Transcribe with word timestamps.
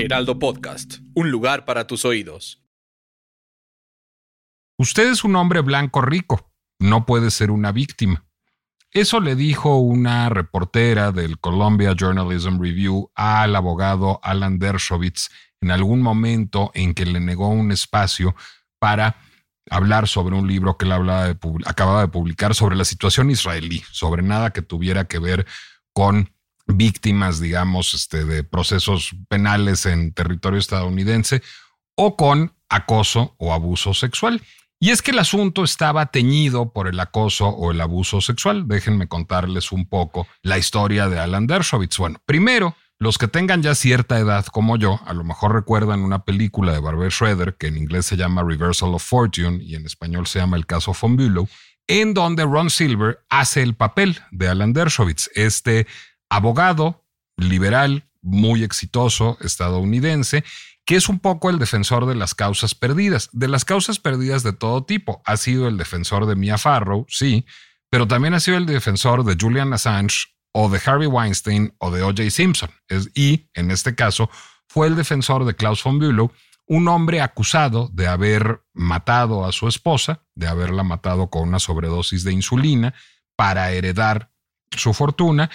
Heraldo 0.00 0.38
Podcast, 0.38 1.00
un 1.14 1.30
lugar 1.30 1.66
para 1.66 1.86
tus 1.86 2.06
oídos. 2.06 2.62
Usted 4.78 5.10
es 5.10 5.24
un 5.24 5.36
hombre 5.36 5.60
blanco 5.60 6.00
rico, 6.00 6.50
no 6.78 7.04
puede 7.04 7.30
ser 7.30 7.50
una 7.50 7.70
víctima. 7.70 8.24
Eso 8.92 9.20
le 9.20 9.36
dijo 9.36 9.76
una 9.76 10.30
reportera 10.30 11.12
del 11.12 11.38
Columbia 11.38 11.94
Journalism 11.94 12.58
Review 12.58 13.12
al 13.14 13.54
abogado 13.54 14.20
Alan 14.22 14.58
Dershowitz 14.58 15.28
en 15.60 15.70
algún 15.70 16.00
momento 16.00 16.70
en 16.72 16.94
que 16.94 17.04
le 17.04 17.20
negó 17.20 17.48
un 17.48 17.70
espacio 17.70 18.34
para 18.78 19.18
hablar 19.68 20.08
sobre 20.08 20.34
un 20.34 20.48
libro 20.48 20.78
que 20.78 20.86
él 20.86 20.92
acababa 21.66 22.00
de 22.00 22.08
publicar 22.08 22.54
sobre 22.54 22.74
la 22.74 22.86
situación 22.86 23.30
israelí, 23.30 23.84
sobre 23.92 24.22
nada 24.22 24.50
que 24.50 24.62
tuviera 24.62 25.04
que 25.04 25.18
ver 25.18 25.46
con 25.92 26.32
víctimas, 26.76 27.40
digamos, 27.40 27.94
este, 27.94 28.24
de 28.24 28.44
procesos 28.44 29.10
penales 29.28 29.86
en 29.86 30.12
territorio 30.12 30.58
estadounidense 30.58 31.42
o 31.94 32.16
con 32.16 32.54
acoso 32.68 33.34
o 33.38 33.52
abuso 33.52 33.94
sexual. 33.94 34.42
Y 34.82 34.90
es 34.90 35.02
que 35.02 35.10
el 35.10 35.18
asunto 35.18 35.62
estaba 35.62 36.06
teñido 36.06 36.72
por 36.72 36.88
el 36.88 36.98
acoso 36.98 37.48
o 37.48 37.70
el 37.70 37.80
abuso 37.82 38.22
sexual. 38.22 38.66
Déjenme 38.66 39.08
contarles 39.08 39.72
un 39.72 39.86
poco 39.86 40.26
la 40.42 40.56
historia 40.56 41.08
de 41.08 41.18
Alan 41.18 41.46
Dershowitz. 41.46 41.98
Bueno, 41.98 42.22
primero, 42.24 42.74
los 42.98 43.18
que 43.18 43.28
tengan 43.28 43.62
ya 43.62 43.74
cierta 43.74 44.18
edad 44.18 44.46
como 44.46 44.78
yo, 44.78 45.00
a 45.04 45.12
lo 45.12 45.22
mejor 45.22 45.54
recuerdan 45.54 46.00
una 46.00 46.24
película 46.24 46.72
de 46.72 46.80
Barbara 46.80 47.10
Schroeder 47.10 47.56
que 47.58 47.66
en 47.66 47.76
inglés 47.76 48.06
se 48.06 48.16
llama 48.16 48.42
Reversal 48.42 48.94
of 48.94 49.02
Fortune 49.02 49.62
y 49.62 49.74
en 49.74 49.84
español 49.84 50.26
se 50.26 50.38
llama 50.38 50.56
El 50.56 50.64
caso 50.64 50.94
von 50.98 51.16
Bülow, 51.16 51.46
en 51.86 52.14
donde 52.14 52.44
Ron 52.44 52.70
Silver 52.70 53.20
hace 53.28 53.62
el 53.62 53.74
papel 53.74 54.18
de 54.30 54.48
Alan 54.48 54.72
Dershowitz, 54.72 55.28
este 55.34 55.86
abogado 56.30 57.04
liberal 57.36 58.08
muy 58.22 58.64
exitoso 58.64 59.36
estadounidense 59.40 60.44
que 60.90 60.96
es 60.96 61.08
un 61.08 61.20
poco 61.20 61.50
el 61.50 61.60
defensor 61.60 62.06
de 62.06 62.16
las 62.16 62.34
causas 62.34 62.74
perdidas, 62.74 63.28
de 63.32 63.46
las 63.46 63.64
causas 63.64 64.00
perdidas 64.00 64.42
de 64.42 64.52
todo 64.52 64.82
tipo. 64.82 65.22
Ha 65.24 65.36
sido 65.36 65.68
el 65.68 65.76
defensor 65.76 66.26
de 66.26 66.34
Mia 66.34 66.58
Farrow, 66.58 67.06
sí, 67.08 67.46
pero 67.90 68.08
también 68.08 68.34
ha 68.34 68.40
sido 68.40 68.56
el 68.56 68.66
defensor 68.66 69.24
de 69.24 69.36
Julian 69.40 69.72
Assange 69.72 70.34
o 70.52 70.68
de 70.68 70.80
Harvey 70.84 71.06
Weinstein 71.06 71.74
o 71.78 71.92
de 71.92 72.02
O.J. 72.02 72.30
Simpson. 72.30 72.70
y, 73.14 73.48
en 73.54 73.70
este 73.70 73.94
caso, 73.94 74.30
fue 74.68 74.88
el 74.88 74.96
defensor 74.96 75.44
de 75.44 75.54
Klaus 75.54 75.84
von 75.84 76.00
Bülow, 76.00 76.32
un 76.66 76.88
hombre 76.88 77.20
acusado 77.20 77.88
de 77.92 78.08
haber 78.08 78.62
matado 78.72 79.44
a 79.44 79.52
su 79.52 79.68
esposa, 79.68 80.24
de 80.34 80.48
haberla 80.48 80.82
matado 80.82 81.30
con 81.30 81.48
una 81.48 81.58
sobredosis 81.60 82.24
de 82.24 82.32
insulina 82.32 82.94
para 83.36 83.70
heredar 83.70 84.32
su 84.76 84.92
fortuna 84.92 85.50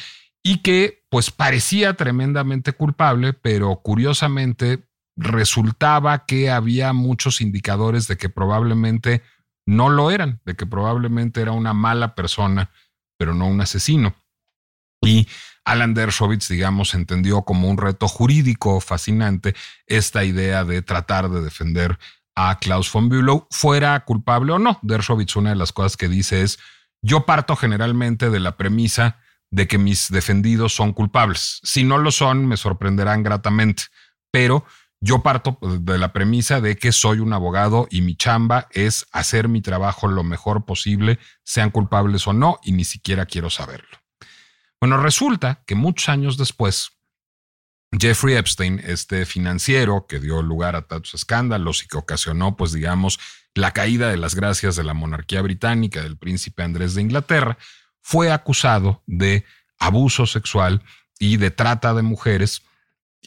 y 0.45 0.59
que 0.59 1.03
pues 1.09 1.31
parecía 1.31 1.95
tremendamente 1.95 2.71
culpable, 2.71 3.33
pero 3.33 3.77
curiosamente 3.77 4.87
resultaba 5.17 6.27
que 6.27 6.51
había 6.51 6.93
muchos 6.93 7.41
indicadores 7.41 8.07
de 8.07 8.17
que 8.17 8.29
probablemente 8.29 9.23
no 9.65 9.89
lo 9.89 10.11
eran, 10.11 10.41
de 10.45 10.55
que 10.55 10.67
probablemente 10.67 11.41
era 11.41 11.51
una 11.51 11.73
mala 11.73 12.13
persona, 12.13 12.69
pero 13.17 13.33
no 13.33 13.47
un 13.47 13.59
asesino. 13.59 14.13
Y 15.01 15.27
Alan 15.63 15.95
Dershowitz, 15.95 16.47
digamos, 16.47 16.93
entendió 16.93 17.41
como 17.41 17.67
un 17.67 17.77
reto 17.77 18.07
jurídico 18.07 18.79
fascinante 18.81 19.55
esta 19.87 20.25
idea 20.25 20.63
de 20.63 20.83
tratar 20.83 21.31
de 21.31 21.41
defender 21.41 21.97
a 22.35 22.59
Klaus 22.59 22.91
von 22.93 23.09
Bülow, 23.09 23.47
fuera 23.49 23.99
culpable 24.05 24.51
o 24.51 24.59
no. 24.59 24.77
Dershowitz, 24.83 25.37
una 25.37 25.49
de 25.49 25.55
las 25.55 25.73
cosas 25.73 25.97
que 25.97 26.07
dice 26.07 26.43
es, 26.43 26.59
yo 27.01 27.25
parto 27.25 27.55
generalmente 27.55 28.29
de 28.29 28.39
la 28.39 28.57
premisa 28.57 29.24
de 29.55 29.67
que 29.67 29.77
mis 29.77 30.09
defendidos 30.09 30.75
son 30.75 30.91
culpables. 30.91 31.61
Si 31.63 31.85
no 31.85 31.97
lo 31.97 32.11
son, 32.11 32.45
me 32.45 32.57
sorprenderán 32.57 33.23
gratamente, 33.23 33.83
pero 34.29 34.65
yo 34.99 35.23
parto 35.23 35.57
de 35.61 35.97
la 35.97 36.11
premisa 36.11 36.59
de 36.59 36.75
que 36.75 36.91
soy 36.91 37.19
un 37.19 37.31
abogado 37.31 37.87
y 37.89 38.01
mi 38.01 38.17
chamba 38.17 38.67
es 38.71 39.05
hacer 39.13 39.47
mi 39.47 39.61
trabajo 39.61 40.09
lo 40.09 40.25
mejor 40.25 40.65
posible, 40.65 41.19
sean 41.45 41.71
culpables 41.71 42.27
o 42.27 42.33
no, 42.33 42.59
y 42.63 42.73
ni 42.73 42.83
siquiera 42.83 43.25
quiero 43.25 43.49
saberlo. 43.49 43.97
Bueno, 44.81 44.97
resulta 45.01 45.63
que 45.65 45.75
muchos 45.75 46.09
años 46.09 46.35
después, 46.35 46.89
Jeffrey 47.97 48.35
Epstein, 48.35 48.81
este 48.83 49.25
financiero 49.25 50.05
que 50.05 50.19
dio 50.19 50.41
lugar 50.41 50.75
a 50.75 50.81
tantos 50.81 51.13
escándalos 51.13 51.81
y 51.81 51.87
que 51.87 51.97
ocasionó, 51.97 52.57
pues 52.57 52.73
digamos, 52.73 53.19
la 53.53 53.71
caída 53.71 54.09
de 54.09 54.17
las 54.17 54.35
gracias 54.35 54.75
de 54.75 54.83
la 54.83 54.93
monarquía 54.93 55.41
británica 55.41 56.03
del 56.03 56.17
príncipe 56.17 56.63
Andrés 56.63 56.93
de 56.93 57.03
Inglaterra, 57.03 57.57
fue 58.07 58.31
acusado 58.31 59.01
de 59.07 59.45
abuso 59.79 60.27
sexual 60.27 60.83
y 61.19 61.37
de 61.37 61.49
trata 61.49 61.95
de 61.95 62.03
mujeres 62.03 62.61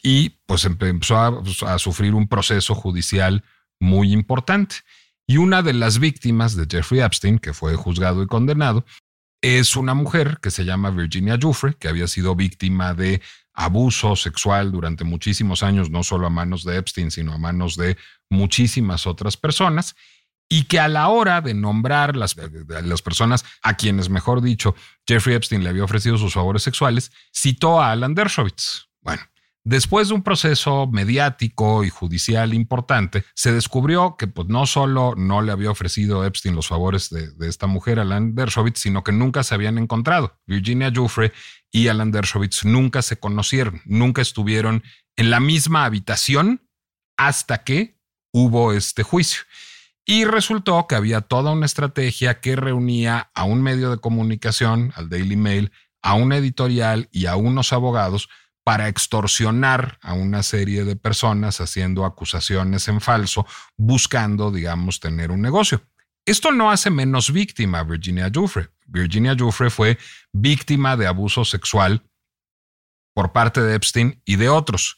y 0.01 0.29
pues 0.45 0.63
empezó 0.63 1.41
pues, 1.43 1.63
a, 1.63 1.77
sufrir 1.79 2.13
un 2.13 2.29
proceso 2.29 2.75
judicial 2.75 3.43
muy 3.77 4.13
importante. 4.13 4.77
Y 5.27 5.35
una 5.35 5.63
de 5.63 5.73
las 5.73 5.99
víctimas 5.99 6.55
de 6.55 6.65
Jeffrey 6.65 7.01
Epstein, 7.01 7.39
que 7.39 7.53
fue 7.53 7.75
juzgado 7.75 8.23
y 8.23 8.27
condenado, 8.27 8.85
es 9.41 9.75
una 9.75 9.93
mujer 9.95 10.39
que 10.41 10.49
se 10.49 10.63
llama 10.63 10.91
Virginia 10.91 11.37
Giuffre, 11.37 11.73
que 11.73 11.89
había 11.89 12.07
sido 12.07 12.33
víctima 12.37 12.93
de 12.93 13.21
abuso 13.53 14.15
sexual 14.15 14.71
durante 14.71 15.03
muchísimos 15.03 15.61
años, 15.61 15.89
no 15.89 16.03
solo 16.03 16.25
a 16.25 16.29
manos 16.29 16.63
de 16.63 16.77
Epstein, 16.77 17.11
sino 17.11 17.33
a 17.33 17.37
manos 17.37 17.75
de 17.75 17.97
muchísimas 18.29 19.05
otras 19.07 19.35
personas, 19.35 19.97
y 20.49 20.63
que 20.63 20.79
a 20.79 20.87
la 20.87 21.07
hora 21.09 21.41
de 21.41 21.53
nombrar 21.53 22.15
las, 22.15 22.35
las 22.67 23.01
personas 23.01 23.45
a 23.61 23.77
quienes, 23.77 24.09
mejor 24.09 24.41
dicho, 24.41 24.75
Jeffrey 25.07 25.35
Epstein 25.35 25.63
le 25.63 25.69
había 25.69 25.83
ofrecido 25.83 26.17
sus 26.17 26.33
favores 26.33 26.63
sexuales, 26.63 27.11
citó 27.31 27.79
a 27.79 27.91
Alan 27.91 28.15
Dershowitz. 28.15 28.89
Bueno, 29.01 29.21
Después 29.69 30.07
de 30.07 30.15
un 30.15 30.23
proceso 30.23 30.87
mediático 30.87 31.83
y 31.83 31.89
judicial 31.89 32.53
importante, 32.53 33.25
se 33.35 33.51
descubrió 33.51 34.15
que 34.17 34.25
pues, 34.25 34.47
no 34.47 34.65
solo 34.65 35.13
no 35.15 35.41
le 35.41 35.51
había 35.51 35.69
ofrecido 35.69 36.25
Epstein 36.25 36.55
los 36.55 36.69
favores 36.69 37.09
de, 37.09 37.47
esta 37.47 37.67
mujer, 37.67 37.99
Alan 37.99 38.33
Dershowitz, 38.35 38.79
sino 38.79 39.03
que 39.03 39.11
nunca 39.11 39.43
se 39.43 39.53
habían 39.53 39.77
encontrado. 39.77 40.39
Virginia 40.47 40.91
Giuffre 40.91 41.33
y 41.71 41.87
Alan 41.89 42.09
Dershowitz 42.09 42.63
nunca 42.63 43.01
se 43.01 43.19
conocieron, 43.19 43.81
nunca 43.85 44.21
estuvieron 44.21 44.81
en 45.17 45.29
la 45.29 45.39
misma 45.39 45.85
habitación 45.85 46.67
hasta 47.17 47.63
que 47.63 47.99
hubo 48.31 48.71
este 48.73 49.03
juicio. 49.03 49.43
Y 50.09 50.25
resultó 50.25 50.87
que 50.87 50.95
había 50.95 51.21
toda 51.21 51.51
una 51.51 51.67
estrategia 51.67 52.39
que 52.41 52.55
reunía 52.55 53.29
a 53.35 53.43
un 53.43 53.61
medio 53.61 53.91
de 53.91 53.99
comunicación, 53.99 54.91
al 54.95 55.07
Daily 55.07 55.35
Mail, 55.35 55.71
a 56.01 56.15
una 56.15 56.37
editorial 56.37 57.07
y 57.11 57.27
a 57.27 57.35
unos 57.35 57.73
abogados 57.73 58.27
para 58.63 58.87
extorsionar 58.87 59.99
a 60.01 60.13
una 60.13 60.41
serie 60.41 60.83
de 60.83 60.95
personas 60.95 61.61
haciendo 61.61 62.05
acusaciones 62.05 62.87
en 62.87 63.01
falso, 63.01 63.45
buscando, 63.77 64.49
digamos, 64.49 64.99
tener 64.99 65.29
un 65.29 65.43
negocio. 65.43 65.83
Esto 66.25 66.51
no 66.51 66.71
hace 66.71 66.89
menos 66.89 67.31
víctima 67.31 67.77
a 67.77 67.83
Virginia 67.83 68.31
Giuffre. 68.33 68.69
Virginia 68.87 69.35
Giuffre 69.35 69.69
fue 69.69 69.99
víctima 70.33 70.97
de 70.97 71.05
abuso 71.05 71.45
sexual 71.45 72.01
por 73.13 73.31
parte 73.31 73.61
de 73.61 73.75
Epstein 73.75 74.23
y 74.25 74.37
de 74.37 74.49
otros, 74.49 74.97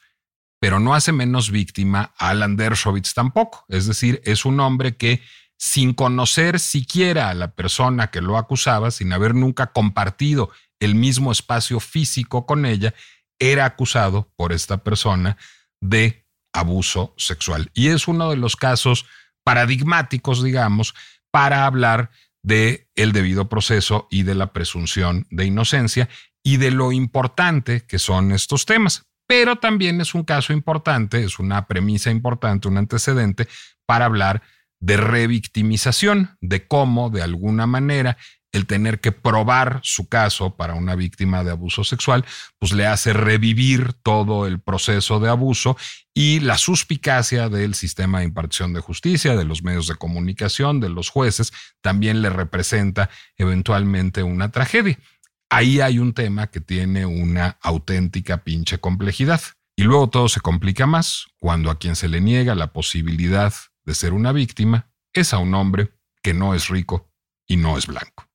pero 0.62 0.80
no 0.80 0.94
hace 0.94 1.12
menos 1.12 1.50
víctima 1.50 2.14
a 2.20 2.30
Alan 2.30 2.56
Dershowitz 2.56 3.16
tampoco. 3.16 3.66
Es 3.68 3.88
decir, 3.88 4.22
es 4.26 4.46
un 4.46 4.60
hombre 4.60 4.96
que 4.96 5.24
sin 5.58 5.96
conocer 5.96 6.60
siquiera 6.60 7.30
a 7.30 7.34
la 7.34 7.56
persona 7.56 8.12
que 8.12 8.22
lo 8.22 8.38
acusaba, 8.38 8.92
sin 8.92 9.12
haber 9.12 9.34
nunca 9.34 9.72
compartido 9.74 10.52
el 10.80 10.94
mismo 10.94 11.32
espacio 11.32 11.80
físico 11.80 12.46
con 12.46 12.68
ella, 12.68 12.94
era 13.40 13.66
acusado 13.66 14.32
por 14.36 14.54
esta 14.54 14.84
persona 14.84 15.36
de 15.82 16.28
abuso 16.54 17.16
sexual. 17.18 17.72
Y 17.74 17.88
es 17.88 18.08
uno 18.08 18.30
de 18.30 18.38
los 18.38 18.56
casos 18.56 19.08
paradigmáticos, 19.44 20.44
digamos, 20.44 20.94
para 21.32 21.66
hablar 21.66 22.12
de 22.44 22.88
el 22.94 23.14
debido 23.14 23.50
proceso 23.50 24.08
y 24.12 24.24
de 24.24 24.36
la 24.36 24.54
presunción 24.54 25.26
de 25.32 25.46
inocencia 25.46 26.08
y 26.44 26.58
de 26.58 26.70
lo 26.70 26.92
importante 26.92 27.82
que 27.82 27.98
son 27.98 28.32
estos 28.32 28.68
temas. 28.68 29.11
Pero 29.32 29.56
también 29.56 30.02
es 30.02 30.14
un 30.14 30.26
caso 30.26 30.52
importante, 30.52 31.24
es 31.24 31.40
una 31.40 31.66
premisa 31.66 32.12
importante, 32.12 32.68
un 32.68 32.76
antecedente 32.76 33.48
para 33.86 34.04
hablar 34.04 34.42
de 34.82 34.98
revictimización, 34.98 36.38
de 36.42 36.68
cómo 36.68 37.10
de 37.10 37.22
alguna 37.22 37.66
manera 37.66 38.18
el 38.52 38.66
tener 38.66 39.00
que 39.00 39.14
probar 39.14 39.80
su 39.84 40.10
caso 40.10 40.58
para 40.58 40.74
una 40.74 40.96
víctima 40.96 41.46
de 41.46 41.52
abuso 41.52 41.86
sexual, 41.86 42.26
pues 42.60 42.74
le 42.74 42.86
hace 42.86 43.14
revivir 43.14 43.94
todo 44.04 44.48
el 44.48 44.60
proceso 44.60 45.22
de 45.22 45.30
abuso 45.30 45.78
y 46.14 46.42
la 46.42 46.58
suspicacia 46.58 47.48
del 47.48 47.74
sistema 47.74 48.20
de 48.20 48.26
impartición 48.26 48.74
de 48.74 48.82
justicia, 48.82 49.38
de 49.38 49.46
los 49.46 49.64
medios 49.64 49.88
de 49.88 49.96
comunicación, 49.96 50.82
de 50.82 50.90
los 50.90 51.08
jueces, 51.08 51.54
también 51.80 52.22
le 52.22 52.32
representa 52.32 53.10
eventualmente 53.38 54.24
una 54.24 54.52
tragedia. 54.52 55.00
Ahí 55.54 55.82
hay 55.82 56.00
un 56.00 56.14
tema 56.14 56.48
que 56.48 56.62
tiene 56.62 57.06
una 57.06 57.58
auténtica 57.62 58.38
pinche 58.38 58.78
complejidad. 58.78 59.42
Y 59.76 59.84
luego 59.84 60.10
todo 60.10 60.30
se 60.30 60.40
complica 60.40 60.88
más 60.88 61.26
cuando 61.40 61.70
a 61.70 61.78
quien 61.78 61.98
se 61.98 62.08
le 62.08 62.22
niega 62.22 62.56
la 62.56 62.72
posibilidad 62.72 63.54
de 63.84 63.94
ser 63.94 64.14
una 64.14 64.32
víctima 64.32 64.94
es 65.12 65.34
a 65.34 65.40
un 65.40 65.54
hombre 65.54 65.92
que 66.24 66.34
no 66.34 66.56
es 66.56 66.70
rico 66.70 67.12
y 67.46 67.58
no 67.58 67.78
es 67.78 67.86
blanco. 67.86 68.30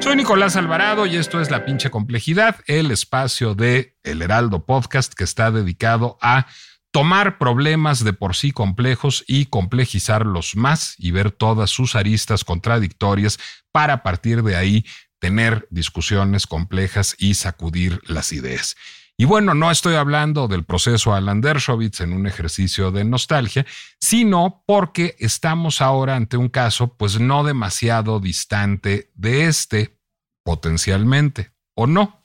Soy 0.00 0.16
Nicolás 0.16 0.56
Alvarado 0.56 1.06
y 1.06 1.16
esto 1.16 1.40
es 1.40 1.50
La 1.50 1.64
pinche 1.64 1.88
complejidad, 1.88 2.56
el 2.66 2.90
espacio 2.90 3.54
de 3.54 3.96
El 4.02 4.20
Heraldo 4.20 4.66
Podcast 4.66 5.14
que 5.14 5.24
está 5.24 5.50
dedicado 5.50 6.18
a 6.20 6.48
tomar 6.94 7.38
problemas 7.38 8.04
de 8.04 8.12
por 8.12 8.36
sí 8.36 8.52
complejos 8.52 9.24
y 9.26 9.46
complejizarlos 9.46 10.54
más 10.54 10.94
y 10.96 11.10
ver 11.10 11.32
todas 11.32 11.70
sus 11.70 11.96
aristas 11.96 12.44
contradictorias 12.44 13.40
para 13.72 13.94
a 13.94 14.02
partir 14.04 14.44
de 14.44 14.54
ahí 14.54 14.86
tener 15.18 15.66
discusiones 15.72 16.46
complejas 16.46 17.16
y 17.18 17.34
sacudir 17.34 18.00
las 18.06 18.32
ideas. 18.32 18.76
Y 19.16 19.24
bueno, 19.24 19.54
no 19.54 19.72
estoy 19.72 19.96
hablando 19.96 20.46
del 20.46 20.62
proceso 20.62 21.12
Alan 21.12 21.40
Dershowitz 21.40 22.00
en 22.00 22.12
un 22.12 22.28
ejercicio 22.28 22.92
de 22.92 23.02
nostalgia, 23.02 23.66
sino 24.00 24.62
porque 24.64 25.16
estamos 25.18 25.80
ahora 25.80 26.14
ante 26.14 26.36
un 26.36 26.48
caso 26.48 26.96
pues 26.96 27.18
no 27.18 27.42
demasiado 27.42 28.20
distante 28.20 29.10
de 29.16 29.46
este, 29.46 29.98
potencialmente, 30.44 31.50
o 31.74 31.88
no. 31.88 32.22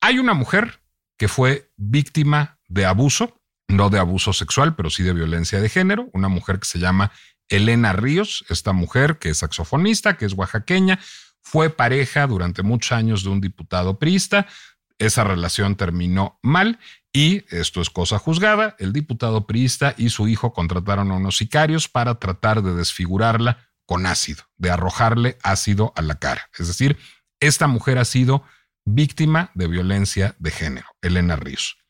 Hay 0.00 0.18
una 0.18 0.32
mujer 0.32 0.80
que 1.18 1.28
fue 1.28 1.70
víctima 1.76 2.58
de 2.68 2.86
abuso, 2.86 3.41
no 3.72 3.90
de 3.90 3.98
abuso 3.98 4.32
sexual, 4.32 4.76
pero 4.76 4.90
sí 4.90 5.02
de 5.02 5.12
violencia 5.12 5.60
de 5.60 5.68
género, 5.68 6.08
una 6.12 6.28
mujer 6.28 6.58
que 6.58 6.66
se 6.66 6.78
llama 6.78 7.12
Elena 7.48 7.92
Ríos, 7.92 8.44
esta 8.48 8.72
mujer 8.72 9.18
que 9.18 9.30
es 9.30 9.38
saxofonista, 9.38 10.16
que 10.16 10.26
es 10.26 10.34
oaxaqueña, 10.34 11.00
fue 11.42 11.70
pareja 11.70 12.26
durante 12.26 12.62
muchos 12.62 12.92
años 12.92 13.24
de 13.24 13.30
un 13.30 13.40
diputado 13.40 13.98
priista, 13.98 14.46
esa 14.98 15.24
relación 15.24 15.74
terminó 15.74 16.38
mal 16.42 16.78
y, 17.12 17.44
esto 17.54 17.80
es 17.80 17.90
cosa 17.90 18.18
juzgada, 18.18 18.76
el 18.78 18.92
diputado 18.92 19.46
priista 19.46 19.94
y 19.98 20.10
su 20.10 20.28
hijo 20.28 20.52
contrataron 20.52 21.10
a 21.10 21.16
unos 21.16 21.36
sicarios 21.36 21.88
para 21.88 22.14
tratar 22.16 22.62
de 22.62 22.74
desfigurarla 22.74 23.68
con 23.84 24.06
ácido, 24.06 24.44
de 24.56 24.70
arrojarle 24.70 25.38
ácido 25.42 25.92
a 25.96 26.02
la 26.02 26.14
cara. 26.14 26.48
Es 26.56 26.68
decir, 26.68 26.96
esta 27.40 27.66
mujer 27.66 27.98
ha 27.98 28.04
sido 28.04 28.44
víctima 28.84 29.50
de 29.54 29.66
violencia 29.66 30.36
de 30.38 30.50
género, 30.52 30.86
Elena 31.02 31.36
Ríos. 31.36 31.81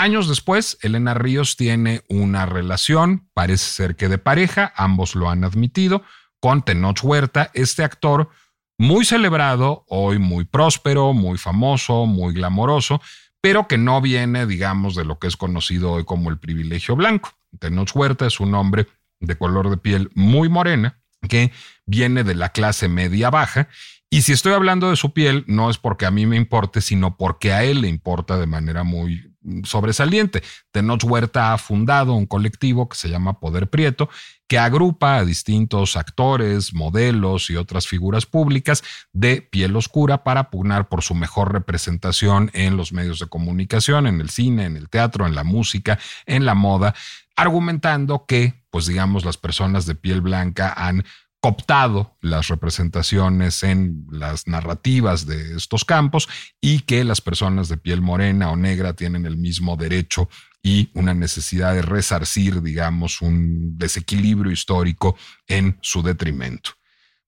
Años 0.00 0.28
después, 0.28 0.78
Elena 0.82 1.12
Ríos 1.12 1.56
tiene 1.56 2.02
una 2.08 2.46
relación, 2.46 3.28
parece 3.34 3.64
ser 3.72 3.96
que 3.96 4.08
de 4.08 4.18
pareja, 4.18 4.72
ambos 4.76 5.16
lo 5.16 5.28
han 5.28 5.42
admitido, 5.42 6.04
con 6.38 6.62
Tenoch 6.62 7.02
Huerta, 7.02 7.50
este 7.52 7.82
actor 7.82 8.30
muy 8.78 9.04
celebrado, 9.04 9.84
hoy 9.88 10.20
muy 10.20 10.44
próspero, 10.44 11.14
muy 11.14 11.36
famoso, 11.36 12.06
muy 12.06 12.32
glamoroso, 12.32 13.00
pero 13.40 13.66
que 13.66 13.76
no 13.76 14.00
viene, 14.00 14.46
digamos, 14.46 14.94
de 14.94 15.04
lo 15.04 15.18
que 15.18 15.26
es 15.26 15.36
conocido 15.36 15.90
hoy 15.90 16.04
como 16.04 16.30
el 16.30 16.38
privilegio 16.38 16.94
blanco. 16.94 17.32
Tenoch 17.58 17.90
Huerta 17.92 18.24
es 18.24 18.38
un 18.38 18.54
hombre 18.54 18.86
de 19.18 19.36
color 19.36 19.68
de 19.68 19.78
piel 19.78 20.12
muy 20.14 20.48
morena 20.48 21.00
que 21.28 21.50
viene 21.86 22.22
de 22.22 22.36
la 22.36 22.50
clase 22.50 22.88
media 22.88 23.30
baja. 23.30 23.68
Y 24.10 24.22
si 24.22 24.30
estoy 24.30 24.52
hablando 24.52 24.90
de 24.90 24.96
su 24.96 25.12
piel, 25.12 25.42
no 25.48 25.70
es 25.70 25.78
porque 25.78 26.06
a 26.06 26.12
mí 26.12 26.24
me 26.24 26.36
importe, 26.36 26.82
sino 26.82 27.16
porque 27.16 27.52
a 27.52 27.64
él 27.64 27.80
le 27.80 27.88
importa 27.88 28.38
de 28.38 28.46
manera 28.46 28.84
muy 28.84 29.27
sobresaliente. 29.64 30.42
Tenoch 30.70 31.04
Huerta 31.04 31.52
ha 31.52 31.58
fundado 31.58 32.14
un 32.14 32.26
colectivo 32.26 32.88
que 32.88 32.96
se 32.96 33.08
llama 33.08 33.40
Poder 33.40 33.68
Prieto, 33.68 34.08
que 34.46 34.58
agrupa 34.58 35.16
a 35.16 35.24
distintos 35.24 35.96
actores, 35.96 36.72
modelos 36.74 37.50
y 37.50 37.56
otras 37.56 37.86
figuras 37.86 38.26
públicas 38.26 38.82
de 39.12 39.42
piel 39.42 39.76
oscura 39.76 40.24
para 40.24 40.50
pugnar 40.50 40.88
por 40.88 41.02
su 41.02 41.14
mejor 41.14 41.52
representación 41.52 42.50
en 42.54 42.76
los 42.76 42.92
medios 42.92 43.18
de 43.18 43.26
comunicación, 43.26 44.06
en 44.06 44.20
el 44.20 44.30
cine, 44.30 44.64
en 44.64 44.76
el 44.76 44.88
teatro, 44.88 45.26
en 45.26 45.34
la 45.34 45.44
música, 45.44 45.98
en 46.26 46.46
la 46.46 46.54
moda, 46.54 46.94
argumentando 47.36 48.24
que, 48.26 48.64
pues 48.70 48.86
digamos, 48.86 49.24
las 49.24 49.36
personas 49.36 49.86
de 49.86 49.94
piel 49.94 50.20
blanca 50.20 50.72
han 50.76 51.04
cooptado 51.40 52.16
las 52.20 52.48
representaciones 52.48 53.62
en 53.62 54.06
las 54.10 54.48
narrativas 54.48 55.26
de 55.26 55.56
estos 55.56 55.84
campos 55.84 56.28
y 56.60 56.80
que 56.80 57.04
las 57.04 57.20
personas 57.20 57.68
de 57.68 57.76
piel 57.76 58.00
morena 58.00 58.50
o 58.50 58.56
negra 58.56 58.94
tienen 58.94 59.24
el 59.24 59.36
mismo 59.36 59.76
derecho 59.76 60.28
y 60.62 60.90
una 60.94 61.14
necesidad 61.14 61.74
de 61.74 61.82
resarcir, 61.82 62.60
digamos, 62.62 63.22
un 63.22 63.78
desequilibrio 63.78 64.50
histórico 64.50 65.16
en 65.46 65.78
su 65.80 66.02
detrimento. 66.02 66.70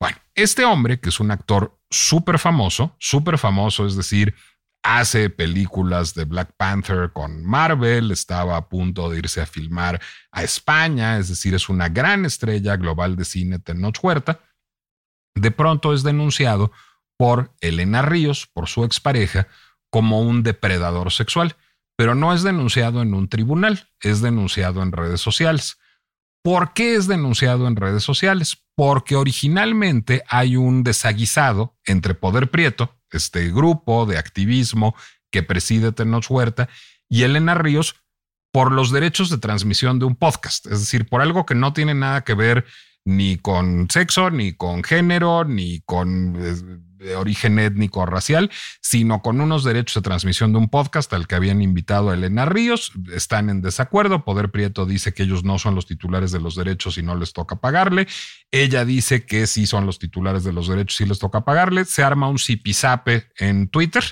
Bueno, 0.01 0.19
este 0.35 0.65
hombre, 0.65 0.99
que 0.99 1.11
es 1.11 1.21
un 1.21 1.31
actor 1.31 1.79
súper 1.91 2.39
famoso, 2.39 2.97
súper 2.99 3.39
famoso, 3.39 3.87
es 3.87 3.97
decir, 3.97 4.35
hace 4.83 5.31
películas 5.31 6.15
de 6.15 6.25
Black 6.25 6.55
Panther 6.57 7.13
con 7.13 7.45
Marvel, 7.45 8.11
estaba 8.11 8.57
a 8.57 8.69
punto 8.69 9.11
de 9.11 9.19
irse 9.19 9.41
a 9.41 9.47
filmar 9.47 10.01
a 10.33 10.43
España, 10.43 11.19
es 11.19 11.29
decir, 11.29 11.55
es 11.55 11.69
una 11.69 11.89
gran 11.89 12.25
estrella 12.25 12.77
global 12.77 13.17
de 13.17 13.25
cine, 13.25 13.59
Tenoch 13.59 13.99
Huerta, 14.03 14.41
de 15.35 15.51
pronto 15.51 15.93
es 15.93 16.03
denunciado 16.03 16.73
por 17.19 17.55
Elena 17.61 18.03
Ríos, 18.03 18.47
por 18.47 18.69
su 18.69 18.85
expareja, 18.85 19.49
como 19.91 20.23
un 20.23 20.43
depredador 20.43 21.13
sexual, 21.13 21.57
pero 21.97 22.15
no 22.15 22.33
es 22.33 22.43
denunciado 22.43 23.03
en 23.03 23.13
un 23.13 23.29
tribunal, 23.29 23.89
es 24.01 24.23
denunciado 24.23 24.83
en 24.83 24.93
redes 24.93 25.21
sociales. 25.21 25.79
¿Por 26.43 26.73
qué 26.73 26.95
es 26.95 27.07
denunciado 27.07 27.67
en 27.69 27.77
redes 27.77 28.03
sociales? 28.03 28.65
Porque 28.81 29.15
originalmente 29.15 30.25
hay 30.27 30.57
un 30.57 30.83
desaguisado 30.83 31.77
entre 31.85 32.15
Poder 32.15 32.51
Prieto, 32.51 32.99
este 33.11 33.51
grupo 33.51 34.07
de 34.07 34.17
activismo 34.17 34.97
que 35.31 35.43
preside 35.43 35.93
Tenoch 35.93 36.31
Huerta, 36.31 36.67
y 37.07 37.25
Elena 37.25 37.53
Ríos 37.53 37.97
por 38.51 38.73
los 38.73 38.91
derechos 38.91 39.29
de 39.29 39.37
transmisión 39.37 39.99
de 39.99 40.07
un 40.07 40.17
podcast, 40.17 40.65
es 40.65 40.81
decir, 40.81 41.07
por 41.11 41.21
algo 41.21 41.45
que 41.45 41.55
no 41.55 41.75
tiene 41.75 41.93
nada 41.93 42.23
que 42.23 42.33
ver 42.33 42.65
ni 43.05 43.37
con 43.37 43.91
sexo, 43.91 44.31
ni 44.31 44.55
con 44.55 44.83
género, 44.83 45.45
ni 45.45 45.83
con 45.83 46.35
eh, 47.01 47.15
origen 47.15 47.59
étnico 47.59 48.01
o 48.01 48.07
racial, 48.07 48.51
sino 48.81 49.23
con 49.23 49.41
unos 49.41 49.65
derechos 49.65 49.95
de 49.95 50.09
transmisión 50.09 50.53
de 50.53 50.59
un 50.59 50.69
podcast 50.69 51.13
al 51.13 51.27
que 51.27 51.35
habían 51.35 51.63
invitado 51.63 52.11
a 52.11 52.15
Elena 52.15 52.45
Ríos. 52.45 52.93
Están 53.13 53.51
en 53.51 53.63
desacuerdo. 53.63 54.25
Poder 54.25 54.51
Prieto 54.51 54.87
dice 54.87 55.13
que 55.13 55.25
ellos 55.25 55.45
no 55.45 55.59
son 55.59 55.75
los 55.75 55.87
titulares 55.87 56.33
de 56.33 56.41
los 56.41 56.55
derechos 56.55 56.99
y 56.99 57.03
no 57.03 57.15
les 57.15 57.33
toca 57.33 57.57
pagarle. 57.57 58.07
Ella 58.51 58.85
dice 58.85 59.27
que 59.27 59.47
sí 59.47 59.67
son 59.67 59.87
los 59.87 59.99
titulares 59.99 60.45
de 60.45 60.53
los 60.53 60.69
derechos 60.69 61.01
y 61.01 61.07
les 61.07 61.19
toca 61.19 61.45
pagarle. 61.45 61.85
Se 61.85 62.03
arma 62.03 62.29
un 62.29 62.39
zipizape 62.39 63.29
en 63.39 63.69
Twitter 63.69 64.05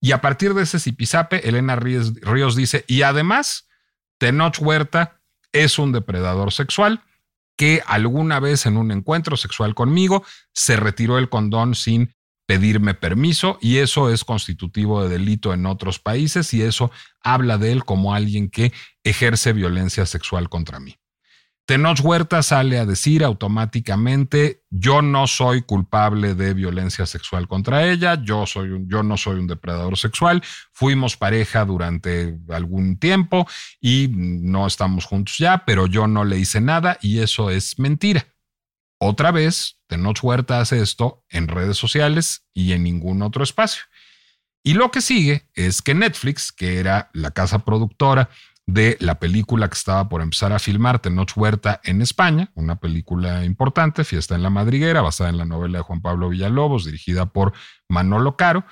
y 0.00 0.12
a 0.12 0.20
partir 0.20 0.54
de 0.54 0.62
ese 0.62 0.78
zipizape, 0.78 1.48
Elena 1.48 1.76
Ríos, 1.76 2.14
Ríos 2.20 2.54
dice, 2.54 2.84
y 2.86 3.02
además, 3.02 3.68
Tenoch 4.18 4.60
Huerta 4.60 5.20
es 5.52 5.78
un 5.78 5.92
depredador 5.92 6.52
sexual 6.52 7.02
que 7.56 7.82
alguna 7.86 8.38
vez 8.38 8.66
en 8.66 8.76
un 8.76 8.92
encuentro 8.92 9.36
sexual 9.36 9.74
conmigo 9.74 10.24
se 10.52 10.76
retiró 10.76 11.18
el 11.18 11.28
condón 11.28 11.74
sin 11.74 12.14
pedirme 12.48 12.94
permiso 12.94 13.58
y 13.60 13.76
eso 13.76 14.10
es 14.10 14.24
constitutivo 14.24 15.02
de 15.02 15.10
delito 15.10 15.52
en 15.52 15.66
otros 15.66 15.98
países 15.98 16.54
y 16.54 16.62
eso 16.62 16.90
habla 17.22 17.58
de 17.58 17.72
él 17.72 17.84
como 17.84 18.14
alguien 18.14 18.48
que 18.48 18.72
ejerce 19.04 19.52
violencia 19.52 20.06
sexual 20.06 20.48
contra 20.48 20.80
mí. 20.80 20.96
Tenoch 21.66 22.00
Huerta 22.02 22.42
sale 22.42 22.78
a 22.78 22.86
decir 22.86 23.22
automáticamente, 23.22 24.62
yo 24.70 25.02
no 25.02 25.26
soy 25.26 25.60
culpable 25.60 26.34
de 26.34 26.54
violencia 26.54 27.04
sexual 27.04 27.46
contra 27.46 27.86
ella, 27.86 28.18
yo, 28.24 28.46
soy 28.46 28.70
un, 28.70 28.88
yo 28.88 29.02
no 29.02 29.18
soy 29.18 29.38
un 29.40 29.46
depredador 29.46 29.98
sexual, 29.98 30.42
fuimos 30.72 31.18
pareja 31.18 31.66
durante 31.66 32.38
algún 32.48 32.98
tiempo 32.98 33.46
y 33.78 34.08
no 34.10 34.66
estamos 34.66 35.04
juntos 35.04 35.36
ya, 35.36 35.66
pero 35.66 35.86
yo 35.86 36.06
no 36.06 36.24
le 36.24 36.38
hice 36.38 36.62
nada 36.62 36.96
y 37.02 37.18
eso 37.18 37.50
es 37.50 37.78
mentira. 37.78 38.26
Otra 38.98 39.30
vez, 39.30 39.78
Tenoch 39.86 40.22
Huerta 40.22 40.60
hace 40.60 40.82
esto 40.82 41.24
en 41.28 41.48
redes 41.48 41.76
sociales 41.76 42.46
y 42.52 42.72
en 42.72 42.82
ningún 42.82 43.22
otro 43.22 43.44
espacio. 43.44 43.84
Y 44.64 44.74
lo 44.74 44.90
que 44.90 45.00
sigue 45.00 45.48
es 45.54 45.82
que 45.82 45.94
Netflix, 45.94 46.52
que 46.52 46.78
era 46.78 47.10
la 47.12 47.30
casa 47.30 47.60
productora 47.60 48.28
de 48.66 48.98
la 49.00 49.18
película 49.18 49.68
que 49.68 49.78
estaba 49.78 50.10
por 50.10 50.20
empezar 50.20 50.52
a 50.52 50.58
filmar 50.58 50.98
Tenoch 50.98 51.32
Huerta 51.36 51.80
en 51.84 52.02
España, 52.02 52.50
una 52.54 52.76
película 52.76 53.44
importante, 53.44 54.04
Fiesta 54.04 54.34
en 54.34 54.42
la 54.42 54.50
Madriguera, 54.50 55.00
basada 55.00 55.30
en 55.30 55.38
la 55.38 55.46
novela 55.46 55.78
de 55.78 55.84
Juan 55.84 56.02
Pablo 56.02 56.28
Villalobos, 56.28 56.84
dirigida 56.84 57.26
por 57.26 57.54
Manolo 57.88 58.36
Caro, 58.36 58.66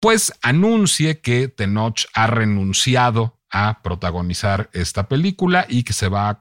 pues 0.00 0.32
anuncie 0.40 1.20
que 1.20 1.48
Tenoch 1.48 2.06
ha 2.14 2.26
renunciado 2.28 3.38
a 3.50 3.82
protagonizar 3.82 4.70
esta 4.72 5.08
película 5.08 5.66
y 5.68 5.82
que 5.82 5.92
se 5.92 6.08
va 6.08 6.30
a, 6.30 6.38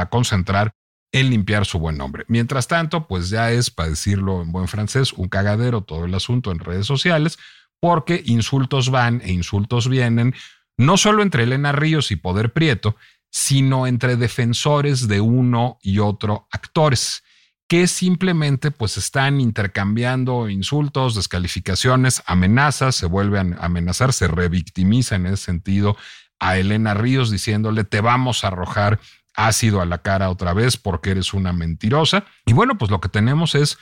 a 0.00 0.08
concentrar 0.10 0.74
en 1.12 1.30
limpiar 1.30 1.66
su 1.66 1.78
buen 1.78 1.98
nombre. 1.98 2.24
Mientras 2.28 2.66
tanto, 2.66 3.06
pues 3.06 3.28
ya 3.28 3.52
es, 3.52 3.70
para 3.70 3.90
decirlo 3.90 4.42
en 4.42 4.50
buen 4.50 4.66
francés, 4.66 5.12
un 5.12 5.28
cagadero 5.28 5.82
todo 5.82 6.06
el 6.06 6.14
asunto 6.14 6.50
en 6.50 6.58
redes 6.58 6.86
sociales, 6.86 7.38
porque 7.80 8.22
insultos 8.24 8.90
van 8.90 9.20
e 9.22 9.32
insultos 9.32 9.88
vienen, 9.88 10.34
no 10.78 10.96
solo 10.96 11.22
entre 11.22 11.42
Elena 11.42 11.72
Ríos 11.72 12.10
y 12.10 12.16
Poder 12.16 12.52
Prieto, 12.52 12.96
sino 13.30 13.86
entre 13.86 14.16
defensores 14.16 15.08
de 15.08 15.20
uno 15.20 15.78
y 15.82 15.98
otro 15.98 16.48
actores 16.50 17.22
que 17.68 17.86
simplemente 17.86 18.70
pues 18.70 18.98
están 18.98 19.40
intercambiando 19.40 20.50
insultos, 20.50 21.14
descalificaciones, 21.14 22.22
amenazas, 22.26 22.96
se 22.96 23.06
vuelven 23.06 23.54
a 23.54 23.64
amenazar, 23.64 24.12
se 24.12 24.28
revictimiza 24.28 25.16
en 25.16 25.26
ese 25.26 25.38
sentido 25.38 25.96
a 26.38 26.58
Elena 26.58 26.92
Ríos 26.92 27.30
diciéndole 27.30 27.84
te 27.84 28.02
vamos 28.02 28.44
a 28.44 28.48
arrojar 28.48 29.00
ácido 29.34 29.80
a 29.80 29.86
la 29.86 29.98
cara 29.98 30.30
otra 30.30 30.52
vez 30.52 30.76
porque 30.76 31.10
eres 31.10 31.34
una 31.34 31.52
mentirosa. 31.52 32.26
Y 32.46 32.52
bueno, 32.52 32.78
pues 32.78 32.90
lo 32.90 33.00
que 33.00 33.08
tenemos 33.08 33.54
es 33.54 33.78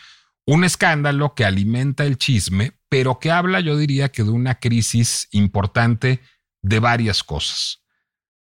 un 0.47 0.65
escándalo 0.65 1.35
que 1.35 1.45
alimenta 1.45 2.05
el 2.05 2.19
chisme, 2.19 2.73
pero 2.89 3.19
que 3.19 3.31
habla 3.31 3.61
yo 3.61 3.77
diría 3.77 4.11
que 4.11 4.25
de 4.25 4.31
una 4.31 4.57
crisis 4.57 5.29
importante 5.33 6.21
de 6.63 6.79
varias 6.79 7.23
cosas. 7.23 7.83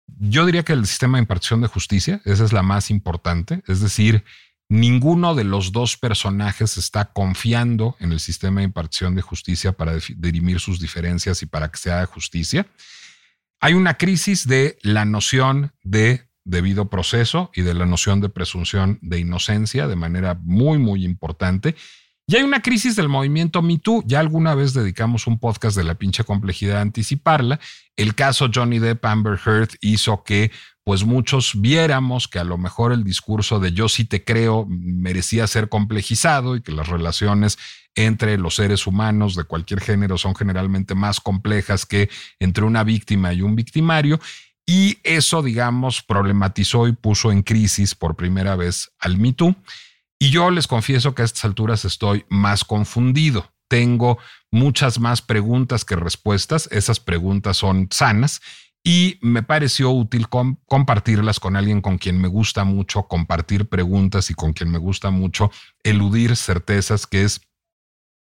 Yo 0.06 0.44
diría 0.44 0.62
que 0.62 0.72
el 0.72 0.86
sistema 0.86 1.18
de 1.18 1.22
impartición 1.22 1.60
de 1.60 1.68
justicia, 1.68 2.20
esa 2.24 2.44
es 2.44 2.52
la 2.52 2.62
más 2.62 2.90
importante, 2.90 3.62
es 3.66 3.80
decir, 3.80 4.24
Ninguno 4.72 5.34
de 5.34 5.44
los 5.44 5.70
dos 5.70 5.98
personajes 5.98 6.78
está 6.78 7.12
confiando 7.12 7.94
en 8.00 8.10
el 8.10 8.20
sistema 8.20 8.60
de 8.60 8.64
impartición 8.64 9.14
de 9.14 9.20
justicia 9.20 9.72
para 9.72 9.98
dirimir 10.16 10.60
sus 10.60 10.80
diferencias 10.80 11.42
y 11.42 11.46
para 11.46 11.70
que 11.70 11.76
se 11.76 11.92
haga 11.92 12.06
justicia. 12.06 12.66
Hay 13.60 13.74
una 13.74 13.98
crisis 13.98 14.48
de 14.48 14.78
la 14.80 15.04
noción 15.04 15.74
de 15.82 16.26
debido 16.44 16.90
proceso 16.90 17.50
y 17.54 17.62
de 17.62 17.74
la 17.74 17.86
noción 17.86 18.20
de 18.20 18.28
presunción 18.28 18.98
de 19.02 19.20
inocencia 19.20 19.86
de 19.86 19.96
manera 19.96 20.38
muy, 20.42 20.78
muy 20.78 21.04
importante. 21.04 21.76
Y 22.26 22.36
hay 22.36 22.42
una 22.42 22.62
crisis 22.62 22.96
del 22.96 23.08
movimiento 23.08 23.62
MeToo. 23.62 24.04
Ya 24.06 24.20
alguna 24.20 24.54
vez 24.54 24.74
dedicamos 24.74 25.26
un 25.26 25.38
podcast 25.38 25.76
de 25.76 25.84
la 25.84 25.94
pinche 25.94 26.24
complejidad 26.24 26.78
a 26.78 26.82
anticiparla. 26.82 27.60
El 27.96 28.14
caso 28.14 28.48
Johnny 28.52 28.78
Depp 28.78 29.04
Amber 29.04 29.38
Heard 29.44 29.70
hizo 29.80 30.22
que 30.24 30.50
pues 30.84 31.04
muchos 31.04 31.60
viéramos 31.60 32.26
que 32.26 32.38
a 32.38 32.44
lo 32.44 32.58
mejor 32.58 32.92
el 32.92 33.04
discurso 33.04 33.60
de 33.60 33.72
yo 33.72 33.88
sí 33.88 34.04
te 34.04 34.24
creo 34.24 34.66
merecía 34.68 35.46
ser 35.46 35.68
complejizado 35.68 36.56
y 36.56 36.62
que 36.62 36.72
las 36.72 36.88
relaciones 36.88 37.58
entre 37.94 38.38
los 38.38 38.56
seres 38.56 38.86
humanos 38.86 39.36
de 39.36 39.44
cualquier 39.44 39.80
género 39.80 40.16
son 40.16 40.34
generalmente 40.34 40.94
más 40.94 41.20
complejas 41.20 41.86
que 41.86 42.08
entre 42.40 42.64
una 42.64 42.84
víctima 42.84 43.32
y 43.32 43.42
un 43.42 43.54
victimario. 43.54 44.18
Y 44.66 44.98
eso, 45.02 45.42
digamos, 45.42 46.02
problematizó 46.02 46.86
y 46.86 46.92
puso 46.92 47.32
en 47.32 47.42
crisis 47.42 47.94
por 47.94 48.16
primera 48.16 48.56
vez 48.56 48.92
al 48.98 49.18
Me 49.18 49.34
Y 50.18 50.30
yo 50.30 50.50
les 50.50 50.66
confieso 50.66 51.14
que 51.14 51.22
a 51.22 51.24
estas 51.24 51.44
alturas 51.44 51.84
estoy 51.84 52.24
más 52.28 52.64
confundido. 52.64 53.52
Tengo 53.68 54.18
muchas 54.50 55.00
más 55.00 55.22
preguntas 55.22 55.84
que 55.84 55.96
respuestas. 55.96 56.68
Esas 56.70 57.00
preguntas 57.00 57.56
son 57.56 57.88
sanas 57.90 58.40
y 58.84 59.18
me 59.20 59.42
pareció 59.42 59.90
útil 59.90 60.28
compartirlas 60.28 61.38
con 61.38 61.56
alguien 61.56 61.80
con 61.80 61.98
quien 61.98 62.20
me 62.20 62.28
gusta 62.28 62.64
mucho 62.64 63.04
compartir 63.04 63.68
preguntas 63.68 64.30
y 64.30 64.34
con 64.34 64.52
quien 64.52 64.70
me 64.70 64.78
gusta 64.78 65.10
mucho 65.10 65.50
eludir 65.84 66.36
certezas, 66.36 67.06
que 67.06 67.22
es 67.22 67.40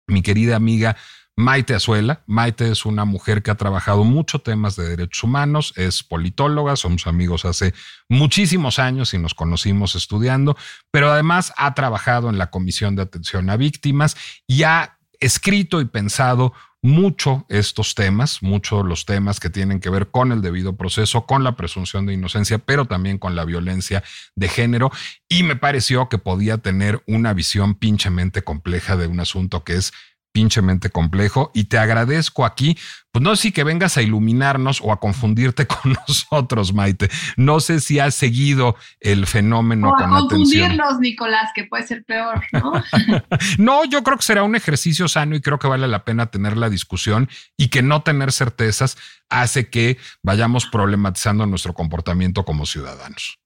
mi 0.08 0.22
querida 0.22 0.56
amiga 0.56 0.98
Maite 1.38 1.74
Azuela. 1.74 2.24
Maite 2.28 2.70
es 2.70 2.86
una 2.86 3.06
mujer 3.06 3.42
que 3.42 3.52
ha 3.52 3.56
trabajado 3.56 4.04
mucho 4.04 4.40
temas 4.40 4.76
de 4.76 4.90
derechos 4.90 5.24
humanos, 5.24 5.74
es 5.76 6.04
politóloga, 6.04 6.76
somos 6.76 7.08
amigos 7.08 7.46
hace 7.46 7.74
muchísimos 8.10 8.80
años 8.80 9.14
y 9.14 9.18
nos 9.18 9.34
conocimos 9.34 9.96
estudiando, 9.96 10.58
pero 10.92 11.12
además 11.12 11.54
ha 11.58 11.74
trabajado 11.74 12.30
en 12.30 12.38
la 12.38 12.50
Comisión 12.50 12.96
de 12.96 13.04
Atención 13.04 13.50
a 13.50 13.58
Víctimas 13.58 14.16
y 14.48 14.64
ha 14.64 14.98
escrito 15.20 15.82
y 15.82 15.86
pensado 15.86 16.54
mucho 16.84 17.46
estos 17.48 17.94
temas, 17.94 18.42
mucho 18.42 18.84
los 18.84 19.06
temas 19.06 19.40
que 19.40 19.52
tienen 19.52 19.80
que 19.80 19.92
ver 19.92 20.10
con 20.10 20.32
el 20.32 20.42
debido 20.42 20.76
proceso, 20.76 21.28
con 21.28 21.44
la 21.44 21.56
presunción 21.56 22.08
de 22.08 22.14
inocencia, 22.14 22.58
pero 22.58 22.86
también 22.86 23.20
con 23.20 23.36
la 23.36 23.46
violencia 23.46 24.04
de 24.36 24.48
género. 24.48 24.92
Y 25.30 25.44
me 25.44 25.56
pareció 25.56 26.10
que 26.10 26.18
podía 26.18 26.58
tener 26.58 27.04
una 27.06 27.34
visión 27.34 27.76
pinchemente 27.76 28.42
compleja 28.42 28.98
de 28.98 29.08
un 29.08 29.20
asunto 29.20 29.64
que 29.64 29.76
es 29.76 29.94
pinchemente 30.32 30.90
complejo 30.90 31.52
y 31.54 31.66
te 31.66 31.78
agradezco 31.78 32.46
aquí, 32.46 32.78
pues 33.12 33.24
no 33.24 33.36
sé 33.36 33.42
si 33.42 33.52
que 33.52 33.64
vengas 33.64 33.98
a 33.98 34.02
iluminarnos 34.02 34.80
o 34.82 34.92
a 34.92 35.00
confundirte 35.00 35.68
con 35.68 35.98
nosotros, 36.08 36.74
Maite. 36.74 37.10
No 37.38 37.60
sé 37.60 37.80
si 37.80 38.00
has 38.00 38.16
seguido 38.16 38.76
el 39.00 39.28
fenómeno 39.28 39.90
o 39.90 39.96
a 39.96 40.08
confundirnos, 40.08 41.00
Nicolás, 41.00 41.52
que 41.54 41.66
puede 41.66 41.86
ser 41.86 42.04
peor, 42.04 42.44
¿no? 42.52 42.72
no, 43.58 43.86
yo 43.86 44.04
creo 44.04 44.18
que 44.18 44.24
será 44.24 44.44
un 44.44 44.56
ejercicio 44.56 45.08
sano 45.08 45.36
y 45.36 45.42
creo 45.42 45.60
que 45.60 45.68
vale 45.68 45.88
la 45.88 46.06
pena 46.06 46.28
tener 46.28 46.58
la 46.58 46.70
discusión 46.70 47.30
y 47.58 47.70
que 47.70 47.82
no 47.82 48.04
tener 48.04 48.32
certezas 48.32 48.98
hace 49.30 49.70
que 49.70 49.98
vayamos 50.24 50.66
problematizando 50.66 51.46
nuestro 51.46 51.74
comportamiento 51.74 52.46
como 52.46 52.66
ciudadanos. 52.66 53.41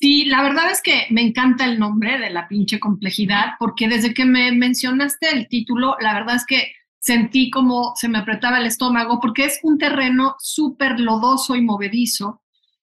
Sí, 0.00 0.24
la 0.24 0.42
verdad 0.42 0.72
es 0.72 0.82
que 0.82 1.06
me 1.10 1.20
encanta 1.20 1.64
el 1.64 1.78
nombre 1.78 2.18
de 2.18 2.28
la 2.28 2.48
pinche 2.48 2.80
complejidad, 2.80 3.52
porque 3.60 3.86
desde 3.86 4.12
que 4.12 4.24
me 4.24 4.50
mencionaste 4.50 5.30
el 5.30 5.46
título, 5.46 5.96
la 6.00 6.14
verdad 6.14 6.34
es 6.34 6.44
que 6.44 6.72
sentí 6.98 7.48
como 7.48 7.92
se 7.94 8.08
me 8.08 8.18
apretaba 8.18 8.58
el 8.58 8.66
estómago, 8.66 9.20
porque 9.20 9.44
es 9.44 9.60
un 9.62 9.78
terreno 9.78 10.34
súper 10.40 10.98
lodoso 10.98 11.54
y 11.54 11.62
movedizo, 11.62 12.42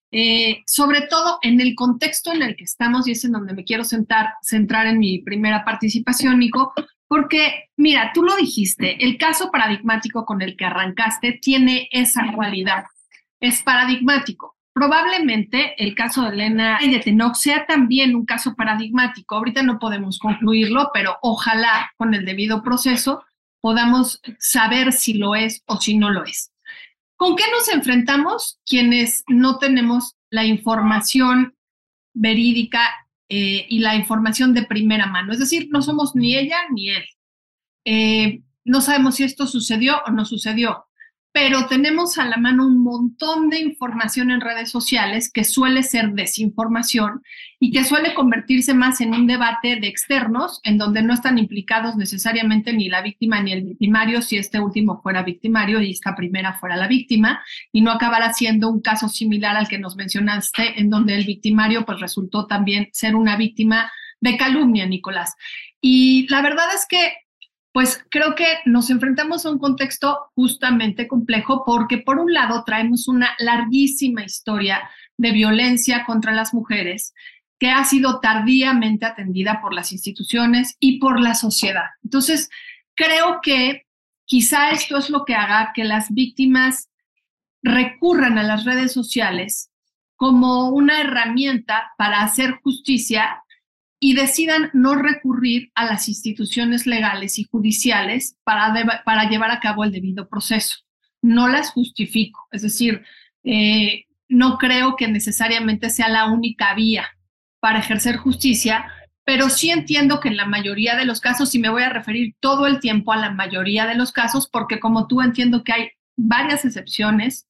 eh, 0.10 0.64
sobre 0.66 1.02
todo 1.02 1.38
en 1.42 1.60
el 1.60 1.76
contexto 1.76 2.32
en 2.32 2.44
el 2.44 2.56
que 2.56 2.64
estamos, 2.64 3.06
y 3.10 3.12
es 3.12 3.26
en 3.26 3.34
donde 3.34 3.54
me 3.54 3.66
quiero 3.66 3.84
sentar, 3.84 4.36
centrar 4.42 4.88
en 4.88 4.98
mi 4.98 5.20
primera 5.20 5.66
participación, 5.66 6.40
Nico, 6.40 6.72
porque, 7.10 7.66
mira, 7.76 8.12
tú 8.14 8.24
lo 8.24 8.38
dijiste, 8.38 9.04
el 9.04 9.18
caso 9.18 9.52
paradigmático 9.52 10.24
con 10.24 10.42
el 10.42 10.56
que 10.56 10.64
arrancaste 10.64 11.40
tiene 11.42 11.90
esa 11.92 12.32
cualidad, 12.34 12.86
es 13.42 13.62
paradigmático. 13.64 14.56
Probablemente 14.74 15.76
el 15.84 15.96
caso 15.96 16.24
de 16.24 16.30
Elena 16.30 16.80
y 16.82 16.92
de 16.92 17.20
sea 17.34 17.66
también 17.66 18.16
un 18.16 18.26
caso 18.26 18.56
paradigmático. 18.56 19.36
Ahorita 19.36 19.64
no 19.64 19.80
podemos 19.80 20.18
concluirlo, 20.18 20.92
pero 20.94 21.18
ojalá 21.22 21.92
con 21.98 22.14
el 22.14 22.26
debido 22.26 22.64
proceso 22.64 23.24
podamos 23.60 24.22
saber 24.40 24.94
si 24.94 25.16
lo 25.16 25.36
es 25.36 25.62
o 25.66 25.80
si 25.80 25.98
no 25.98 26.10
lo 26.10 26.24
es. 26.24 26.52
¿Con 27.18 27.36
qué 27.36 27.44
nos 27.52 27.68
enfrentamos 27.70 28.60
quienes 28.66 29.24
no 29.28 29.58
tenemos 29.60 30.16
la 30.30 30.46
información 30.46 31.56
verídica 32.14 32.82
eh, 33.30 33.68
y 33.70 33.80
la 33.80 33.96
información 33.96 34.54
de 34.54 34.64
primera 34.64 35.06
mano? 35.06 35.34
Es 35.34 35.40
decir, 35.40 35.68
no 35.70 35.82
somos 35.82 36.16
ni 36.16 36.36
ella 36.36 36.58
ni 36.72 36.90
él. 36.90 37.06
Eh, 37.86 38.42
no 38.64 38.82
sabemos 38.82 39.16
si 39.16 39.24
esto 39.24 39.46
sucedió 39.46 40.02
o 40.08 40.12
no 40.12 40.26
sucedió 40.26 40.86
pero 41.34 41.68
tenemos 41.68 42.18
a 42.18 42.26
la 42.26 42.38
mano 42.38 42.66
un 42.66 42.84
montón 42.84 43.50
de 43.50 43.60
información 43.60 44.32
en 44.32 44.42
redes 44.42 44.70
sociales 44.70 45.32
que 45.32 45.46
suele 45.46 45.82
ser 45.82 46.12
desinformación 46.12 47.24
y 47.60 47.72
que 47.72 47.86
suele 47.86 48.14
convertirse 48.14 48.74
más 48.74 49.00
en 49.00 49.14
un 49.14 49.28
debate 49.28 49.78
de 49.78 49.88
externos, 49.88 50.60
en 50.64 50.78
donde 50.78 51.04
no 51.04 51.14
están 51.14 51.38
implicados 51.38 51.96
necesariamente 51.96 52.74
ni 52.74 52.90
la 52.90 53.02
víctima 53.02 53.42
ni 53.42 53.54
el 53.54 53.64
victimario, 53.64 54.22
si 54.22 54.38
este 54.38 54.60
último 54.60 55.02
fuera 55.02 55.24
victimario 55.24 55.80
y 55.82 55.92
esta 55.92 56.16
primera 56.16 56.54
fuera 56.60 56.76
la 56.76 56.88
víctima, 56.88 57.42
y 57.72 57.82
no 57.82 57.92
acabará 57.92 58.34
siendo 58.34 58.70
un 58.70 58.82
caso 58.82 59.08
similar 59.08 59.56
al 59.56 59.70
que 59.70 59.80
nos 59.80 59.96
mencionaste, 59.96 60.82
en 60.82 60.90
donde 60.90 61.16
el 61.16 61.26
victimario 61.26 61.86
pues 61.86 62.00
resultó 62.02 62.46
también 62.46 62.90
ser 62.92 63.16
una 63.16 63.38
víctima 63.38 63.92
de 64.20 64.38
calumnia, 64.38 64.86
Nicolás. 64.86 65.36
Y 65.82 66.28
la 66.30 66.42
verdad 66.42 66.66
es 66.76 66.86
que 66.88 67.14
pues 67.74 68.04
creo 68.10 68.36
que 68.36 68.46
nos 68.66 68.90
enfrentamos 68.90 69.46
a 69.46 69.52
un 69.52 69.60
contexto 69.60 70.32
justamente 70.36 71.08
complejo 71.08 71.64
porque 71.66 72.00
por 72.00 72.20
un 72.20 72.34
lado 72.34 72.64
traemos 72.66 73.08
una 73.08 73.36
larguísima 73.40 74.24
historia 74.24 74.90
de 75.18 75.32
violencia 75.32 76.06
contra 76.06 76.34
las 76.34 76.54
mujeres 76.54 77.14
que 77.60 77.70
ha 77.70 77.84
sido 77.86 78.20
tardíamente 78.20 79.06
atendida 79.06 79.62
por 79.62 79.74
las 79.74 79.92
instituciones 79.92 80.76
y 80.80 81.00
por 81.00 81.20
la 81.20 81.36
sociedad. 81.36 81.86
Entonces, 82.04 82.50
creo 82.96 83.40
que 83.42 83.84
quizá 84.26 84.72
esto 84.72 84.98
es 84.98 85.10
lo 85.10 85.26
que 85.26 85.36
haga 85.36 85.72
que 85.74 85.84
las 85.84 86.12
víctimas 86.12 86.90
recurran 87.62 88.38
a 88.38 88.44
las 88.44 88.66
redes 88.66 88.92
sociales 88.92 89.70
como 90.16 90.70
una 90.70 91.02
herramienta 91.02 91.94
para 91.98 92.22
hacer 92.22 92.60
justicia 92.64 93.44
y 94.04 94.16
decidan 94.16 94.72
no 94.74 94.96
recurrir 94.96 95.72
a 95.76 95.86
las 95.86 96.10
instituciones 96.10 96.88
legales 96.88 97.38
y 97.38 97.44
judiciales 97.44 98.36
para, 98.44 99.04
para 99.06 99.30
llevar 99.30 99.52
a 99.52 99.60
cabo 99.60 99.84
el 99.84 99.92
debido 99.92 100.28
proceso. 100.28 100.80
No 101.22 101.48
las 101.48 101.70
justifico, 101.70 102.48
es 102.52 102.64
decir, 102.64 103.04
eh, 103.44 104.06
no 104.28 104.58
creo 104.58 104.96
que 104.96 105.08
necesariamente 105.08 105.92
sea 105.92 106.10
la 106.10 106.32
única 106.32 106.74
vía 106.74 107.06
para 107.60 107.78
ejercer 107.78 108.18
justicia, 108.18 108.92
pero 109.24 109.50
sí 109.50 109.70
entiendo 109.70 110.20
que 110.20 110.30
en 110.30 110.38
la 110.38 110.48
mayoría 110.48 110.96
de 110.96 111.06
los 111.06 111.22
casos, 111.22 111.54
y 111.54 111.60
me 111.60 111.70
voy 111.70 111.84
a 111.84 111.90
referir 111.90 112.34
todo 112.40 112.66
el 112.66 112.80
tiempo 112.80 113.14
a 113.14 113.18
la 113.18 113.30
mayoría 113.30 113.86
de 113.86 113.94
los 113.94 114.12
casos, 114.12 114.50
porque 114.52 114.80
como 114.80 115.06
tú 115.06 115.22
entiendo 115.22 115.64
que 115.64 115.74
hay 115.74 115.90
varias 116.18 116.66
excepciones, 116.66 117.48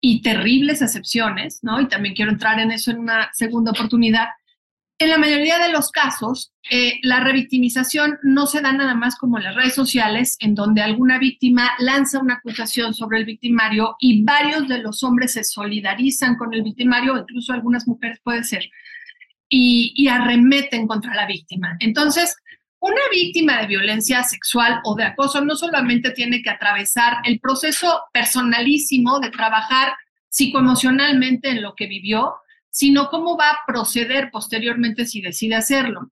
y 0.00 0.22
terribles 0.22 0.82
excepciones, 0.82 1.60
¿no? 1.62 1.80
Y 1.80 1.88
también 1.88 2.14
quiero 2.14 2.30
entrar 2.30 2.60
en 2.60 2.70
eso 2.70 2.90
en 2.90 2.98
una 2.98 3.30
segunda 3.32 3.72
oportunidad. 3.72 4.28
En 5.00 5.10
la 5.10 5.18
mayoría 5.18 5.60
de 5.60 5.70
los 5.70 5.92
casos, 5.92 6.52
eh, 6.70 6.98
la 7.02 7.20
revictimización 7.20 8.18
no 8.24 8.46
se 8.46 8.60
da 8.60 8.72
nada 8.72 8.94
más 8.94 9.14
como 9.14 9.38
en 9.38 9.44
las 9.44 9.54
redes 9.54 9.74
sociales, 9.74 10.36
en 10.40 10.56
donde 10.56 10.82
alguna 10.82 11.18
víctima 11.18 11.70
lanza 11.78 12.18
una 12.18 12.34
acusación 12.34 12.92
sobre 12.94 13.18
el 13.18 13.24
victimario 13.24 13.94
y 14.00 14.24
varios 14.24 14.66
de 14.66 14.78
los 14.78 15.04
hombres 15.04 15.34
se 15.34 15.44
solidarizan 15.44 16.36
con 16.36 16.52
el 16.52 16.64
victimario, 16.64 17.16
incluso 17.16 17.52
algunas 17.52 17.86
mujeres 17.86 18.18
puede 18.24 18.42
ser, 18.42 18.68
y, 19.48 19.92
y 19.94 20.08
arremeten 20.08 20.88
contra 20.88 21.14
la 21.14 21.26
víctima. 21.26 21.76
Entonces, 21.78 22.34
una 22.80 23.00
víctima 23.12 23.60
de 23.60 23.68
violencia 23.68 24.24
sexual 24.24 24.80
o 24.84 24.96
de 24.96 25.04
acoso 25.04 25.44
no 25.44 25.54
solamente 25.54 26.10
tiene 26.10 26.42
que 26.42 26.50
atravesar 26.50 27.18
el 27.24 27.38
proceso 27.38 28.02
personalísimo 28.12 29.20
de 29.20 29.30
trabajar 29.30 29.94
psicoemocionalmente 30.28 31.50
en 31.50 31.62
lo 31.62 31.74
que 31.76 31.86
vivió, 31.86 32.34
sino 32.70 33.08
cómo 33.08 33.36
va 33.36 33.50
a 33.50 33.58
proceder 33.66 34.30
posteriormente 34.30 35.06
si 35.06 35.20
decide 35.20 35.56
hacerlo. 35.56 36.10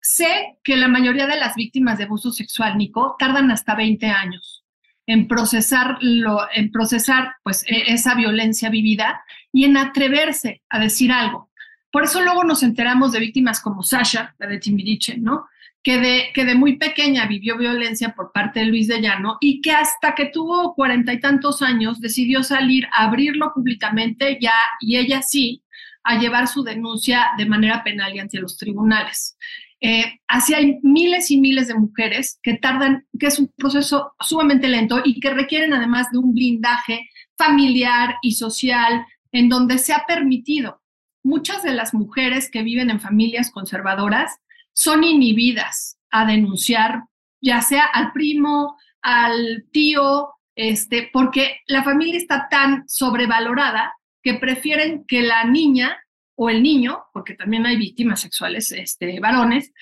Sé 0.00 0.58
que 0.64 0.76
la 0.76 0.88
mayoría 0.88 1.26
de 1.26 1.38
las 1.38 1.54
víctimas 1.54 1.98
de 1.98 2.04
abuso 2.04 2.32
sexual, 2.32 2.76
Nico, 2.76 3.14
tardan 3.18 3.50
hasta 3.50 3.74
20 3.76 4.06
años 4.06 4.62
en 5.06 5.28
procesarlo, 5.28 6.40
en 6.54 6.70
procesar 6.70 7.34
pues 7.42 7.64
e, 7.68 7.92
esa 7.92 8.14
violencia 8.14 8.70
vivida 8.70 9.22
y 9.52 9.64
en 9.64 9.76
atreverse 9.76 10.62
a 10.68 10.78
decir 10.78 11.12
algo. 11.12 11.50
Por 11.90 12.04
eso 12.04 12.22
luego 12.22 12.44
nos 12.44 12.62
enteramos 12.62 13.12
de 13.12 13.20
víctimas 13.20 13.60
como 13.60 13.82
Sasha, 13.82 14.34
la 14.38 14.46
de 14.46 14.58
Timbiriche, 14.58 15.18
¿no? 15.18 15.46
Que 15.82 15.98
de, 15.98 16.30
que 16.32 16.44
de 16.44 16.54
muy 16.54 16.76
pequeña 16.76 17.26
vivió 17.26 17.58
violencia 17.58 18.14
por 18.14 18.32
parte 18.32 18.60
de 18.60 18.66
Luis 18.66 18.86
de 18.86 19.00
Llano 19.00 19.36
y 19.40 19.60
que 19.60 19.72
hasta 19.72 20.14
que 20.14 20.26
tuvo 20.26 20.74
cuarenta 20.74 21.12
y 21.12 21.20
tantos 21.20 21.60
años 21.60 22.00
decidió 22.00 22.42
salir 22.44 22.86
a 22.92 23.04
abrirlo 23.04 23.52
públicamente 23.52 24.38
ya, 24.40 24.54
y 24.80 24.96
ella 24.96 25.22
sí, 25.22 25.61
a 26.04 26.18
llevar 26.18 26.48
su 26.48 26.62
denuncia 26.62 27.30
de 27.36 27.46
manera 27.46 27.82
penal 27.84 28.14
y 28.14 28.18
ante 28.18 28.40
los 28.40 28.56
tribunales. 28.56 29.36
Eh, 29.80 30.20
así 30.28 30.54
hay 30.54 30.78
miles 30.82 31.30
y 31.30 31.40
miles 31.40 31.66
de 31.66 31.74
mujeres 31.74 32.38
que 32.42 32.54
tardan, 32.54 33.04
que 33.18 33.26
es 33.26 33.40
un 33.40 33.52
proceso 33.56 34.12
sumamente 34.20 34.68
lento 34.68 35.00
y 35.04 35.18
que 35.18 35.30
requieren 35.30 35.74
además 35.74 36.06
de 36.12 36.18
un 36.18 36.32
blindaje 36.32 37.08
familiar 37.36 38.14
y 38.22 38.32
social 38.32 39.04
en 39.32 39.48
donde 39.48 39.78
se 39.78 39.92
ha 39.92 40.04
permitido. 40.06 40.80
Muchas 41.24 41.64
de 41.64 41.72
las 41.72 41.94
mujeres 41.94 42.48
que 42.50 42.62
viven 42.62 42.90
en 42.90 43.00
familias 43.00 43.50
conservadoras 43.50 44.38
son 44.72 45.02
inhibidas 45.02 45.98
a 46.10 46.26
denunciar, 46.26 47.04
ya 47.40 47.60
sea 47.60 47.84
al 47.84 48.12
primo, 48.12 48.76
al 49.00 49.66
tío, 49.72 50.30
este, 50.54 51.10
porque 51.12 51.56
la 51.66 51.82
familia 51.82 52.18
está 52.18 52.48
tan 52.48 52.84
sobrevalorada 52.86 53.92
que 54.22 54.34
prefieren 54.34 55.04
que 55.06 55.22
la 55.22 55.44
niña 55.44 55.98
o 56.36 56.50
el 56.50 56.62
niño, 56.62 57.04
porque 57.12 57.34
también 57.34 57.66
hay 57.66 57.76
víctimas 57.76 58.20
sexuales, 58.20 58.70
este, 58.72 59.20
varones, 59.20 59.72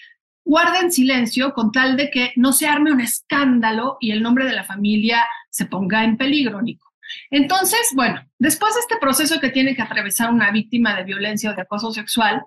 guarden 0.44 0.90
silencio 0.90 1.52
con 1.52 1.70
tal 1.70 1.96
de 1.96 2.10
que 2.10 2.32
no 2.36 2.52
se 2.52 2.66
arme 2.66 2.92
un 2.92 3.00
escándalo 3.00 3.96
y 4.00 4.10
el 4.10 4.22
nombre 4.22 4.46
de 4.46 4.54
la 4.54 4.64
familia 4.64 5.24
se 5.50 5.66
ponga 5.66 6.04
en 6.04 6.16
peligro, 6.16 6.60
Nico. 6.62 6.90
Entonces, 7.30 7.90
bueno, 7.94 8.20
después 8.38 8.74
de 8.74 8.80
este 8.80 8.96
proceso 8.96 9.40
que 9.40 9.50
tiene 9.50 9.74
que 9.74 9.82
atravesar 9.82 10.32
una 10.32 10.50
víctima 10.50 10.94
de 10.96 11.04
violencia 11.04 11.50
o 11.50 11.54
de 11.54 11.62
acoso 11.62 11.92
sexual, 11.92 12.44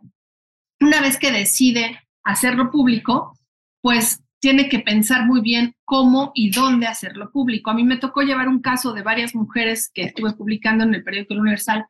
una 0.79 1.01
vez 1.01 1.17
que 1.17 1.31
decide 1.31 1.99
hacerlo 2.23 2.71
público, 2.71 3.37
pues 3.81 4.22
tiene 4.43 4.67
que 4.67 4.79
pensar 4.79 5.25
muy 5.25 5.39
bien 5.39 5.73
cómo 5.85 6.33
y 6.35 6.51
dónde 6.51 6.85
hacerlo 6.85 7.31
público. 7.31 7.71
A 7.71 7.73
mí 7.73 7.85
me 7.85 7.95
tocó 7.95 8.23
llevar 8.23 8.49
un 8.49 8.59
caso 8.59 8.91
de 8.91 9.01
varias 9.01 9.33
mujeres 9.33 9.89
que 9.93 10.03
estuve 10.03 10.33
publicando 10.33 10.83
en 10.83 10.93
el 10.93 11.01
periódico 11.01 11.35
Universal 11.35 11.85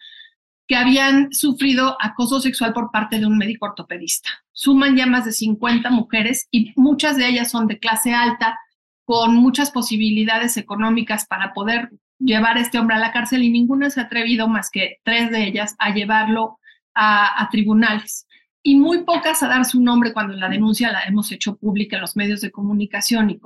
que 0.67 0.75
habían 0.75 1.33
sufrido 1.33 1.97
acoso 1.99 2.39
sexual 2.39 2.71
por 2.71 2.91
parte 2.91 3.17
de 3.17 3.25
un 3.25 3.39
médico 3.39 3.65
ortopedista. 3.65 4.29
Suman 4.51 4.95
ya 4.95 5.07
más 5.07 5.25
de 5.25 5.31
50 5.31 5.89
mujeres 5.89 6.47
y 6.51 6.71
muchas 6.75 7.17
de 7.17 7.27
ellas 7.27 7.49
son 7.49 7.65
de 7.65 7.79
clase 7.79 8.13
alta, 8.13 8.59
con 9.03 9.33
muchas 9.33 9.71
posibilidades 9.71 10.55
económicas 10.55 11.25
para 11.25 11.53
poder 11.53 11.89
llevar 12.19 12.57
a 12.57 12.61
este 12.61 12.77
hombre 12.77 12.97
a 12.97 12.99
la 12.99 13.11
cárcel 13.11 13.41
y 13.41 13.49
ninguna 13.49 13.89
se 13.89 13.99
ha 13.99 14.03
atrevido 14.03 14.47
más 14.47 14.69
que 14.69 14.97
tres 15.03 15.31
de 15.31 15.47
ellas 15.47 15.75
a 15.79 15.91
llevarlo 15.91 16.59
a, 16.93 17.41
a 17.41 17.49
tribunales 17.49 18.27
y 18.63 18.75
muy 18.75 19.03
pocas 19.03 19.43
a 19.43 19.49
dar 19.49 19.65
su 19.65 19.81
nombre 19.81 20.13
cuando 20.13 20.33
la 20.33 20.47
denuncia 20.47 20.91
la 20.91 21.03
hemos 21.03 21.31
hecho 21.33 21.57
pública 21.57 21.97
en 21.97 22.01
los 22.01 22.15
medios 22.15 22.39
de 22.39 22.51
comunicación. 22.51 23.39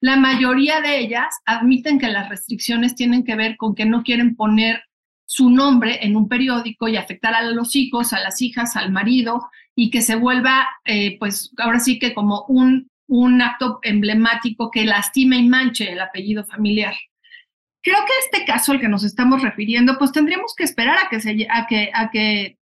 La 0.00 0.16
mayoría 0.16 0.80
de 0.80 0.98
ellas 0.98 1.32
admiten 1.46 2.00
que 2.00 2.08
las 2.08 2.28
restricciones 2.28 2.96
tienen 2.96 3.24
que 3.24 3.36
ver 3.36 3.56
con 3.56 3.76
que 3.76 3.86
no 3.86 4.02
quieren 4.02 4.34
poner 4.34 4.82
su 5.26 5.48
nombre 5.48 6.00
en 6.02 6.16
un 6.16 6.28
periódico 6.28 6.88
y 6.88 6.96
afectar 6.96 7.34
a 7.34 7.42
los 7.42 7.76
hijos, 7.76 8.12
a 8.12 8.20
las 8.20 8.42
hijas, 8.42 8.76
al 8.76 8.90
marido 8.90 9.48
y 9.76 9.90
que 9.90 10.02
se 10.02 10.16
vuelva, 10.16 10.68
eh, 10.84 11.16
pues 11.18 11.52
ahora 11.56 11.78
sí 11.78 11.98
que 11.98 12.12
como 12.12 12.44
un, 12.48 12.90
un 13.06 13.42
acto 13.42 13.78
emblemático 13.82 14.70
que 14.70 14.84
lastime 14.84 15.36
y 15.36 15.48
manche 15.48 15.92
el 15.92 16.00
apellido 16.00 16.44
familiar. 16.44 16.94
Creo 17.80 17.98
que 17.98 18.12
este 18.24 18.44
caso 18.44 18.72
al 18.72 18.80
que 18.80 18.88
nos 18.88 19.04
estamos 19.04 19.42
refiriendo, 19.42 19.98
pues 19.98 20.10
tendríamos 20.10 20.54
que 20.56 20.64
esperar 20.64 20.98
a 20.98 21.08
que 21.08 21.20
se, 21.20 21.46
a 21.50 21.66
que, 21.66 21.90
a 21.92 22.10
que 22.10 22.58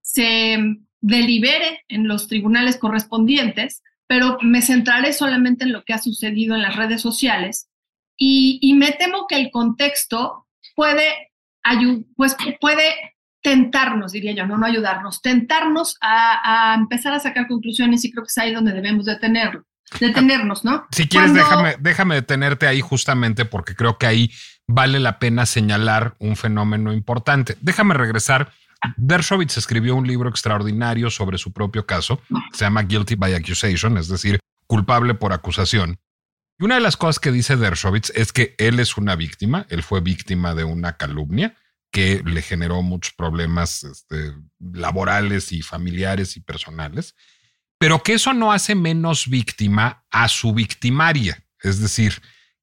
se 0.00 0.58
delibere 1.00 1.84
en 1.88 2.08
los 2.08 2.28
tribunales 2.28 2.76
correspondientes, 2.76 3.82
pero 4.06 4.38
me 4.42 4.62
centraré 4.62 5.12
solamente 5.12 5.64
en 5.64 5.72
lo 5.72 5.84
que 5.84 5.94
ha 5.94 5.98
sucedido 5.98 6.54
en 6.54 6.62
las 6.62 6.76
redes 6.76 7.00
sociales 7.00 7.70
y, 8.22 8.74
me 8.74 8.92
temo 8.92 9.26
que 9.26 9.36
el 9.36 9.50
contexto 9.50 10.46
puede, 10.76 11.32
pues 12.16 12.36
puede 12.60 13.16
tentarnos, 13.42 14.12
diría 14.12 14.32
yo, 14.32 14.46
no, 14.46 14.58
no 14.58 14.66
ayudarnos, 14.66 15.22
tentarnos 15.22 15.96
a, 16.02 16.74
empezar 16.76 17.14
a 17.14 17.20
sacar 17.20 17.48
conclusiones 17.48 18.04
y 18.04 18.12
creo 18.12 18.24
que 18.24 18.28
es 18.28 18.38
ahí 18.38 18.52
donde 18.52 18.72
debemos 18.74 19.06
detenerlo, 19.06 19.64
detenernos, 19.98 20.64
¿no? 20.64 20.86
Si 20.92 21.08
quieres, 21.08 21.32
déjame, 21.32 21.76
déjame 21.80 22.16
detenerte 22.16 22.66
ahí 22.66 22.82
justamente 22.82 23.46
porque 23.46 23.74
creo 23.74 23.96
que 23.96 24.06
ahí 24.06 24.30
vale 24.66 25.00
la 25.00 25.18
pena 25.18 25.46
señalar 25.46 26.14
un 26.18 26.36
fenómeno 26.36 26.92
importante. 26.92 27.56
Déjame 27.62 27.94
regresar 27.94 28.52
Dershowitz 28.96 29.56
escribió 29.56 29.94
un 29.94 30.06
libro 30.06 30.28
extraordinario 30.28 31.10
sobre 31.10 31.38
su 31.38 31.52
propio 31.52 31.86
caso, 31.86 32.20
se 32.52 32.64
llama 32.64 32.82
Guilty 32.82 33.14
by 33.14 33.34
Accusation, 33.34 33.98
es 33.98 34.08
decir, 34.08 34.40
culpable 34.66 35.14
por 35.14 35.32
acusación. 35.32 35.98
Y 36.58 36.64
una 36.64 36.76
de 36.76 36.80
las 36.80 36.96
cosas 36.96 37.18
que 37.18 37.32
dice 37.32 37.56
Dershowitz 37.56 38.10
es 38.14 38.32
que 38.32 38.54
él 38.58 38.80
es 38.80 38.96
una 38.96 39.16
víctima, 39.16 39.66
él 39.70 39.82
fue 39.82 40.00
víctima 40.00 40.54
de 40.54 40.64
una 40.64 40.96
calumnia 40.96 41.56
que 41.90 42.22
le 42.24 42.42
generó 42.42 42.82
muchos 42.82 43.14
problemas 43.14 43.82
este, 43.82 44.32
laborales 44.60 45.52
y 45.52 45.62
familiares 45.62 46.36
y 46.36 46.40
personales, 46.40 47.16
pero 47.78 48.02
que 48.02 48.14
eso 48.14 48.32
no 48.32 48.52
hace 48.52 48.74
menos 48.74 49.28
víctima 49.28 50.04
a 50.10 50.28
su 50.28 50.52
victimaria. 50.52 51.42
Es 51.62 51.80
decir, 51.80 52.20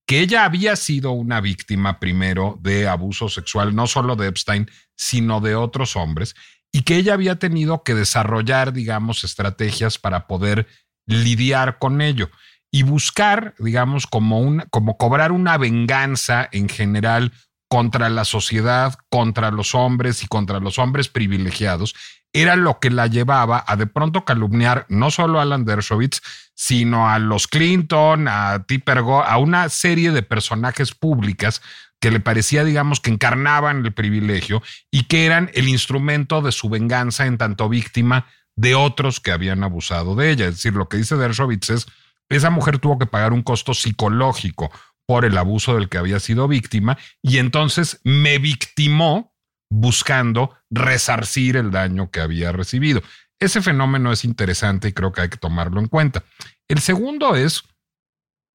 que 0.07 0.21
ella 0.21 0.45
había 0.45 0.75
sido 0.77 1.11
una 1.11 1.41
víctima 1.41 1.99
primero 1.99 2.57
de 2.61 2.87
abuso 2.87 3.27
sexual, 3.27 3.75
no 3.75 3.87
solo 3.87 4.15
de 4.15 4.27
Epstein, 4.27 4.71
sino 4.95 5.41
de 5.41 5.55
otros 5.55 5.97
hombres, 5.97 6.33
y 6.71 6.83
que 6.83 6.95
ella 6.95 7.13
había 7.13 7.37
tenido 7.37 7.83
que 7.83 7.93
desarrollar, 7.93 8.71
digamos, 8.71 9.25
estrategias 9.25 9.97
para 9.97 10.25
poder 10.25 10.67
lidiar 11.05 11.77
con 11.77 12.01
ello 12.01 12.29
y 12.71 12.83
buscar, 12.83 13.53
digamos, 13.59 14.07
como, 14.07 14.63
como 14.69 14.97
cobrar 14.97 15.33
una 15.33 15.57
venganza 15.57 16.47
en 16.53 16.69
general 16.69 17.33
contra 17.69 18.09
la 18.09 18.23
sociedad, 18.23 18.95
contra 19.09 19.51
los 19.51 19.75
hombres 19.75 20.23
y 20.23 20.27
contra 20.27 20.59
los 20.59 20.79
hombres 20.79 21.09
privilegiados, 21.09 21.95
era 22.41 22.55
lo 22.55 22.79
que 22.79 22.89
la 22.89 23.07
llevaba 23.07 23.63
a 23.65 23.75
de 23.75 23.87
pronto 23.87 24.25
calumniar 24.25 24.85
no 24.89 25.11
solo 25.11 25.39
a 25.39 25.43
Alan 25.43 25.65
Dershowitz, 25.65 26.21
sino 26.53 27.09
a 27.09 27.19
los 27.19 27.47
Clinton, 27.47 28.27
a 28.27 28.63
Tipper 28.67 28.99
a 28.99 29.37
una 29.37 29.69
serie 29.69 30.11
de 30.11 30.23
personajes 30.23 30.93
públicas 30.93 31.61
que 31.99 32.11
le 32.11 32.19
parecía, 32.19 32.63
digamos, 32.63 32.99
que 32.99 33.09
encarnaban 33.09 33.85
el 33.85 33.93
privilegio 33.93 34.61
y 34.91 35.03
que 35.05 35.25
eran 35.25 35.49
el 35.53 35.67
instrumento 35.67 36.41
de 36.41 36.51
su 36.51 36.69
venganza 36.69 37.25
en 37.25 37.37
tanto 37.37 37.69
víctima 37.69 38.27
de 38.55 38.75
otros 38.75 39.19
que 39.19 39.31
habían 39.31 39.63
abusado 39.63 40.15
de 40.15 40.31
ella. 40.31 40.45
Es 40.45 40.55
decir, 40.55 40.73
lo 40.73 40.89
que 40.89 40.97
dice 40.97 41.15
Dershowitz 41.15 41.69
es, 41.69 41.87
esa 42.29 42.49
mujer 42.49 42.79
tuvo 42.79 42.99
que 42.99 43.05
pagar 43.05 43.33
un 43.33 43.41
costo 43.41 43.73
psicológico 43.73 44.71
por 45.05 45.25
el 45.25 45.37
abuso 45.37 45.75
del 45.75 45.89
que 45.89 45.97
había 45.97 46.19
sido 46.19 46.47
víctima 46.47 46.97
y 47.21 47.37
entonces 47.37 48.01
me 48.03 48.37
victimó 48.39 49.33
buscando 49.69 50.55
resarcir 50.69 51.57
el 51.57 51.71
daño 51.71 52.11
que 52.11 52.21
había 52.21 52.51
recibido. 52.51 53.01
Ese 53.39 53.61
fenómeno 53.61 54.11
es 54.11 54.25
interesante 54.25 54.87
y 54.87 54.93
creo 54.93 55.11
que 55.11 55.21
hay 55.21 55.29
que 55.29 55.37
tomarlo 55.37 55.79
en 55.79 55.87
cuenta. 55.87 56.23
El 56.67 56.79
segundo 56.79 57.35
es, 57.35 57.63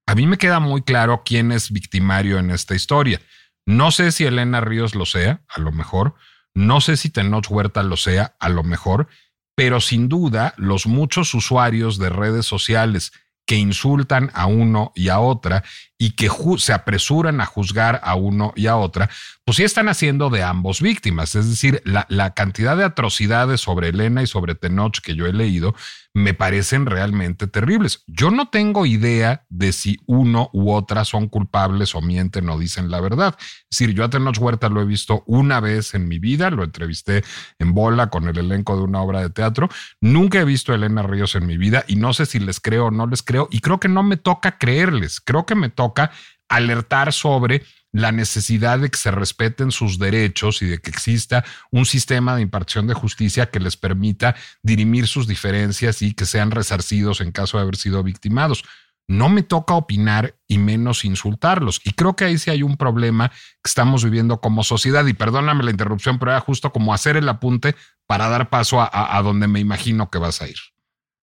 a 0.06 0.14
mí 0.14 0.26
me 0.26 0.38
queda 0.38 0.58
muy 0.60 0.82
claro 0.82 1.22
quién 1.24 1.52
es 1.52 1.70
victimario 1.70 2.38
en 2.38 2.50
esta 2.50 2.74
historia. 2.74 3.20
No 3.64 3.92
sé 3.92 4.10
si 4.10 4.24
Elena 4.24 4.60
Ríos 4.60 4.94
lo 4.94 5.06
sea, 5.06 5.42
a 5.48 5.60
lo 5.60 5.70
mejor. 5.70 6.14
No 6.54 6.80
sé 6.80 6.96
si 6.96 7.10
Tenoch 7.10 7.48
Huerta 7.48 7.82
lo 7.82 7.96
sea, 7.96 8.36
a 8.40 8.48
lo 8.48 8.64
mejor. 8.64 9.08
Pero 9.54 9.80
sin 9.80 10.08
duda, 10.08 10.54
los 10.56 10.86
muchos 10.86 11.32
usuarios 11.34 11.98
de 11.98 12.10
redes 12.10 12.46
sociales 12.46 13.12
que 13.46 13.56
insultan 13.56 14.30
a 14.34 14.46
uno 14.46 14.92
y 14.94 15.08
a 15.08 15.20
otra 15.20 15.62
y 16.02 16.16
que 16.16 16.28
se 16.58 16.72
apresuran 16.72 17.40
a 17.40 17.46
juzgar 17.46 18.00
a 18.02 18.16
uno 18.16 18.52
y 18.56 18.66
a 18.66 18.76
otra, 18.76 19.08
pues 19.44 19.58
sí 19.58 19.62
están 19.62 19.88
haciendo 19.88 20.30
de 20.30 20.42
ambos 20.42 20.80
víctimas. 20.80 21.36
Es 21.36 21.48
decir, 21.48 21.80
la, 21.84 22.06
la 22.08 22.34
cantidad 22.34 22.76
de 22.76 22.82
atrocidades 22.82 23.60
sobre 23.60 23.90
Elena 23.90 24.20
y 24.20 24.26
sobre 24.26 24.56
Tenoch 24.56 24.98
que 24.98 25.14
yo 25.14 25.26
he 25.26 25.32
leído 25.32 25.76
me 26.14 26.34
parecen 26.34 26.86
realmente 26.86 27.46
terribles. 27.46 28.04
Yo 28.06 28.30
no 28.30 28.48
tengo 28.48 28.84
idea 28.84 29.46
de 29.48 29.72
si 29.72 29.98
uno 30.06 30.50
u 30.52 30.72
otra 30.72 31.04
son 31.04 31.28
culpables 31.28 31.94
o 31.94 32.02
mienten 32.02 32.48
o 32.50 32.58
dicen 32.58 32.90
la 32.90 33.00
verdad. 33.00 33.36
Es 33.38 33.78
decir, 33.78 33.94
yo 33.94 34.04
a 34.04 34.10
Tenoch 34.10 34.38
Huerta 34.38 34.68
lo 34.68 34.82
he 34.82 34.84
visto 34.84 35.24
una 35.26 35.60
vez 35.60 35.94
en 35.94 36.08
mi 36.08 36.18
vida, 36.18 36.50
lo 36.50 36.64
entrevisté 36.64 37.24
en 37.58 37.72
bola 37.72 38.10
con 38.10 38.28
el 38.28 38.36
elenco 38.36 38.76
de 38.76 38.82
una 38.82 39.00
obra 39.00 39.20
de 39.20 39.30
teatro. 39.30 39.68
Nunca 40.00 40.40
he 40.40 40.44
visto 40.44 40.72
a 40.72 40.74
Elena 40.74 41.02
Ríos 41.02 41.34
en 41.34 41.46
mi 41.46 41.56
vida 41.56 41.84
y 41.86 41.96
no 41.96 42.12
sé 42.12 42.26
si 42.26 42.38
les 42.38 42.60
creo 42.60 42.86
o 42.86 42.90
no 42.90 43.06
les 43.06 43.22
creo 43.22 43.48
y 43.50 43.60
creo 43.60 43.80
que 43.80 43.88
no 43.88 44.02
me 44.02 44.18
toca 44.18 44.58
creerles, 44.58 45.20
creo 45.20 45.46
que 45.46 45.54
me 45.54 45.70
toca 45.70 46.10
alertar 46.48 47.12
sobre 47.14 47.62
la 47.92 48.10
necesidad 48.10 48.78
de 48.78 48.90
que 48.90 48.98
se 48.98 49.10
respeten 49.10 49.70
sus 49.70 49.98
derechos 49.98 50.62
y 50.62 50.66
de 50.66 50.78
que 50.78 50.90
exista 50.90 51.44
un 51.70 51.84
sistema 51.84 52.34
de 52.34 52.42
impartición 52.42 52.86
de 52.86 52.94
justicia 52.94 53.50
que 53.50 53.60
les 53.60 53.76
permita 53.76 54.34
dirimir 54.62 55.06
sus 55.06 55.28
diferencias 55.28 56.00
y 56.00 56.14
que 56.14 56.24
sean 56.24 56.50
resarcidos 56.50 57.20
en 57.20 57.32
caso 57.32 57.58
de 57.58 57.64
haber 57.64 57.76
sido 57.76 58.02
victimados. 58.02 58.64
No 59.08 59.28
me 59.28 59.42
toca 59.42 59.74
opinar 59.74 60.36
y 60.48 60.58
menos 60.58 61.04
insultarlos. 61.04 61.80
Y 61.84 61.92
creo 61.92 62.16
que 62.16 62.24
ahí 62.24 62.38
sí 62.38 62.50
hay 62.50 62.62
un 62.62 62.76
problema 62.76 63.28
que 63.28 63.68
estamos 63.68 64.04
viviendo 64.04 64.40
como 64.40 64.64
sociedad. 64.64 65.04
Y 65.06 65.12
perdóname 65.12 65.64
la 65.64 65.72
interrupción, 65.72 66.18
pero 66.18 66.30
era 66.30 66.40
justo 66.40 66.72
como 66.72 66.94
hacer 66.94 67.16
el 67.16 67.28
apunte 67.28 67.74
para 68.06 68.28
dar 68.28 68.48
paso 68.48 68.80
a, 68.80 69.20
donde 69.22 69.48
me 69.48 69.60
imagino 69.60 70.08
que 70.08 70.18
vas 70.18 70.40
a 70.40 70.48
ir. 70.48 70.56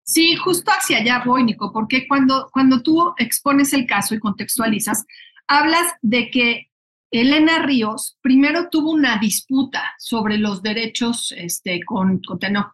Sí, 0.04 0.36
justo 0.36 0.72
hacia 0.72 1.00
allá 1.00 1.24
voy, 1.26 1.44
Nico, 1.44 1.72
porque 1.74 2.08
cuando, 2.08 2.50
cuando 2.52 2.82
tú 2.82 3.14
expones 3.18 3.74
el 3.74 3.86
caso 3.88 4.16
y 4.16 4.20
contextualizas, 4.20 5.04
hablas 5.48 5.94
de 6.02 6.30
que 6.30 6.72
Elena 7.12 7.60
Ríos 7.60 8.18
primero 8.22 8.70
tuvo 8.70 8.92
una 8.92 9.18
disputa 9.18 9.94
sobre 9.98 10.38
los 10.38 10.62
derechos 10.62 11.34
este, 11.38 11.82
con, 11.86 12.20
con 12.20 12.40
Tenoch 12.40 12.74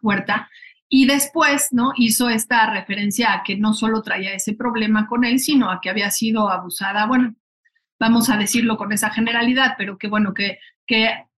y 0.88 1.06
después 1.06 1.68
¿no? 1.70 1.92
hizo 1.96 2.28
esta 2.28 2.70
referencia 2.70 3.32
a 3.32 3.42
que 3.42 3.56
no 3.56 3.72
solo 3.72 4.02
traía 4.02 4.34
ese 4.34 4.54
problema 4.54 5.06
con 5.06 5.24
él, 5.24 5.38
sino 5.38 5.70
a 5.70 5.80
que 5.80 5.88
había 5.88 6.10
sido 6.10 6.50
abusada, 6.50 7.06
bueno, 7.06 7.34
vamos 7.98 8.28
a 8.28 8.36
decirlo 8.36 8.76
con 8.76 8.92
esa 8.92 9.10
generalidad, 9.10 9.74
pero 9.78 9.96
que 9.96 10.08
bueno, 10.08 10.34
que, 10.34 10.58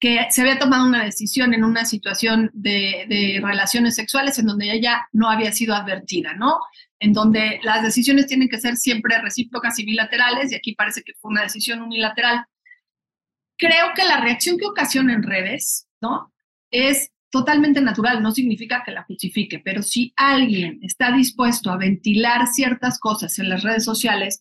que, 0.01 0.27
se 0.31 0.41
había 0.43 0.59
tomado 0.59 0.87
una 0.87 1.05
decisión 1.05 1.55
en 1.55 1.65
una 1.65 1.85
situación 1.85 2.51
de, 2.53 3.07
de, 3.09 3.41
relaciones 3.43 3.95
sexuales 3.95 4.39
en 4.39 4.47
donde 4.47 4.73
ella 4.73 5.07
no 5.13 5.31
había 5.31 5.53
sido 5.53 5.75
advertida, 5.75 6.35
¿no? 6.35 6.59
En 6.99 7.13
donde 7.13 7.61
las 7.63 7.83
decisiones 7.83 8.27
tienen 8.27 8.49
que 8.49 8.61
ser 8.61 8.77
siempre 8.77 9.21
recíprocas 9.21 9.79
y 9.79 9.85
bilaterales, 9.85 10.51
y 10.51 10.57
aquí 10.57 10.75
parece 10.75 11.03
que 11.03 11.15
fue 11.15 11.31
una 11.31 11.43
decisión 11.43 11.83
unilateral. 11.83 12.45
Creo 13.57 13.93
que 13.95 14.05
la 14.05 14.21
reacción 14.21 14.59
que 14.59 14.67
ocasiona 14.67 15.15
en 15.15 15.23
redes, 15.23 15.87
¿no? 16.01 16.33
Es 16.71 17.11
totalmente 17.31 17.81
natural, 17.81 18.23
no 18.23 18.33
significa 18.33 18.83
que 18.85 18.93
la 18.93 19.05
justifique, 19.05 19.61
pero 19.61 19.83
si 19.83 20.13
alguien 20.17 20.81
está 20.83 21.13
dispuesto 21.13 21.71
a 21.71 21.77
ventilar 21.77 22.47
ciertas 22.49 22.99
cosas 22.99 23.39
en 23.39 23.49
las 23.49 23.63
redes 23.63 23.85
sociales, 23.85 24.41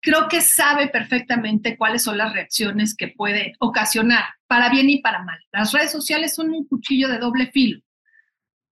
creo 0.00 0.28
que 0.28 0.40
sabe 0.40 0.88
perfectamente 0.88 1.76
cuáles 1.76 2.02
son 2.02 2.18
las 2.18 2.32
reacciones 2.32 2.94
que 2.96 3.08
puede 3.08 3.54
ocasionar, 3.58 4.24
para 4.46 4.68
bien 4.68 4.90
y 4.90 5.00
para 5.00 5.22
mal. 5.22 5.38
Las 5.52 5.72
redes 5.72 5.92
sociales 5.92 6.34
son 6.34 6.50
un 6.50 6.66
cuchillo 6.66 7.08
de 7.08 7.18
doble 7.18 7.50
filo. 7.52 7.80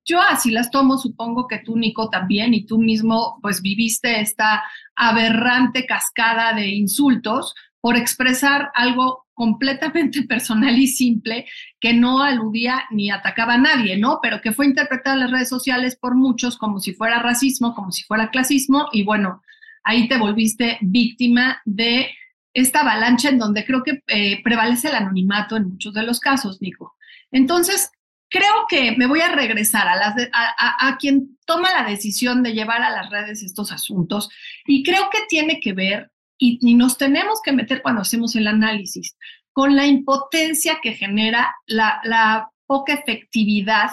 Yo 0.05 0.23
así 0.23 0.51
las 0.51 0.71
tomo, 0.71 0.97
supongo 0.97 1.47
que 1.47 1.59
tú, 1.59 1.77
Nico, 1.77 2.09
también, 2.09 2.55
y 2.55 2.65
tú 2.65 2.79
mismo, 2.79 3.39
pues 3.43 3.61
viviste 3.61 4.21
esta 4.21 4.65
aberrante 4.97 5.85
cascada 5.85 6.55
de 6.55 6.69
insultos 6.69 7.55
por 7.81 7.95
expresar 7.97 8.71
algo 8.75 9.27
completamente 9.35 10.23
personal 10.29 10.79
y 10.79 10.87
simple 10.87 11.47
que 11.79 11.93
no 11.93 12.23
aludía 12.23 12.85
ni 12.91 13.11
atacaba 13.11 13.55
a 13.55 13.59
nadie, 13.59 13.99
¿no? 13.99 14.21
Pero 14.23 14.41
que 14.41 14.53
fue 14.53 14.65
interpretado 14.65 15.17
en 15.17 15.21
las 15.25 15.31
redes 15.31 15.51
sociales 15.51 15.95
por 15.95 16.15
muchos 16.15 16.57
como 16.57 16.81
si 16.81 16.95
fuera 16.95 17.19
racismo, 17.19 17.75
como 17.75 17.93
si 17.93 18.05
fuera 18.05 18.31
clasismo, 18.31 18.89
y 18.93 19.05
bueno, 19.05 19.43
ahí 19.89 20.07
te 20.07 20.19
volviste 20.19 20.77
víctima 20.83 21.63
de 21.65 22.11
esta 22.53 22.81
avalancha 22.81 23.31
en 23.31 23.39
donde 23.39 23.65
creo 23.65 23.83
que 23.83 24.03
eh, 24.07 24.43
prevalece 24.43 24.89
el 24.89 24.97
anonimato 24.97 25.57
en 25.57 25.71
muchos 25.71 25.95
de 25.95 26.03
los 26.03 26.21
casos, 26.21 26.61
Nico. 26.61 26.95
Entonces, 27.33 27.91
creo 28.29 28.67
que 28.69 28.93
me 28.99 29.07
voy 29.07 29.21
a 29.23 29.35
regresar 29.35 29.89
a, 29.89 30.99
quien 30.99 31.39
toma 31.47 31.73
la 31.73 31.89
decisión 31.89 32.43
de 32.43 32.53
llevar 32.53 32.83
a 32.83 32.91
las 32.91 33.09
redes 33.09 33.43
estos 33.43 33.73
asuntos 33.73 34.29
y 34.67 34.83
creo 34.83 35.09
que 35.11 35.21
tiene 35.27 35.59
que 35.59 35.73
ver, 35.73 36.11
y, 36.37 36.75
nos 36.75 36.99
tenemos 36.99 37.41
que 37.43 37.53
meter 37.53 37.81
cuando 37.81 38.03
hacemos 38.03 38.37
el 38.37 38.47
análisis, 38.47 39.17
con 39.55 39.75
la 39.75 39.87
impotencia 39.87 40.81
que 40.83 40.93
genera 40.93 41.57
la, 41.67 42.01
la 42.05 42.51
poca 42.67 42.93
efectividad 42.93 43.93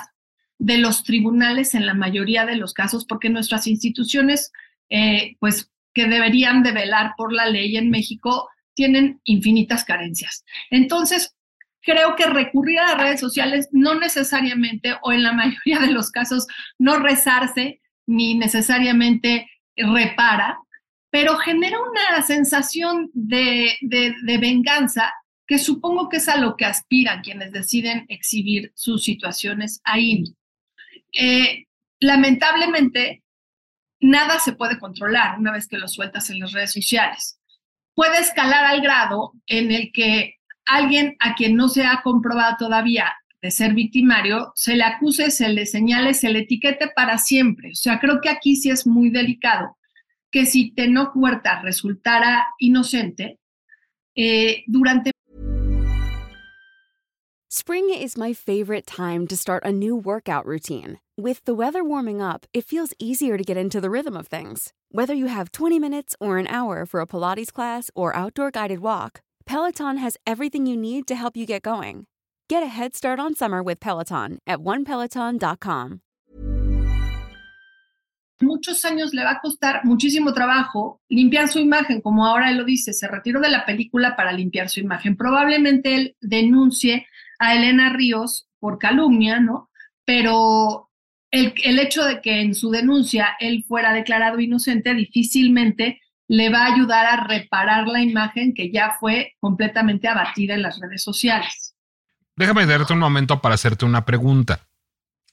de 0.59 0.77
los 0.77 1.03
tribunales 1.03 1.73
en 1.73 1.85
la 1.85 1.93
mayoría 1.93 2.45
de 2.45 2.57
los 2.57 2.73
casos, 2.73 3.05
porque 3.05 3.29
nuestras 3.29 3.65
instituciones, 3.65 4.51
eh, 4.89 5.37
pues 5.39 5.71
que 5.95 6.07
deberían 6.07 6.61
de 6.61 6.73
velar 6.73 7.13
por 7.17 7.33
la 7.33 7.47
ley 7.47 7.77
en 7.77 7.89
México 7.89 8.49
tienen 8.75 9.21
infinitas 9.23 9.83
carencias. 9.85 10.43
Entonces, 10.69 11.35
creo 11.81 12.15
que 12.15 12.25
recurrir 12.25 12.79
a 12.79 12.89
las 12.89 12.97
redes 12.97 13.19
sociales 13.19 13.69
no 13.71 13.95
necesariamente, 13.95 14.95
o 15.01 15.11
en 15.11 15.23
la 15.23 15.31
mayoría 15.33 15.79
de 15.79 15.91
los 15.91 16.11
casos, 16.11 16.45
no 16.77 16.99
rezarse 16.99 17.81
ni 18.05 18.35
necesariamente 18.35 19.49
repara, 19.75 20.59
pero 21.09 21.37
genera 21.37 21.77
una 21.79 22.21
sensación 22.23 23.09
de, 23.13 23.77
venganza 24.39 25.13
que 25.47 25.57
supongo 25.59 26.09
que 26.09 26.17
es 26.17 26.27
a 26.27 26.37
lo 26.37 26.57
que 26.57 26.65
aspiran 26.65 27.21
quienes 27.21 27.51
deciden 27.51 28.05
exhibir 28.09 28.71
sus 28.75 29.03
situaciones 29.03 29.79
ahí. 29.83 30.23
Eh, 31.13 31.65
lamentablemente, 31.99 33.23
nada 33.99 34.39
se 34.39 34.53
puede 34.53 34.79
controlar 34.79 35.39
una 35.39 35.51
vez 35.51 35.67
que 35.67 35.77
lo 35.77 35.87
sueltas 35.87 36.29
en 36.29 36.39
las 36.39 36.51
redes 36.51 36.73
sociales. 36.73 37.39
Puede 37.93 38.19
escalar 38.19 38.65
al 38.65 38.81
grado 38.81 39.33
en 39.47 39.71
el 39.71 39.91
que 39.93 40.35
alguien 40.65 41.15
a 41.19 41.35
quien 41.35 41.55
no 41.55 41.69
se 41.69 41.85
ha 41.85 42.01
comprobado 42.03 42.55
todavía 42.57 43.13
de 43.41 43.51
ser 43.51 43.73
victimario, 43.73 44.51
se 44.55 44.75
le 44.75 44.83
acuse, 44.83 45.29
se 45.29 45.49
le 45.49 45.65
señale, 45.65 46.13
se 46.13 46.29
le 46.29 46.39
etiquete 46.39 46.89
para 46.95 47.17
siempre. 47.17 47.69
O 47.71 47.75
sea, 47.75 47.99
creo 47.99 48.19
que 48.19 48.29
aquí 48.29 48.55
sí 48.55 48.71
es 48.71 48.87
muy 48.87 49.09
delicado 49.09 49.77
que 50.31 50.45
si 50.45 50.71
Tenoch 50.71 51.11
Huerta 51.15 51.61
resultara 51.61 52.47
inocente, 52.57 53.39
eh, 54.15 54.63
durante 54.67 55.11
Spring 57.57 57.89
is 57.89 58.17
my 58.17 58.33
favorite 58.33 58.85
time 58.85 59.27
to 59.27 59.37
start 59.37 59.63
a 59.63 59.71
new 59.71 59.95
workout 59.95 60.45
routine. 60.45 60.99
With 61.15 61.39
the 61.45 61.55
weather 61.55 61.85
warming 61.85 62.21
up, 62.21 62.45
it 62.51 62.65
feels 62.65 62.93
easier 62.99 63.37
to 63.37 63.45
get 63.45 63.55
into 63.55 63.79
the 63.79 63.89
rhythm 63.89 64.17
of 64.17 64.27
things. 64.27 64.73
Whether 64.91 65.13
you 65.13 65.27
have 65.27 65.53
20 65.53 65.79
minutes 65.79 66.17
or 66.19 66.37
an 66.37 66.47
hour 66.47 66.85
for 66.85 66.99
a 66.99 67.07
Pilates 67.07 67.53
class 67.53 67.89
or 67.95 68.13
outdoor 68.13 68.51
guided 68.51 68.79
walk, 68.79 69.21
Peloton 69.45 69.95
has 69.99 70.17
everything 70.27 70.65
you 70.65 70.75
need 70.75 71.07
to 71.07 71.15
help 71.15 71.37
you 71.37 71.45
get 71.45 71.61
going. 71.61 72.07
Get 72.49 72.61
a 72.61 72.65
head 72.65 72.93
start 72.93 73.21
on 73.21 73.35
summer 73.35 73.63
with 73.63 73.79
Peloton 73.79 74.39
at 74.45 74.59
onepeloton.com. 74.59 76.01
Muchos 78.41 78.83
años 78.83 79.13
le 79.13 79.23
va 79.23 79.31
a 79.31 79.39
costar 79.41 79.85
muchísimo 79.85 80.33
trabajo 80.33 80.99
limpiar 81.07 81.47
su 81.47 81.59
imagen, 81.59 82.01
como 82.01 82.25
ahora 82.25 82.51
él 82.51 82.57
lo 82.57 82.65
dice, 82.65 82.91
se 82.91 83.07
retiró 83.07 83.39
de 83.39 83.47
la 83.49 83.65
película 83.65 84.17
para 84.17 84.33
limpiar 84.33 84.67
su 84.67 84.81
imagen. 84.81 85.15
Probablemente 85.15 85.95
él 85.95 86.17
denuncie 86.19 87.07
a 87.39 87.55
Elena 87.55 87.93
Ríos 87.93 88.47
por 88.59 88.79
calumnia, 88.79 89.39
¿no? 89.39 89.69
Pero 90.05 90.89
el, 91.31 91.79
hecho 91.79 92.03
de 92.05 92.21
que 92.21 92.41
en 92.41 92.55
su 92.55 92.71
denuncia 92.71 93.35
él 93.39 93.65
fuera 93.67 93.93
declarado 93.93 94.39
inocente 94.39 94.93
difícilmente 94.93 96.01
le 96.27 96.49
va 96.49 96.65
a 96.65 96.73
ayudar 96.73 97.05
a 97.05 97.23
reparar 97.25 97.87
la 97.87 98.01
imagen 98.01 98.53
que 98.53 98.71
ya 98.71 98.95
fue 98.99 99.33
completamente 99.39 100.07
abatida 100.07 100.55
en 100.55 100.61
las 100.61 100.79
redes 100.79 101.03
sociales. 101.03 101.75
Déjame 102.35 102.65
darte 102.65 102.93
un 102.93 102.99
momento 102.99 103.41
para 103.41 103.55
hacerte 103.55 103.85
una 103.85 104.05
pregunta. 104.05 104.67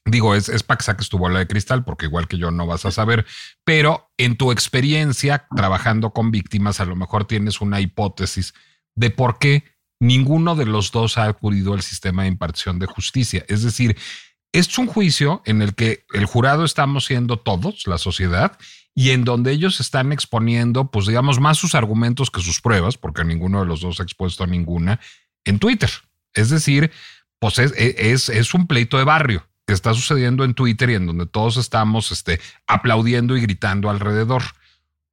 Digo, 0.04 0.34
es, 0.34 0.48
es 0.48 0.62
para 0.62 0.78
que 0.78 1.04
tu 1.04 1.16
bola 1.16 1.38
de 1.38 1.46
cristal, 1.46 1.84
porque 1.84 2.06
igual 2.06 2.26
que 2.26 2.36
yo 2.36 2.50
no 2.50 2.66
vas 2.66 2.84
a 2.84 2.90
saber, 2.90 3.24
pero 3.64 4.10
en 4.18 4.36
tu 4.36 4.50
experiencia 4.50 5.46
trabajando 5.54 6.10
con 6.10 6.30
víctimas, 6.30 6.80
a 6.80 6.84
lo 6.84 6.96
mejor 6.96 7.24
tienes 7.24 7.60
una 7.60 7.80
hipótesis 7.80 8.52
de 8.94 9.10
por 9.10 9.38
qué 9.38 9.71
ninguno 10.02 10.56
de 10.56 10.66
los 10.66 10.90
dos 10.92 11.18
ha 11.18 11.24
acudido 11.24 11.74
al 11.74 11.82
sistema 11.82 12.22
de 12.22 12.28
impartición 12.28 12.78
de 12.78 12.86
justicia. 12.86 13.44
Es 13.48 13.62
decir, 13.62 13.96
es 14.52 14.76
un 14.78 14.86
juicio 14.86 15.42
en 15.46 15.62
el 15.62 15.74
que 15.74 16.04
el 16.12 16.26
jurado 16.26 16.64
estamos 16.64 17.06
siendo 17.06 17.38
todos, 17.38 17.86
la 17.86 17.98
sociedad, 17.98 18.58
y 18.94 19.10
en 19.10 19.24
donde 19.24 19.52
ellos 19.52 19.80
están 19.80 20.12
exponiendo, 20.12 20.90
pues 20.90 21.06
digamos, 21.06 21.40
más 21.40 21.56
sus 21.56 21.74
argumentos 21.74 22.30
que 22.30 22.42
sus 22.42 22.60
pruebas, 22.60 22.98
porque 22.98 23.24
ninguno 23.24 23.60
de 23.60 23.66
los 23.66 23.80
dos 23.80 24.00
ha 24.00 24.02
expuesto 24.02 24.46
ninguna, 24.46 25.00
en 25.44 25.58
Twitter. 25.58 25.90
Es 26.34 26.50
decir, 26.50 26.90
pues 27.38 27.58
es, 27.58 27.72
es, 27.76 28.28
es 28.28 28.54
un 28.54 28.66
pleito 28.66 28.98
de 28.98 29.04
barrio 29.04 29.46
que 29.66 29.72
está 29.72 29.94
sucediendo 29.94 30.44
en 30.44 30.54
Twitter 30.54 30.90
y 30.90 30.94
en 30.94 31.06
donde 31.06 31.26
todos 31.26 31.56
estamos 31.56 32.12
este, 32.12 32.40
aplaudiendo 32.66 33.36
y 33.36 33.40
gritando 33.40 33.88
alrededor. 33.88 34.42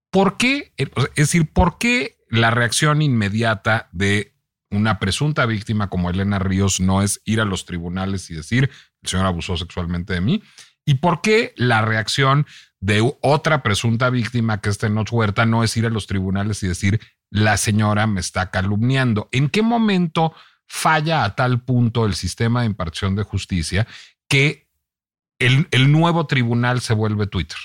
¿por 0.10 0.38
qué? 0.38 0.74
Es 0.78 1.16
decir, 1.16 1.52
¿por 1.52 1.78
qué 1.78 2.18
la 2.30 2.52
reacción 2.52 3.02
inmediata 3.02 3.90
de 3.92 4.34
una 4.72 5.00
presunta 5.00 5.46
víctima 5.46 5.90
como 5.90 6.10
Elena 6.10 6.40
Ríos 6.40 6.80
no 6.80 7.02
es 7.02 7.22
ir 7.26 7.42
a 7.42 7.46
los 7.46 7.66
tribunales 7.66 8.30
y 8.30 8.36
decir, 8.36 8.70
el 9.02 9.10
señor 9.10 9.26
abusó 9.26 9.58
sexualmente 9.58 10.14
de 10.14 10.22
mí? 10.22 10.44
¿Y 10.86 10.96
por 10.96 11.22
qué 11.22 11.54
la 11.56 11.82
reacción 11.82 12.46
de 12.80 13.16
otra 13.22 13.62
presunta 13.62 14.10
víctima 14.10 14.62
que 14.62 14.70
es 14.70 14.78
Tenoch 14.78 15.12
Huerta 15.12 15.46
no 15.46 15.64
es 15.64 15.76
ir 15.78 15.86
a 15.86 15.90
los 15.90 16.08
tribunales 16.08 16.64
y 16.64 16.68
decir, 16.68 17.00
la 17.30 17.58
señora 17.58 18.08
me 18.08 18.20
está 18.20 18.50
calumniando? 18.52 19.30
¿En 19.32 19.50
qué 19.50 19.62
momento 19.62 20.34
falla 20.68 21.24
a 21.24 21.36
tal 21.36 21.64
punto 21.64 22.06
el 22.06 22.14
sistema 22.14 22.62
de 22.62 22.68
impartición 22.68 23.16
de 23.16 23.24
justicia 23.24 23.88
que 24.28 24.68
el 25.40 25.92
nuevo 25.92 26.28
tribunal 26.28 26.82
se 26.82 26.94
vuelve 26.94 27.28
Twitter? 27.28 27.58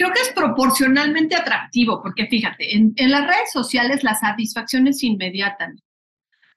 Creo 0.00 0.14
que 0.14 0.22
es 0.22 0.32
proporcionalmente 0.34 1.36
atractivo, 1.36 2.00
porque 2.00 2.26
fíjate, 2.26 2.74
en, 2.74 2.94
las 2.96 3.26
redes 3.26 3.52
sociales 3.52 4.02
la 4.02 4.14
satisfacción 4.14 4.86
es 4.86 5.04
inmediata. 5.04 5.74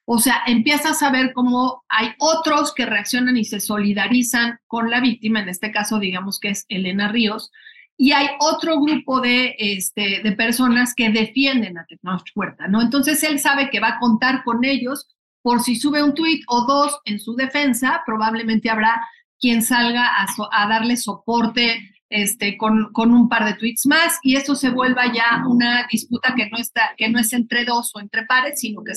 O 0.06 0.17
sea, 0.17 0.43
empiezas 0.47 1.03
a 1.03 1.12
ver 1.12 1.34
cómo 1.34 1.84
hay 1.89 2.13
otros 2.19 2.73
que 2.73 2.86
reaccionan 2.86 3.36
y 3.36 3.43
se 3.43 3.60
solidarizan 3.60 4.60
con 4.65 4.89
la 4.89 5.01
víctima, 5.01 5.41
en 5.41 5.49
este 5.49 5.73
caso 5.73 5.99
digamos 5.99 6.39
que 6.39 6.51
es 6.51 6.65
Elena 6.69 7.10
Ríos, 7.10 7.51
y 7.97 8.13
hay 8.13 8.27
otro 8.39 8.79
grupo 8.79 9.19
de, 9.19 9.56
este, 9.58 10.21
de 10.23 10.32
personas 10.32 10.93
que 10.95 11.10
defienden 11.10 11.77
a 11.77 11.86
Tecnología 11.86 12.32
Puerta, 12.34 12.67
¿no? 12.69 12.82
Entonces 12.82 13.21
él 13.23 13.39
sabe 13.39 13.69
que 13.69 13.82
va 13.82 13.89
a 13.89 13.99
contar 13.99 14.45
con 14.45 14.63
ellos 14.63 15.10
por 15.41 15.62
si 15.62 15.75
sube 15.75 16.01
un 16.01 16.13
tuit 16.13 16.45
o 16.47 16.65
dos 16.65 16.97
en 17.03 17.19
su 17.19 17.36
defensa, 17.36 18.03
probablemente 18.06 18.69
habrá 18.69 19.06
quien 19.38 19.62
salga 19.62 20.10
a 20.15 20.67
darle 20.69 20.95
soporte 20.95 21.92
este, 22.13 22.58
con, 22.58 22.93
con, 22.93 23.12
un 23.12 23.28
par 23.28 23.43
de 23.43 23.56
tweets 23.56 23.88
más 23.88 24.19
y 24.21 24.36
eso 24.36 24.54
se 24.54 24.69
vuelva 24.69 25.12
ya 25.12 25.43
una 25.47 25.88
disputa 25.91 26.36
que 26.36 26.47
no, 26.47 26.58
está, 26.60 26.93
que 26.95 27.10
no 27.10 27.17
es 27.17 27.34
entre 27.34 27.65
dos 27.65 27.89
o 27.95 27.99
entre 27.99 28.23
pares, 28.26 28.60
sino 28.60 28.84
que, 28.84 28.93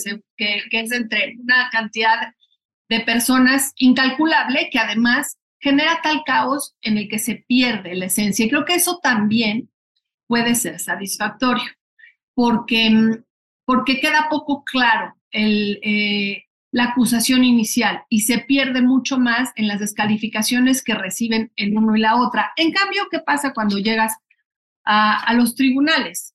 es 0.71 0.93
entre 0.93 1.35
una 1.39 1.71
cantidad 1.73 2.35
de 2.91 3.01
personas 3.01 3.73
incalculable 3.77 4.69
que 4.71 4.79
además 4.79 5.39
genera 5.61 6.01
tal 6.03 6.25
caos 6.27 6.75
en 6.83 6.99
el 6.99 7.09
que 7.09 7.19
se 7.19 7.43
pierde 7.49 7.95
la 7.95 8.05
esencia. 8.05 8.45
Y 8.45 8.51
creo 8.51 8.67
que 8.67 8.75
eso 8.75 9.01
también 9.03 9.71
puede 10.27 10.55
ser 10.55 10.79
satisfactorio, 10.79 11.65
porque, 12.35 12.91
porque 13.65 13.99
queda 13.99 14.29
poco 14.29 14.63
claro 14.63 15.17
el, 15.31 15.81
eh, 15.83 16.46
la 16.77 16.85
acusación 16.85 17.43
inicial 17.43 18.03
y 18.11 18.21
se 18.21 18.37
pierde 18.37 18.83
mucho 18.83 19.19
más 19.19 19.51
en 19.57 19.67
las 19.67 19.81
descalificaciones 19.81 20.85
que 20.85 20.95
reciben 20.95 21.51
el 21.57 21.75
uno 21.75 21.97
y 21.97 22.01
la 22.01 22.17
otra. 22.17 22.53
En 22.55 22.71
cambio, 22.71 23.09
¿qué 23.11 23.19
pasa 23.19 23.55
cuando 23.55 23.79
llegas 23.79 24.13
a, 24.85 25.33
los 25.33 25.55
tribunales? 25.55 26.35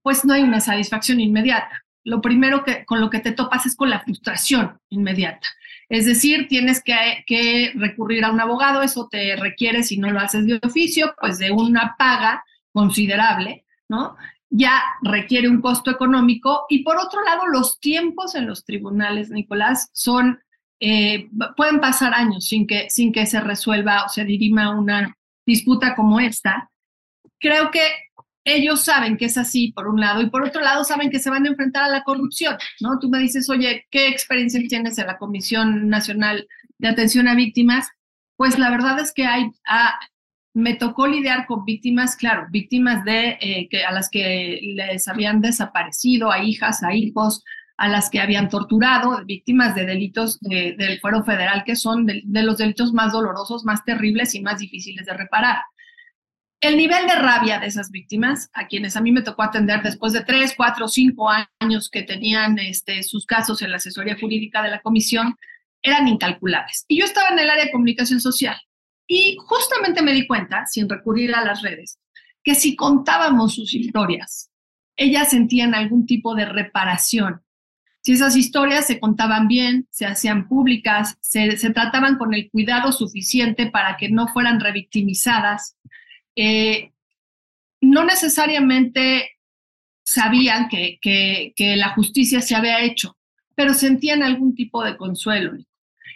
Pues 0.00 0.24
no 0.24 0.32
hay 0.32 0.44
una 0.44 0.60
satisfacción 0.60 1.18
inmediata. 1.18 1.84
Lo 2.04 2.20
primero 2.20 2.62
que 2.62 2.84
con 2.84 3.00
lo 3.00 3.10
que 3.10 3.18
te 3.18 3.32
topas 3.32 3.66
es 3.66 3.74
con 3.74 3.90
la 3.90 3.98
frustración 3.98 4.78
inmediata. 4.90 5.48
Es 5.88 6.06
decir, 6.06 6.46
tienes 6.46 6.80
que, 6.80 7.24
que 7.26 7.72
recurrir 7.74 8.24
a 8.24 8.30
un 8.30 8.40
abogado, 8.40 8.80
eso 8.80 9.08
te 9.10 9.34
requiere, 9.34 9.82
si 9.82 9.96
no 9.96 10.08
lo 10.08 10.20
haces 10.20 10.46
de 10.46 10.60
oficio, 10.62 11.16
pues 11.20 11.38
de 11.38 11.50
una 11.50 11.96
paga 11.98 12.44
considerable, 12.70 13.64
¿no? 13.88 14.16
Ya 14.56 14.80
requiere 15.02 15.48
un 15.48 15.60
costo 15.60 15.90
económico 15.90 16.66
y 16.68 16.84
por 16.84 16.96
otro 16.96 17.24
lado 17.24 17.48
los 17.48 17.80
tiempos 17.80 18.36
en 18.36 18.46
los 18.46 18.64
tribunales, 18.64 19.30
Nicolás, 19.30 19.88
son, 19.92 20.38
eh, 20.78 21.28
pueden 21.56 21.80
pasar 21.80 22.14
años 22.14 22.46
sin 22.46 22.64
que, 22.64 22.88
sin 22.88 23.12
que 23.12 23.26
se 23.26 23.40
resuelva 23.40 24.04
o 24.04 24.08
se 24.08 24.24
dirima 24.24 24.70
una 24.70 25.12
disputa 25.44 25.96
como 25.96 26.20
esta. 26.20 26.70
Creo 27.40 27.72
que 27.72 27.80
ellos 28.44 28.84
saben 28.84 29.16
que 29.16 29.24
es 29.24 29.36
así, 29.36 29.72
por 29.72 29.88
un 29.88 30.00
lado, 30.00 30.22
y 30.22 30.30
por 30.30 30.44
otro 30.44 30.60
lado 30.60 30.84
saben 30.84 31.10
que 31.10 31.18
se 31.18 31.30
van 31.30 31.46
a 31.46 31.48
enfrentar 31.48 31.82
a 31.82 31.88
la 31.88 32.04
corrupción, 32.04 32.56
¿no? 32.80 33.00
Tú 33.00 33.08
me 33.08 33.18
dices, 33.18 33.50
oye, 33.50 33.86
¿qué 33.90 34.06
experiencia 34.06 34.62
tienes 34.68 34.98
en 34.98 35.08
la 35.08 35.18
Comisión 35.18 35.88
Nacional 35.88 36.46
de 36.78 36.88
Atención 36.88 37.26
a 37.26 37.34
Víctimas? 37.34 37.88
Pues 38.36 38.56
la 38.58 38.70
verdad 38.70 39.00
es 39.00 39.12
que 39.12 39.26
hay, 39.26 39.50
me 40.54 40.74
tocó 40.74 41.08
lidiar 41.08 41.46
con 41.46 41.64
víctimas, 41.64 42.14
claro, 42.16 42.46
víctimas 42.50 43.04
de 43.04 43.36
eh, 43.40 43.68
que, 43.68 43.84
a 43.84 43.90
las 43.90 44.08
que 44.08 44.60
les 44.62 45.08
habían 45.08 45.40
desaparecido, 45.40 46.30
a 46.30 46.38
hijas, 46.44 46.84
a 46.84 46.94
hijos, 46.94 47.42
a 47.76 47.88
las 47.88 48.08
que 48.08 48.20
habían 48.20 48.48
torturado, 48.48 49.24
víctimas 49.24 49.74
de 49.74 49.84
delitos 49.84 50.38
del 50.40 51.00
fuero 51.00 51.24
federal, 51.24 51.64
que 51.64 51.74
son 51.74 52.06
de, 52.06 52.22
los 52.24 52.58
delitos 52.58 52.92
más 52.92 53.12
dolorosos, 53.12 53.64
más 53.64 53.84
terribles 53.84 54.36
y 54.36 54.42
más 54.42 54.60
difíciles 54.60 55.06
de 55.06 55.12
reparar. 55.12 55.58
El 56.60 56.76
nivel 56.76 57.04
de 57.08 57.16
rabia 57.16 57.58
de 57.58 57.66
esas 57.66 57.90
víctimas, 57.90 58.48
a 58.54 58.68
quienes 58.68 58.96
a 58.96 59.00
mí 59.00 59.10
me 59.10 59.22
tocó 59.22 59.42
atender 59.42 59.82
después 59.82 60.12
de 60.12 60.22
tres, 60.22 60.54
cuatro, 60.56 60.86
cinco 60.86 61.28
años 61.60 61.90
que 61.90 62.04
tenían 62.04 62.58
este, 62.60 63.02
sus 63.02 63.26
casos 63.26 63.60
en 63.60 63.72
la 63.72 63.78
asesoría 63.78 64.16
jurídica 64.18 64.62
de 64.62 64.70
la 64.70 64.80
comisión, 64.80 65.34
eran 65.82 66.06
incalculables. 66.06 66.84
Y 66.86 67.00
yo 67.00 67.04
estaba 67.04 67.30
en 67.30 67.40
el 67.40 67.50
área 67.50 67.64
de 67.64 67.72
comunicación 67.72 68.20
social 68.20 68.56
y 69.06 69.36
justamente 69.38 70.02
me 70.02 70.12
di 70.12 70.26
cuenta, 70.26 70.66
sin 70.66 70.88
recurrir 70.88 71.34
a 71.34 71.44
las 71.44 71.62
redes, 71.62 71.98
que 72.42 72.54
si 72.54 72.76
contábamos 72.76 73.54
sus 73.54 73.74
historias, 73.74 74.50
ellas 74.96 75.30
sentían 75.30 75.74
algún 75.74 76.06
tipo 76.06 76.34
de 76.34 76.46
reparación. 76.46 77.42
Si 78.02 78.12
esas 78.12 78.36
historias 78.36 78.86
se 78.86 79.00
contaban 79.00 79.48
bien, 79.48 79.88
se 79.90 80.06
hacían 80.06 80.46
públicas, 80.46 81.16
se, 81.20 81.48
trataban 81.70 82.18
con 82.18 82.34
el 82.34 82.50
cuidado 82.50 82.92
suficiente 82.92 83.70
para 83.70 83.96
que 83.96 84.10
no 84.10 84.28
fueran 84.28 84.60
revictimizadas, 84.60 85.76
eh, 86.36 86.92
no 87.80 88.04
necesariamente 88.04 89.30
sabían 90.04 90.68
que, 90.68 90.98
que 91.00 91.76
la 91.76 91.94
justicia 91.94 92.42
se 92.42 92.54
había 92.54 92.82
hecho, 92.82 93.16
pero 93.54 93.72
sentían 93.72 94.22
algún 94.22 94.54
tipo 94.54 94.84
de 94.84 94.96
consuelo. 94.96 95.56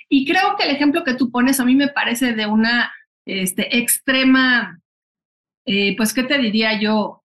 Y 0.08 0.26
creo 0.26 0.56
que 0.56 0.64
el 0.64 0.74
ejemplo 0.74 1.04
que 1.04 1.14
tú 1.14 1.30
pones 1.30 1.60
a 1.60 1.64
mí 1.64 1.74
me 1.74 1.88
parece 1.88 2.32
de 2.32 2.46
una 2.46 2.92
este, 3.26 3.78
extrema, 3.78 4.80
eh, 5.66 5.96
pues, 5.96 6.14
¿qué 6.14 6.22
te 6.22 6.38
diría 6.38 6.80
yo? 6.80 7.22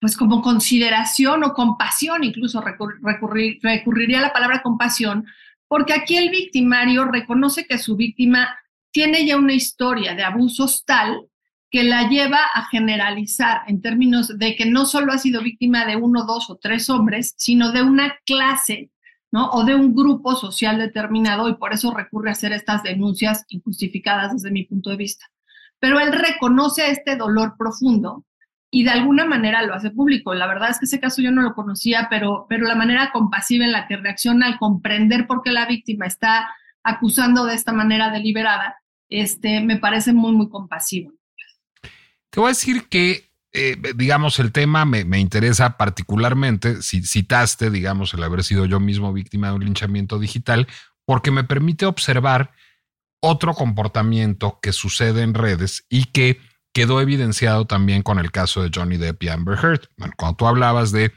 Pues 0.00 0.16
como 0.16 0.40
consideración 0.40 1.44
o 1.44 1.52
compasión, 1.52 2.24
incluso 2.24 2.60
recurrir, 2.60 3.58
recurriría 3.62 4.20
a 4.20 4.22
la 4.22 4.32
palabra 4.32 4.62
compasión, 4.62 5.26
porque 5.66 5.92
aquí 5.92 6.16
el 6.16 6.30
victimario 6.30 7.04
reconoce 7.04 7.66
que 7.66 7.78
su 7.78 7.96
víctima 7.96 8.58
tiene 8.90 9.26
ya 9.26 9.36
una 9.36 9.52
historia 9.52 10.14
de 10.14 10.24
abusos 10.24 10.84
tal 10.86 11.28
que 11.70 11.82
la 11.82 12.08
lleva 12.08 12.40
a 12.54 12.64
generalizar 12.66 13.62
en 13.66 13.82
términos 13.82 14.38
de 14.38 14.56
que 14.56 14.64
no 14.64 14.86
solo 14.86 15.12
ha 15.12 15.18
sido 15.18 15.42
víctima 15.42 15.84
de 15.84 15.96
uno, 15.96 16.24
dos 16.24 16.48
o 16.48 16.56
tres 16.56 16.88
hombres, 16.88 17.34
sino 17.36 17.72
de 17.72 17.82
una 17.82 18.16
clase 18.24 18.90
¿no? 19.30 19.50
O 19.50 19.64
de 19.64 19.74
un 19.74 19.94
grupo 19.94 20.34
social 20.34 20.78
determinado 20.78 21.48
y 21.48 21.56
por 21.56 21.72
eso 21.72 21.92
recurre 21.92 22.30
a 22.30 22.32
hacer 22.32 22.52
estas 22.52 22.82
denuncias 22.82 23.44
injustificadas 23.48 24.32
desde 24.32 24.50
mi 24.50 24.64
punto 24.64 24.90
de 24.90 24.96
vista. 24.96 25.26
Pero 25.78 26.00
él 26.00 26.12
reconoce 26.12 26.90
este 26.90 27.16
dolor 27.16 27.54
profundo 27.58 28.24
y 28.70 28.84
de 28.84 28.90
alguna 28.90 29.24
manera 29.24 29.62
lo 29.62 29.74
hace 29.74 29.90
público. 29.90 30.34
La 30.34 30.46
verdad 30.46 30.70
es 30.70 30.78
que 30.78 30.86
ese 30.86 31.00
caso 31.00 31.22
yo 31.22 31.30
no 31.30 31.42
lo 31.42 31.54
conocía, 31.54 32.08
pero, 32.10 32.46
pero 32.48 32.66
la 32.66 32.74
manera 32.74 33.10
compasiva 33.12 33.64
en 33.64 33.72
la 33.72 33.86
que 33.86 33.96
reacciona 33.96 34.46
al 34.46 34.58
comprender 34.58 35.26
por 35.26 35.42
qué 35.42 35.52
la 35.52 35.66
víctima 35.66 36.06
está 36.06 36.48
acusando 36.82 37.44
de 37.44 37.54
esta 37.54 37.72
manera 37.72 38.10
deliberada, 38.10 38.76
este, 39.08 39.60
me 39.60 39.76
parece 39.76 40.12
muy, 40.12 40.32
muy 40.32 40.48
compasivo. 40.48 41.12
Te 42.30 42.40
voy 42.40 42.46
a 42.46 42.48
decir 42.50 42.88
que 42.88 43.27
eh, 43.52 43.76
digamos, 43.96 44.38
el 44.38 44.52
tema 44.52 44.84
me, 44.84 45.04
me, 45.04 45.18
interesa 45.18 45.76
particularmente, 45.76 46.82
si 46.82 47.02
citaste, 47.02 47.70
digamos, 47.70 48.12
el 48.14 48.22
haber 48.22 48.44
sido 48.44 48.66
yo 48.66 48.78
mismo 48.80 49.12
víctima 49.12 49.48
de 49.48 49.54
un 49.54 49.64
linchamiento 49.64 50.18
digital, 50.18 50.66
porque 51.06 51.30
me 51.30 51.44
permite 51.44 51.86
observar 51.86 52.52
otro 53.20 53.54
comportamiento 53.54 54.58
que 54.62 54.72
sucede 54.72 55.22
en 55.22 55.34
redes 55.34 55.84
y 55.88 56.04
que 56.04 56.40
quedó 56.72 57.00
evidenciado 57.00 57.66
también 57.66 58.02
con 58.02 58.18
el 58.18 58.30
caso 58.30 58.62
de 58.62 58.70
Johnny 58.72 58.96
Depp 58.96 59.22
y 59.22 59.28
Amber 59.28 59.58
Heard. 59.58 59.88
Cuando 60.16 60.36
tú 60.36 60.46
hablabas 60.46 60.92
de 60.92 61.12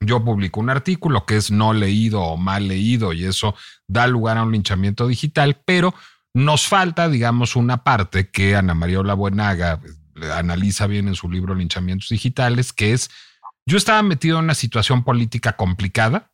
yo 0.00 0.24
publico 0.24 0.60
un 0.60 0.70
artículo 0.70 1.26
que 1.26 1.36
es 1.36 1.50
no 1.50 1.72
leído 1.72 2.22
o 2.22 2.36
mal 2.36 2.68
leído 2.68 3.12
y 3.12 3.24
eso 3.24 3.54
da 3.86 4.06
lugar 4.06 4.38
a 4.38 4.44
un 4.44 4.52
linchamiento 4.52 5.06
digital, 5.06 5.60
pero 5.64 5.94
nos 6.32 6.66
falta, 6.66 7.08
digamos, 7.08 7.56
una 7.56 7.82
parte 7.82 8.30
que 8.30 8.54
Ana 8.54 8.74
María 8.74 9.00
Buenaga 9.00 9.80
analiza 10.32 10.86
bien 10.86 11.08
en 11.08 11.14
su 11.14 11.30
libro 11.30 11.54
Linchamientos 11.54 12.08
Digitales, 12.08 12.72
que 12.72 12.92
es, 12.92 13.10
yo 13.66 13.76
estaba 13.76 14.02
metido 14.02 14.38
en 14.38 14.44
una 14.44 14.54
situación 14.54 15.04
política 15.04 15.56
complicada 15.56 16.32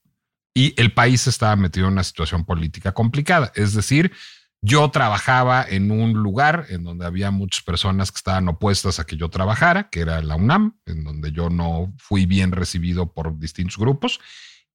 y 0.55 0.75
el 0.81 0.93
país 0.93 1.27
estaba 1.27 1.55
metido 1.57 1.87
en 1.87 1.93
una 1.93 2.05
situación 2.05 2.45
política 2.45 2.93
complicada. 2.93 3.53
Es 3.55 3.75
decir, 3.75 4.13
yo 4.63 4.91
trabajaba 4.91 5.65
en 5.69 5.91
un 5.91 6.15
lugar 6.15 6.67
en 6.71 6.83
donde 6.83 7.07
había 7.07 7.31
muchas 7.31 7.63
personas 7.63 8.11
que 8.11 8.17
estaban 8.17 8.49
opuestas 8.49 8.99
a 8.99 9.05
que 9.05 9.17
yo 9.17 9.29
trabajara, 9.29 9.91
que 9.91 10.01
era 10.01 10.23
la 10.23 10.37
UNAM, 10.37 10.79
en 10.87 11.05
donde 11.05 11.31
yo 11.31 11.51
no 11.51 11.95
fui 11.99 12.27
bien 12.27 12.53
recibido 12.53 13.13
por 13.13 13.39
distintos 13.39 13.77
grupos. 13.77 14.19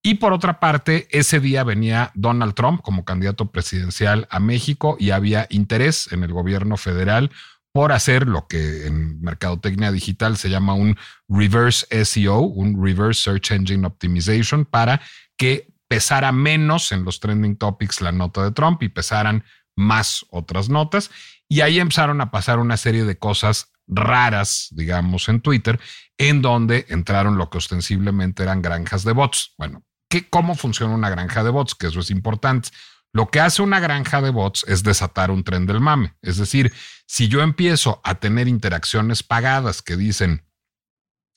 Y 0.04 0.16
por 0.16 0.34
otra 0.34 0.60
parte, 0.60 1.08
ese 1.12 1.40
día 1.40 1.64
venía 1.64 2.12
Donald 2.16 2.54
Trump 2.54 2.82
como 2.82 3.06
candidato 3.06 3.52
presidencial 3.52 4.28
a 4.32 4.40
México 4.40 4.98
y 5.00 5.12
había 5.12 5.46
interés 5.50 6.12
en 6.12 6.24
el 6.24 6.32
gobierno 6.32 6.78
federal 6.78 7.32
por 7.74 7.92
hacer 7.92 8.28
lo 8.28 8.48
que 8.48 8.86
en 8.88 9.22
mercadotecnia 9.22 9.92
digital 9.92 10.38
se 10.38 10.50
llama 10.50 10.74
un 10.74 10.98
reverse 11.28 12.06
SEO, 12.06 12.40
un 12.40 12.84
reverse 12.84 13.22
search 13.22 13.52
engine 13.52 13.88
optimization, 13.88 14.66
para 14.66 15.02
que 15.38 15.74
pesara 15.88 16.32
menos 16.32 16.92
en 16.92 17.04
los 17.04 17.20
trending 17.20 17.58
topics 17.58 18.02
la 18.02 18.12
nota 18.12 18.44
de 18.44 18.52
Trump 18.52 18.82
y 18.84 18.90
pesaran 18.90 19.44
más 19.76 20.26
otras 20.30 20.70
notas. 20.70 21.12
Y 21.48 21.62
ahí 21.62 21.80
empezaron 21.80 22.22
a 22.22 22.32
pasar 22.32 22.60
una 22.60 22.78
serie 22.78 23.04
de 23.04 23.18
cosas 23.18 23.72
raras, 23.88 24.70
digamos, 24.72 25.28
en 25.28 25.42
Twitter, 25.42 25.80
en 26.18 26.42
donde 26.42 26.86
entraron 26.90 27.38
lo 27.38 27.50
que 27.50 27.58
ostensiblemente 27.58 28.44
eran 28.44 28.62
granjas 28.62 29.04
de 29.04 29.12
bots. 29.12 29.54
Bueno, 29.58 29.84
¿qué, 30.10 30.30
¿cómo 30.30 30.56
funciona 30.56 30.94
una 30.94 31.10
granja 31.10 31.44
de 31.44 31.50
bots? 31.50 31.76
Que 31.76 31.88
eso 31.88 32.00
es 32.00 32.10
importante. 32.10 32.70
Lo 33.14 33.30
que 33.30 33.42
hace 33.42 33.62
una 33.62 33.82
granja 33.82 34.22
de 34.22 34.30
bots 34.30 34.64
es 34.68 34.84
desatar 34.84 35.32
un 35.32 35.44
tren 35.44 35.66
del 35.66 35.82
mame. 35.82 36.14
Es 36.22 36.38
decir, 36.38 36.72
si 37.12 37.28
yo 37.28 37.42
empiezo 37.42 38.00
a 38.06 38.22
tener 38.22 38.48
interacciones 38.48 39.22
pagadas 39.22 39.82
que 39.82 39.98
dicen 39.98 40.46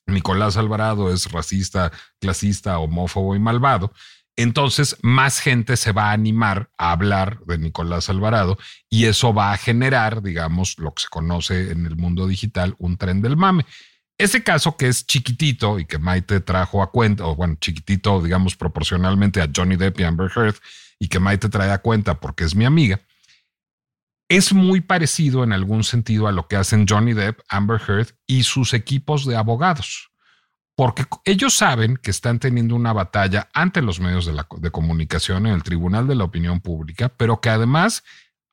Nicolás 0.07 0.55
Alvarado 0.55 1.13
es 1.13 1.29
racista, 1.33 1.91
clasista, 2.21 2.79
homófobo 2.79 3.35
y 3.35 3.39
malvado, 3.39 3.91
entonces 4.37 4.95
más 5.01 5.41
gente 5.41 5.75
se 5.75 5.91
va 5.91 6.11
a 6.11 6.13
animar 6.13 6.69
a 6.77 6.93
hablar 6.93 7.41
de 7.41 7.57
Nicolás 7.57 8.09
Alvarado 8.09 8.57
y 8.89 9.07
eso 9.07 9.33
va 9.33 9.51
a 9.51 9.57
generar, 9.57 10.23
digamos, 10.23 10.79
lo 10.79 10.93
que 10.93 11.03
se 11.03 11.09
conoce 11.09 11.71
en 11.71 11.85
el 11.85 11.97
mundo 11.97 12.25
digital, 12.25 12.75
un 12.77 12.95
tren 12.95 13.21
del 13.21 13.35
mame. 13.35 13.65
Ese 14.17 14.43
caso 14.43 14.77
que 14.77 14.87
es 14.87 15.05
chiquitito 15.05 15.77
y 15.77 15.83
que 15.83 15.99
Maite 15.99 16.39
trajo 16.39 16.83
a 16.83 16.89
cuenta, 16.89 17.25
o 17.25 17.35
bueno, 17.35 17.57
chiquitito, 17.59 18.21
digamos, 18.21 18.55
proporcionalmente 18.55 19.41
a 19.41 19.49
Johnny 19.53 19.75
Depp 19.75 19.99
y 19.99 20.03
Amber 20.03 20.31
Heard, 20.33 20.55
y 20.99 21.09
que 21.09 21.19
Maite 21.19 21.49
trae 21.49 21.71
a 21.71 21.79
cuenta 21.79 22.21
porque 22.21 22.45
es 22.45 22.55
mi 22.55 22.63
amiga, 22.63 23.01
es 24.29 24.53
muy 24.53 24.81
parecido 24.81 25.43
en 25.43 25.53
algún 25.53 25.83
sentido 25.83 26.27
a 26.27 26.31
lo 26.31 26.47
que 26.47 26.55
hacen 26.55 26.85
Johnny 26.87 27.13
Depp, 27.13 27.39
Amber 27.49 27.81
Heard 27.87 28.09
y 28.25 28.43
sus 28.43 28.73
equipos 28.73 29.25
de 29.25 29.35
abogados 29.35 30.11
porque 30.75 31.05
ellos 31.23 31.55
saben 31.55 31.97
que 31.97 32.11
están 32.11 32.39
teniendo 32.39 32.75
una 32.75 32.93
batalla 32.93 33.49
ante 33.53 33.81
los 33.81 33.99
medios 33.99 34.25
de, 34.25 34.33
la, 34.33 34.43
comunicación 34.43 35.47
en 35.47 35.53
el 35.53 35.63
Tribunal 35.63 36.07
de 36.07 36.15
la 36.15 36.25
Opinión 36.25 36.59
Pública, 36.59 37.09
pero 37.09 37.39
que 37.39 37.49
además 37.49 38.03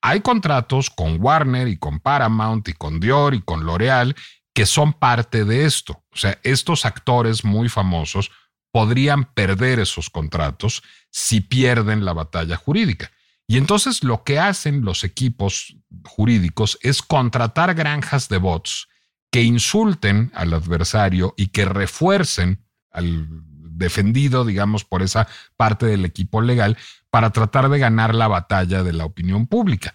hay 0.01 0.21
contratos 0.21 0.89
con 0.89 1.21
Warner 1.21 1.69
y 1.69 1.77
con 1.77 1.99
Paramount 1.99 2.69
y 2.69 2.75
con 2.75 3.01
Dior 3.01 3.35
y 3.35 3.43
con 3.43 3.67
L'Oreal 3.67 4.15
que 4.55 4.67
son 4.67 4.93
parte 4.93 5.45
de 5.45 5.65
esto. 5.65 6.05
O 6.13 6.17
sea, 6.17 6.39
estos 6.43 6.85
actores 6.85 7.45
muy 7.45 7.69
famosos 7.69 8.31
podrían 8.71 9.25
perder 9.25 9.81
esos 9.81 10.09
contratos 10.09 10.83
si 11.11 11.41
pierden 11.41 12.05
la 12.05 12.13
batalla 12.13 12.57
jurídica. 12.57 13.11
Y 13.53 13.59
entonces 13.59 14.03
lo 14.03 14.25
que 14.25 14.39
hacen 14.39 14.83
los 14.83 15.05
equipos 15.05 15.77
jurídicos 16.07 16.79
es 16.81 17.03
contratar 17.03 17.75
granjas 17.75 18.31
de 18.31 18.39
bots 18.39 18.89
que 19.31 19.43
insulten 19.43 20.33
al 20.35 20.55
adversario 20.55 21.35
y 21.37 21.49
que 21.49 21.67
refuercen 21.67 22.65
al 22.91 23.29
defendido, 23.29 24.47
digamos, 24.47 24.87
por 24.87 25.03
esa 25.03 25.29
parte 25.59 25.85
del 25.85 26.07
equipo 26.07 26.41
legal 26.41 26.79
para 27.11 27.29
tratar 27.29 27.69
de 27.69 27.79
ganar 27.79 28.15
la 28.15 28.27
batalla 28.27 28.83
de 28.83 28.95
la 28.95 29.05
opinión 29.05 29.47
pública. 29.47 29.93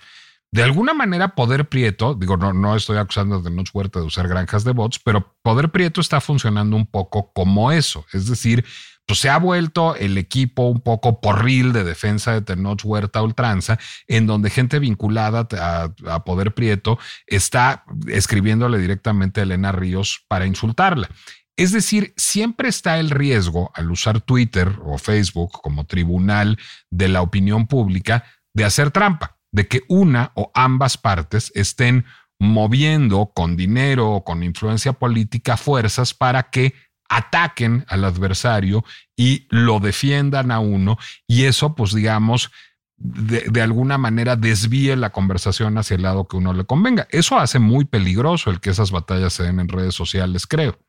De 0.51 0.61
alguna 0.61 0.93
manera, 0.93 1.33
Poder 1.33 1.67
Prieto, 1.67 2.13
digo, 2.13 2.37
no, 2.37 2.53
no 2.53 2.75
estoy 2.75 2.97
acusando 2.97 3.41
de 3.41 3.49
Noche 3.49 3.71
Huerta 3.73 3.99
de 3.99 4.05
usar 4.05 4.27
granjas 4.27 4.65
de 4.65 4.73
bots, 4.73 4.99
pero 4.99 5.35
Poder 5.41 5.71
Prieto 5.71 5.99
está 5.99 6.21
funcionando 6.21 6.75
un 6.75 6.85
poco 6.85 7.33
como 7.33 7.71
eso. 7.71 8.05
Es 8.13 8.27
decir, 8.27 8.63
pues 9.07 9.19
se 9.19 9.29
ha 9.29 9.37
vuelto 9.37 9.95
el 9.95 10.17
equipo 10.17 10.63
un 10.63 10.81
poco 10.81 11.21
porril 11.21 11.71
de 11.71 11.85
defensa 11.85 12.33
de 12.33 12.41
Tenoch 12.41 12.83
Huerta 12.83 13.23
Ultranza, 13.23 13.79
en 14.05 14.27
donde 14.27 14.49
gente 14.49 14.79
vinculada 14.79 15.47
a, 15.57 16.23
Poder 16.25 16.53
Prieto 16.53 16.99
está 17.25 17.85
escribiéndole 18.07 18.79
directamente 18.79 19.39
a 19.39 19.43
Elena 19.43 19.71
Ríos 19.71 20.25
para 20.27 20.45
insultarla. 20.45 21.09
Es 21.55 21.71
decir, 21.71 22.13
siempre 22.17 22.67
está 22.67 22.99
el 22.99 23.09
riesgo 23.09 23.71
al 23.73 23.89
usar 23.89 24.19
Twitter 24.19 24.75
o 24.83 24.97
Facebook 24.97 25.53
como 25.63 25.85
tribunal 25.85 26.59
de 26.91 27.07
la 27.07 27.21
opinión 27.21 27.65
pública 27.65 28.25
de 28.53 28.65
hacer 28.65 28.91
trampa, 28.91 29.37
de 29.53 29.67
que 29.67 29.83
una 29.87 30.33
o 30.35 30.51
ambas 30.53 30.97
partes 30.97 31.51
estén 31.55 32.05
moviendo 32.39 33.31
con 33.33 33.55
dinero 33.55 34.11
o 34.11 34.23
con 34.23 34.43
influencia 34.43 34.93
política 34.93 35.55
fuerzas 35.55 36.13
para 36.13 36.49
que 36.49 36.73
ataquen 37.09 37.85
al 37.87 38.05
adversario 38.05 38.83
y 39.15 39.47
lo 39.49 39.79
defiendan 39.79 40.51
a 40.51 40.59
uno 40.59 40.97
y 41.27 41.43
eso 41.43 41.75
pues 41.75 41.93
digamos 41.93 42.51
de, 42.97 43.61
alguna 43.61 43.97
manera 43.97 44.35
desvíe 44.35 44.95
la 44.95 45.11
conversación 45.11 45.77
hacia 45.77 45.95
el 45.95 46.01
lado 46.01 46.27
que 46.27 46.37
uno 46.37 46.53
le 46.53 46.65
convenga. 46.65 47.07
Eso 47.11 47.37
hace 47.37 47.59
muy 47.59 47.85
peligroso 47.85 48.49
el 48.49 48.59
que 48.59 48.71
esas 48.71 48.91
batallas 48.91 49.33
se 49.33 49.43
den 49.43 49.59
en 49.59 49.69
redes 49.69 49.93
sociales, 49.93 50.47
creo. 50.47 50.79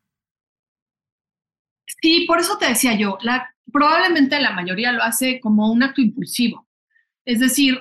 Sí, 2.00 2.24
por 2.26 2.38
eso 2.38 2.56
te 2.58 2.66
decía 2.66 2.94
yo, 2.96 3.18
probablemente 3.72 4.40
la 4.40 4.52
mayoría 4.52 4.92
lo 4.92 5.02
hace 5.02 5.40
como 5.40 5.70
un 5.70 5.82
acto 5.82 6.00
impulsivo. 6.00 6.66
Es 7.26 7.40
decir, 7.40 7.78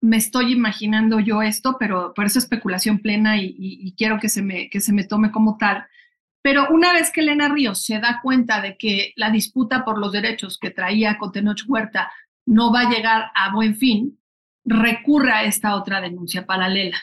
me 0.00 0.16
estoy 0.16 0.52
imaginando 0.52 1.20
yo 1.20 1.42
esto, 1.42 1.76
pero 1.78 2.12
por 2.12 2.26
eso 2.26 2.38
especulación 2.38 2.98
plena 2.98 3.40
y, 3.40 3.54
y 3.58 3.94
quiero 3.94 4.18
que 4.18 4.28
se, 4.28 4.42
me, 4.42 4.68
que 4.68 4.80
se 4.80 4.92
me 4.92 5.04
tome 5.04 5.30
como 5.30 5.56
tal 5.58 5.86
pero 6.46 6.68
una 6.70 6.92
vez 6.92 7.10
que 7.10 7.22
Elena 7.22 7.48
Ríos 7.48 7.84
se 7.84 7.98
da 7.98 8.20
cuenta 8.22 8.60
de 8.60 8.76
que 8.76 9.12
la 9.16 9.30
disputa 9.30 9.84
por 9.84 9.98
los 9.98 10.12
derechos 10.12 10.58
que 10.60 10.70
traía 10.70 11.18
con 11.18 11.32
Tenoch 11.32 11.64
Huerta 11.66 12.12
no 12.46 12.72
va 12.72 12.82
a 12.82 12.88
llegar 12.88 13.32
a 13.34 13.52
buen 13.52 13.74
fin, 13.74 14.20
recurre 14.64 15.32
a 15.32 15.42
esta 15.42 15.74
otra 15.74 16.00
denuncia 16.00 16.46
paralela. 16.46 17.02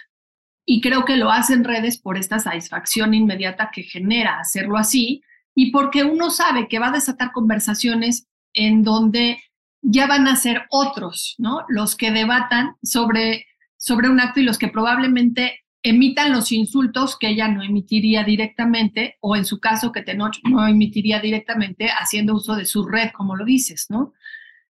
Y 0.65 0.79
creo 0.79 1.03
que 1.03 1.17
lo 1.17 1.29
hace 1.29 1.55
en 1.55 1.65
redes 1.65 1.99
por 1.99 2.17
esta 2.17 2.39
satisfacción 2.39 3.13
inmediata 3.13 3.69
que 3.69 3.83
genera 3.83 4.39
hacerlo 4.39 4.77
así 4.77 5.21
y 5.53 5.71
porque 5.71 6.05
uno 6.05 6.29
sabe 6.29 6.69
que 6.69 6.79
va 6.79 6.87
a 6.87 6.93
desatar 6.93 7.33
conversaciones 7.33 8.29
en 8.53 8.81
donde 8.81 9.43
ya 9.81 10.07
van 10.07 10.29
a 10.29 10.37
ser 10.37 10.67
otros, 10.69 11.35
¿no? 11.37 11.65
Los 11.67 11.97
que 11.97 12.11
debatan 12.11 12.77
sobre, 12.81 13.45
sobre 13.75 14.07
un 14.07 14.21
acto 14.21 14.39
y 14.39 14.43
los 14.43 14.57
que 14.57 14.69
probablemente 14.69 15.62
emitan 15.83 16.31
los 16.31 16.51
insultos 16.51 17.17
que 17.19 17.27
ella 17.27 17.49
no 17.49 17.61
emitiría 17.61 18.23
directamente, 18.23 19.17
o 19.19 19.35
en 19.35 19.45
su 19.45 19.59
caso 19.59 19.91
que 19.91 20.01
Tenoch 20.01 20.37
no 20.43 20.65
emitiría 20.67 21.19
directamente 21.19 21.89
haciendo 21.89 22.35
uso 22.35 22.55
de 22.55 22.65
su 22.65 22.87
red, 22.87 23.11
como 23.11 23.35
lo 23.35 23.43
dices, 23.43 23.87
¿no? 23.89 24.13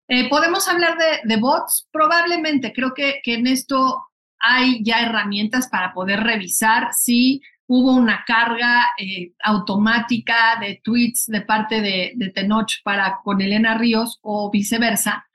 Eh, 0.09 0.29
¿Podemos 0.29 0.69
hablar 0.69 0.97
de, 1.25 1.37
bots? 1.37 1.89
Probablemente, 1.93 2.73
creo 2.73 2.95
que, 2.95 3.21
que, 3.23 3.35
en 3.35 3.47
esto 3.47 4.05
hay 4.39 4.83
ya 4.83 5.03
herramientas 5.03 5.69
para 5.69 5.93
poder 5.93 6.21
revisar 6.21 6.89
si 6.93 7.43
hubo 7.67 7.93
una 7.93 8.25
carga 8.27 8.87
eh, 8.99 9.33
automática 9.45 10.59
de 10.61 10.81
tweets 10.83 11.27
de 11.27 11.43
parte 11.43 11.81
de, 11.81 12.13
de 12.17 12.31
Tenoch 12.31 12.83
para 12.83 13.21
con 13.23 13.41
Elena 13.41 13.79
Ríos 13.79 14.19
o 14.23 14.51
viceversa. 14.51 15.27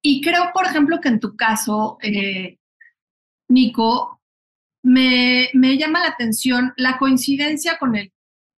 Y 0.00 0.22
creo, 0.22 0.50
por 0.54 0.64
ejemplo, 0.66 1.00
que 1.00 1.08
en 1.08 1.20
tu 1.20 1.36
caso, 1.36 1.98
eh, 2.00 2.58
Nico, 3.48 4.22
me, 4.86 5.76
llama 5.76 6.00
la 6.00 6.08
atención 6.08 6.72
la 6.76 6.96
coincidencia 6.98 7.76
con 7.78 7.96
el, 7.96 8.12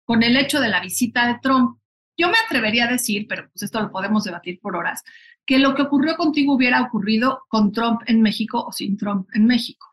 con 0.05 0.23
el 0.23 0.37
hecho 0.37 0.61
de 0.61 0.69
la 0.69 0.81
visita 0.81 1.27
de 1.27 1.39
Trump. 1.41 1.79
Yo 2.19 2.29
me 2.29 2.37
atrevería 2.45 2.85
a 2.85 2.93
decir, 2.93 3.27
pero 3.27 3.49
pues 3.51 3.63
esto 3.63 3.81
lo 3.81 3.91
podemos 3.91 4.25
debatir 4.25 4.61
por 4.61 4.77
horas, 4.77 5.03
que 5.47 5.59
lo 5.59 5.75
que 5.75 5.83
ocurrió 5.83 6.17
contigo 6.17 6.55
hubiera 6.55 6.83
ocurrido 6.83 7.45
con 7.49 7.73
Trump 7.73 8.03
en 8.07 8.21
México 8.21 8.63
o 8.63 8.73
sin 8.73 8.99
Trump 8.99 9.27
en 9.33 9.47
México. 9.47 9.87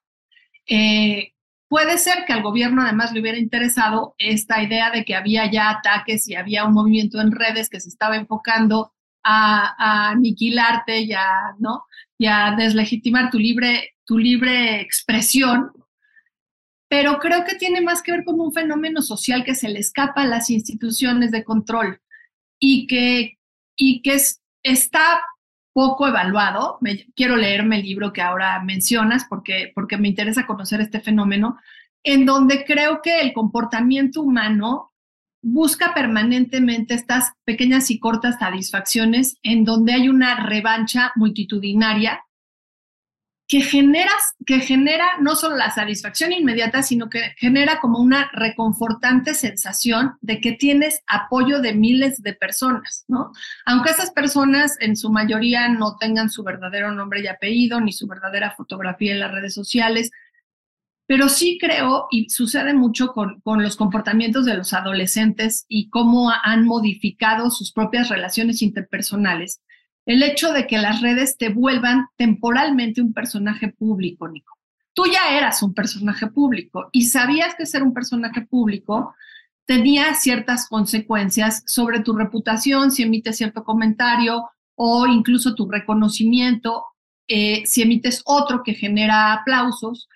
Eh, 0.68 1.32
puede 1.70 1.98
ser 1.98 2.26
que 2.26 2.34
al 2.34 2.44
gobierno 2.44 2.82
además 2.82 3.14
le 3.14 3.22
hubiera 3.22 3.38
interesado 3.38 4.16
esta 4.18 4.62
idea 4.62 4.92
de 4.92 5.06
que 5.06 5.16
había 5.16 5.50
ya 5.50 5.70
ataques 5.70 6.28
y 6.28 6.36
había 6.36 6.66
un 6.66 6.74
movimiento 6.74 7.22
en 7.22 7.32
redes 7.32 7.70
que 7.70 7.80
se 7.80 7.88
estaba 7.88 8.18
enfocando 8.18 8.92
a, 9.24 10.10
aniquilarte 10.10 11.00
y 11.00 11.14
a, 11.14 11.56
¿no? 11.60 11.86
y 12.18 12.28
deslegitimar 12.58 13.32
tu 13.32 13.40
libre, 13.40 13.96
tu 14.04 14.18
libre 14.18 14.82
expresión 14.82 15.72
pero 16.98 17.20
creo 17.20 17.44
que 17.44 17.56
tiene 17.56 17.82
más 17.82 18.02
que 18.02 18.14
ver 18.14 18.24
con 18.24 18.40
un 18.40 18.54
fenómeno 18.54 19.02
social 19.02 19.44
que 19.44 19.54
se 19.54 19.68
le 19.68 19.80
escapa 19.80 20.22
a 20.22 20.28
las 20.28 20.50
instituciones 20.50 21.30
de 21.30 21.44
control 21.44 22.00
y 22.58 22.88
que, 22.88 23.38
y 23.76 24.02
que 24.02 24.14
es, 24.14 24.42
está 24.64 25.22
poco 25.74 26.08
evaluado. 26.08 26.80
Quiero 27.14 27.36
leerme 27.36 27.80
el 27.80 27.86
libro 27.86 28.14
que 28.14 28.22
ahora 28.22 28.64
mencionas 28.64 29.26
porque, 29.28 29.74
porque 29.76 29.98
me 29.98 30.08
interesa 30.08 30.48
conocer 30.48 30.80
este 30.80 31.02
fenómeno, 31.02 31.58
en 32.02 32.26
donde 32.26 32.64
creo 32.64 33.02
que 33.02 33.20
el 33.20 33.34
comportamiento 33.34 34.22
humano 34.22 34.94
busca 35.42 35.94
permanentemente 35.94 36.94
estas 36.94 37.34
pequeñas 37.44 37.92
y 37.92 38.00
cortas 38.00 38.38
satisfacciones 38.40 39.36
en 39.44 39.66
donde 39.66 39.92
hay 39.92 40.08
una 40.08 40.46
revancha 40.46 41.12
multitudinaria 41.18 42.24
que, 43.48 43.62
generas, 43.62 44.36
que 44.46 44.60
genera 44.60 45.06
no 45.20 45.36
solo 45.36 45.56
la 45.56 45.70
satisfacción 45.70 46.32
inmediata, 46.32 46.82
sino 46.82 47.10
que 47.10 47.34
genera 47.38 47.80
como 47.80 48.00
una 48.00 48.30
reconfortante 48.34 49.36
sensación 49.36 50.18
de 50.22 50.42
que 50.42 50.54
tienes 50.54 51.02
apoyo 51.06 51.62
de 51.62 51.74
miles 51.74 52.22
de 52.24 52.34
personas, 52.34 53.06
¿no? 53.08 53.32
Aunque 53.66 53.92
esas 53.92 54.12
personas 54.12 54.78
en 54.80 54.96
su 54.96 55.12
mayoría 55.12 55.70
no 55.70 55.98
tengan 55.98 56.30
su 56.30 56.44
verdadero 56.44 56.92
nombre 56.92 57.22
y 57.22 57.28
apellido, 57.28 57.80
ni 57.80 57.94
su 57.94 58.08
verdadera 58.08 58.56
fotografía 58.58 59.12
en 59.14 59.20
las 59.20 59.32
redes 59.32 59.54
sociales, 59.54 60.12
pero 61.08 61.30
sí 61.30 61.60
creo, 61.62 62.08
y 62.10 62.30
sucede 62.30 62.74
mucho 62.74 63.10
con, 63.14 63.40
con, 63.42 63.62
los 63.62 63.76
comportamientos 63.76 64.46
de 64.46 64.56
los 64.56 64.74
adolescentes 64.74 65.66
y 65.68 65.90
cómo 65.90 66.32
han 66.32 66.66
modificado 66.66 67.52
sus 67.52 67.72
propias 67.72 68.10
relaciones 68.10 68.64
interpersonales, 68.64 69.62
el 70.06 70.22
hecho 70.24 70.52
de 70.52 70.68
que 70.68 70.78
las 70.78 71.02
redes 71.02 71.38
te 71.38 71.50
vuelvan 71.50 72.08
temporalmente 72.16 73.02
un 73.02 73.14
personaje 73.14 73.70
público, 73.70 74.28
Nico. 74.28 74.58
Tú 74.94 75.04
ya 75.12 75.38
eras 75.38 75.62
un 75.62 75.74
personaje 75.74 76.28
público 76.28 76.90
y 76.92 77.08
sabías 77.08 77.56
que 77.56 77.66
ser 77.66 77.84
un 77.84 77.94
personaje 77.94 78.42
público 78.42 79.14
tenía 79.66 80.14
ciertas 80.14 80.70
consecuencias 80.70 81.64
sobre 81.66 82.00
tu 82.00 82.16
reputación, 82.16 82.92
si 82.92 83.04
emites 83.04 83.38
cierto 83.38 83.64
comentario 83.64 84.50
o 84.76 85.08
incluso 85.08 85.56
tu 85.56 85.70
reconocimiento, 85.70 86.86
eh, 87.28 87.64
si 87.66 87.82
emites 87.82 88.22
otro 88.26 88.62
que 88.64 88.74
genera 88.74 89.34
aplausos. 89.34 90.08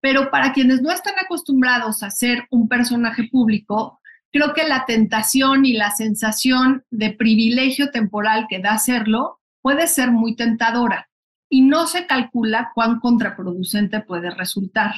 Pero 0.00 0.30
para 0.30 0.52
quienes 0.52 0.82
no 0.82 0.90
están 0.90 1.14
acostumbrados 1.18 2.02
a 2.02 2.10
ser 2.10 2.46
un 2.50 2.68
personaje 2.68 3.28
público, 3.30 3.99
creo 4.32 4.54
que 4.54 4.68
la 4.68 4.84
tentación 4.86 5.64
y 5.64 5.72
la 5.72 5.90
sensación 5.90 6.84
de 6.90 7.10
privilegio 7.12 7.90
temporal 7.90 8.46
que 8.48 8.60
da 8.60 8.72
hacerlo 8.72 9.40
puede 9.62 9.86
ser 9.86 10.10
muy 10.10 10.36
tentadora 10.36 11.08
y 11.48 11.62
no 11.62 11.86
se 11.86 12.06
calcula 12.06 12.70
cuán 12.74 13.00
contraproducente 13.00 14.00
puede 14.00 14.30
resultar. 14.30 14.94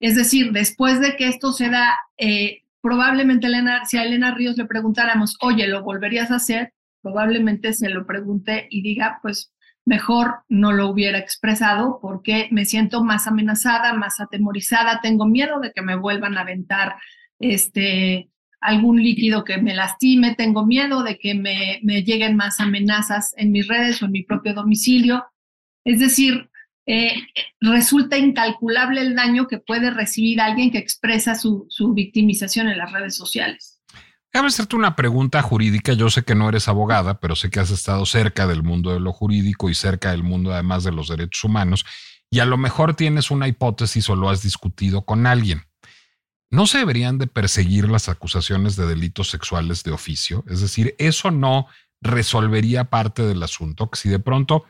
Es 0.00 0.16
decir, 0.16 0.52
después 0.52 1.00
de 1.00 1.16
que 1.16 1.28
esto 1.28 1.52
se 1.52 1.70
da, 1.70 1.96
eh, 2.18 2.62
probablemente 2.82 3.46
Elena, 3.46 3.84
si 3.86 3.96
a 3.96 4.04
Elena 4.04 4.34
Ríos 4.34 4.56
le 4.56 4.66
preguntáramos, 4.66 5.36
oye, 5.40 5.68
¿lo 5.68 5.82
volverías 5.82 6.30
a 6.30 6.36
hacer? 6.36 6.74
Probablemente 7.00 7.72
se 7.72 7.88
lo 7.88 8.06
pregunte 8.06 8.66
y 8.70 8.82
diga, 8.82 9.20
pues 9.22 9.52
mejor 9.86 10.40
no 10.48 10.72
lo 10.72 10.88
hubiera 10.88 11.18
expresado 11.18 11.98
porque 12.02 12.48
me 12.50 12.64
siento 12.64 13.04
más 13.04 13.26
amenazada, 13.26 13.92
más 13.94 14.18
atemorizada, 14.20 15.00
tengo 15.00 15.26
miedo 15.26 15.60
de 15.60 15.72
que 15.72 15.82
me 15.82 15.96
vuelvan 15.96 16.36
a 16.36 16.40
aventar 16.40 16.96
este, 17.38 18.30
algún 18.64 19.02
líquido 19.02 19.44
que 19.44 19.58
me 19.58 19.74
lastime, 19.74 20.34
tengo 20.34 20.64
miedo 20.64 21.02
de 21.02 21.18
que 21.18 21.34
me, 21.34 21.80
lleguen 22.02 22.34
más 22.34 22.60
amenazas 22.60 23.34
en 23.36 23.52
mis 23.52 23.68
redes 23.68 24.02
o 24.02 24.06
en 24.06 24.12
mi 24.12 24.22
propio 24.22 24.54
domicilio. 24.54 25.26
Es 25.84 26.00
decir, 26.00 26.50
eh, 26.86 27.14
resulta 27.60 28.16
incalculable 28.16 29.02
el 29.02 29.14
daño 29.14 29.46
que 29.48 29.58
puede 29.58 29.90
recibir 29.90 30.40
alguien 30.40 30.70
que 30.70 30.78
expresa 30.78 31.34
su, 31.34 31.66
su 31.68 31.92
victimización 31.92 32.68
en 32.68 32.78
las 32.78 32.90
redes 32.90 33.14
sociales. 33.16 33.82
Déjame 34.32 34.48
hacerte 34.48 34.76
una 34.76 34.96
pregunta 34.96 35.42
jurídica. 35.42 35.92
Yo 35.92 36.08
sé 36.08 36.24
que 36.24 36.34
no 36.34 36.48
eres 36.48 36.66
abogada, 36.66 37.20
pero 37.20 37.36
sé 37.36 37.50
que 37.50 37.60
has 37.60 37.70
estado 37.70 38.06
cerca 38.06 38.46
del 38.46 38.62
mundo 38.62 38.92
de 38.92 38.98
lo 38.98 39.12
jurídico 39.12 39.68
y 39.68 39.74
cerca 39.74 40.10
del 40.10 40.22
mundo 40.22 40.52
además 40.54 40.84
de 40.84 40.92
los 40.92 41.08
derechos 41.08 41.44
humanos. 41.44 41.84
Y 42.30 42.40
a 42.40 42.46
lo 42.46 42.56
mejor 42.56 42.96
tienes 42.96 43.30
una 43.30 43.46
hipótesis 43.46 44.08
o 44.08 44.16
lo 44.16 44.30
has 44.30 44.42
discutido 44.42 45.04
con 45.04 45.26
alguien. 45.26 45.64
¿No 46.54 46.68
se 46.68 46.78
deberían 46.78 47.18
de 47.18 47.26
perseguir 47.26 47.88
las 47.88 48.08
acusaciones 48.08 48.76
de 48.76 48.86
delitos 48.86 49.28
sexuales 49.28 49.82
de 49.82 49.90
oficio? 49.90 50.44
Es 50.48 50.60
decir, 50.60 50.94
eso 50.98 51.32
no 51.32 51.66
resolvería 52.00 52.84
parte 52.90 53.22
del 53.24 53.42
asunto. 53.42 53.90
Si 53.92 54.08
de 54.08 54.20
pronto 54.20 54.64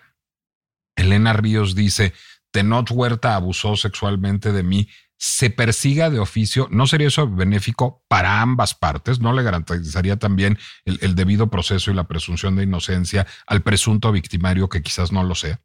Elena 0.96 1.34
Ríos 1.34 1.74
dice, 1.74 2.14
Tenot 2.52 2.90
Huerta 2.90 3.36
abusó 3.36 3.76
sexualmente 3.76 4.50
de 4.50 4.62
mí, 4.62 4.88
se 5.18 5.50
persiga 5.50 6.08
de 6.08 6.20
oficio, 6.20 6.68
¿no 6.70 6.86
sería 6.86 7.08
eso 7.08 7.28
benéfico 7.28 8.02
para 8.08 8.40
ambas 8.40 8.74
partes? 8.74 9.20
¿No 9.20 9.34
le 9.34 9.42
garantizaría 9.42 10.18
también 10.18 10.58
el, 10.86 11.14
debido 11.14 11.50
proceso 11.50 11.90
y 11.90 11.94
la 11.94 12.08
presunción 12.08 12.56
de 12.56 12.62
inocencia 12.62 13.26
al 13.46 13.62
presunto 13.62 14.10
victimario 14.10 14.70
que 14.70 14.80
quizás 14.80 15.12
no 15.12 15.22
lo 15.22 15.34
sea? 15.34 15.60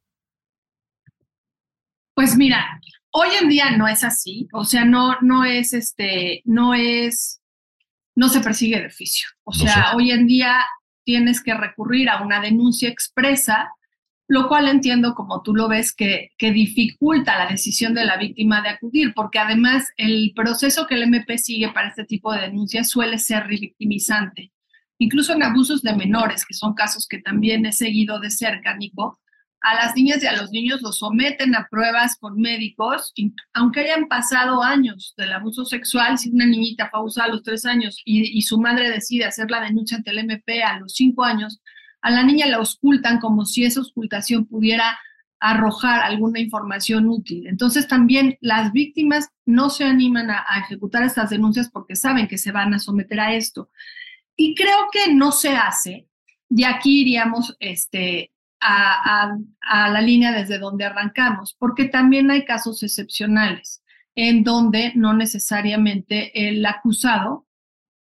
Pues 2.13 2.35
mira, 2.35 2.81
hoy 3.11 3.29
en 3.41 3.49
día 3.49 3.71
no 3.71 3.87
es 3.87 4.03
así, 4.03 4.47
o 4.53 4.63
sea, 4.63 4.85
no, 4.85 5.17
no 5.21 5.45
es 5.45 5.73
este, 5.73 6.41
no 6.45 6.73
es, 6.73 7.41
no 8.15 8.29
se 8.29 8.41
persigue 8.41 8.79
de 8.79 8.87
oficio. 8.87 9.27
O 9.43 9.53
sea, 9.53 9.93
hoy 9.95 10.11
en 10.11 10.27
día 10.27 10.65
tienes 11.03 11.41
que 11.41 11.53
recurrir 11.53 12.09
a 12.09 12.21
una 12.21 12.39
denuncia 12.39 12.89
expresa 12.89 13.69
lo 14.29 14.47
cual 14.47 14.67
entiendo, 14.67 15.15
como 15.15 15.41
tú 15.41 15.55
lo 15.55 15.67
ves, 15.67 15.91
que, 15.91 16.29
que, 16.37 16.51
dificulta 16.51 17.35
la 17.35 17.47
decisión 17.47 17.95
de 17.95 18.05
la 18.05 18.15
víctima 18.15 18.61
de 18.61 18.69
acudir, 18.69 19.11
porque 19.15 19.39
además 19.39 19.89
el 19.97 20.33
proceso 20.35 20.85
que 20.85 20.93
el 20.93 21.01
MP 21.01 21.39
sigue 21.39 21.69
para 21.69 21.87
este 21.87 22.05
tipo 22.05 22.31
de 22.31 22.41
denuncias 22.41 22.89
suele 22.89 23.17
ser 23.17 23.47
revictimizante. 23.47 24.51
Incluso 24.99 25.33
en 25.33 25.41
abusos 25.41 25.81
de 25.81 25.95
menores, 25.95 26.45
que 26.45 26.53
son 26.53 26.75
casos 26.75 27.07
que 27.07 27.17
también 27.17 27.65
he 27.65 27.71
seguido 27.71 28.19
de 28.19 28.29
cerca, 28.29 28.77
Nico, 28.77 29.19
a 29.61 29.75
las 29.75 29.95
niñas 29.95 30.23
y 30.23 30.27
a 30.27 30.35
los 30.35 30.51
niños 30.51 30.81
los 30.81 30.99
someten 30.99 31.55
a 31.55 31.67
pruebas 31.69 32.17
con 32.17 32.39
médicos, 32.39 33.13
aunque 33.53 33.81
hayan 33.81 34.07
pasado 34.07 34.63
años 34.63 35.13
del 35.17 35.33
abuso 35.33 35.65
sexual, 35.65 36.17
si 36.17 36.29
una 36.29 36.45
niñita 36.45 36.89
fue 36.89 37.01
a 37.21 37.27
los 37.27 37.43
tres 37.43 37.65
años 37.65 38.01
y, 38.05 38.41
su 38.41 38.59
madre 38.59 38.89
decide 38.89 39.25
hacer 39.25 39.51
la 39.51 39.61
denuncia 39.61 39.97
ante 39.97 40.11
el 40.11 40.19
MP 40.19 40.63
a 40.63 40.79
los 40.79 40.93
cinco 40.93 41.23
años, 41.23 41.61
a 42.01 42.09
la 42.09 42.23
niña 42.23 42.47
la 42.47 42.57
auscultan 42.57 43.19
como 43.19 43.45
si 43.45 43.65
esa 43.65 43.81
auscultación 43.81 44.45
pudiera 44.45 44.97
arrojar 45.41 46.01
alguna 46.01 46.39
información 46.39 47.07
útil. 47.07 47.47
Entonces 47.47 47.87
también 47.87 48.37
las 48.41 48.71
víctimas 48.71 49.29
no 49.45 49.69
se 49.69 49.83
animan 49.83 50.29
a, 50.29 50.45
ejecutar 50.65 51.03
estas 51.03 51.29
denuncias 51.29 51.69
porque 51.69 51.95
saben 51.95 52.27
que 52.27 52.37
se 52.37 52.51
van 52.51 52.73
a 52.73 52.79
someter 52.79 53.19
a 53.19 53.33
esto. 53.33 53.69
Y 54.37 54.55
creo 54.55 54.87
que 54.91 55.13
no 55.13 55.33
se 55.33 55.49
hace, 55.49 56.07
y 56.49 56.63
aquí 56.63 57.01
iríamos 57.01 57.55
este, 57.59 58.31
a, 58.61 59.37
la 59.61 60.01
línea 60.01 60.31
desde 60.31 60.59
donde 60.59 60.85
arrancamos, 60.85 61.55
porque 61.57 61.85
también 61.85 62.31
hay 62.31 62.45
casos 62.45 62.83
excepcionales 62.83 63.83
en 64.15 64.43
donde 64.43 64.91
no 64.95 65.13
necesariamente 65.13 66.49
el 66.49 66.65
acusado 66.65 67.47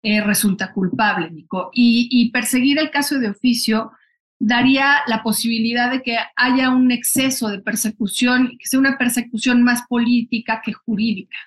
eh, 0.04 0.22
resulta 0.22 0.72
culpable, 0.72 1.32
Nico. 1.32 1.72
Y, 1.74 2.30
perseguir 2.32 2.78
el 2.78 2.92
caso 2.92 3.18
de 3.20 3.30
oficio 3.30 3.92
daría 4.38 4.98
la 5.08 5.24
posibilidad 5.24 5.90
de 5.90 6.04
que 6.04 6.18
haya 6.36 6.70
un 6.70 6.92
exceso 6.92 7.48
de 7.48 7.60
persecución, 7.60 8.52
que 8.60 8.68
sea 8.68 8.80
una 8.80 8.98
persecución 8.98 9.64
más 9.64 9.84
política 9.88 10.62
que 10.64 10.74
jurídica. 10.74 11.38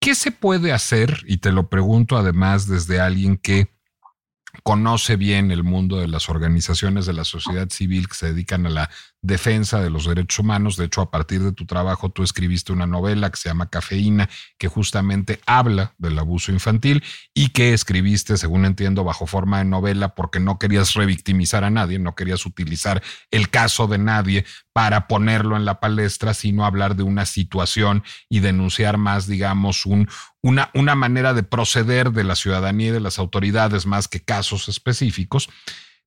¿Qué 0.00 0.14
se 0.14 0.32
puede 0.32 0.72
hacer? 0.72 1.18
Y 1.26 1.38
te 1.38 1.52
lo 1.52 1.68
pregunto 1.68 2.16
además 2.16 2.66
desde 2.66 2.98
alguien 2.98 3.36
que 3.36 3.68
conoce 4.62 5.16
bien 5.16 5.50
el 5.50 5.64
mundo 5.64 5.98
de 5.98 6.08
las 6.08 6.28
organizaciones 6.28 7.06
de 7.06 7.12
la 7.14 7.24
sociedad 7.24 7.68
civil 7.70 8.08
que 8.08 8.14
se 8.14 8.32
dedican 8.32 8.66
a 8.66 8.70
la 8.70 8.90
defensa 9.22 9.80
de 9.80 9.88
los 9.88 10.06
derechos 10.06 10.40
humanos. 10.40 10.76
De 10.76 10.84
hecho, 10.84 11.00
a 11.00 11.10
partir 11.10 11.42
de 11.42 11.52
tu 11.52 11.64
trabajo, 11.64 12.10
tú 12.10 12.24
escribiste 12.24 12.72
una 12.72 12.86
novela 12.86 13.30
que 13.30 13.36
se 13.36 13.48
llama 13.48 13.70
Cafeína, 13.70 14.28
que 14.58 14.66
justamente 14.66 15.40
habla 15.46 15.94
del 15.98 16.18
abuso 16.18 16.50
infantil 16.50 17.02
y 17.32 17.50
que 17.50 17.72
escribiste, 17.72 18.36
según 18.36 18.64
entiendo, 18.64 19.04
bajo 19.04 19.26
forma 19.26 19.58
de 19.58 19.64
novela 19.64 20.14
porque 20.16 20.40
no 20.40 20.58
querías 20.58 20.94
revictimizar 20.94 21.62
a 21.62 21.70
nadie, 21.70 22.00
no 22.00 22.16
querías 22.16 22.44
utilizar 22.44 23.00
el 23.30 23.48
caso 23.48 23.86
de 23.86 23.98
nadie 23.98 24.44
para 24.72 25.06
ponerlo 25.06 25.56
en 25.56 25.64
la 25.64 25.78
palestra, 25.78 26.34
sino 26.34 26.64
hablar 26.66 26.96
de 26.96 27.04
una 27.04 27.24
situación 27.24 28.02
y 28.28 28.40
denunciar 28.40 28.98
más, 28.98 29.28
digamos, 29.28 29.86
un, 29.86 30.08
una, 30.42 30.70
una 30.74 30.96
manera 30.96 31.32
de 31.32 31.44
proceder 31.44 32.10
de 32.10 32.24
la 32.24 32.34
ciudadanía 32.34 32.88
y 32.88 32.92
de 32.92 33.00
las 33.00 33.20
autoridades 33.20 33.86
más 33.86 34.08
que 34.08 34.20
casos 34.20 34.68
específicos. 34.68 35.48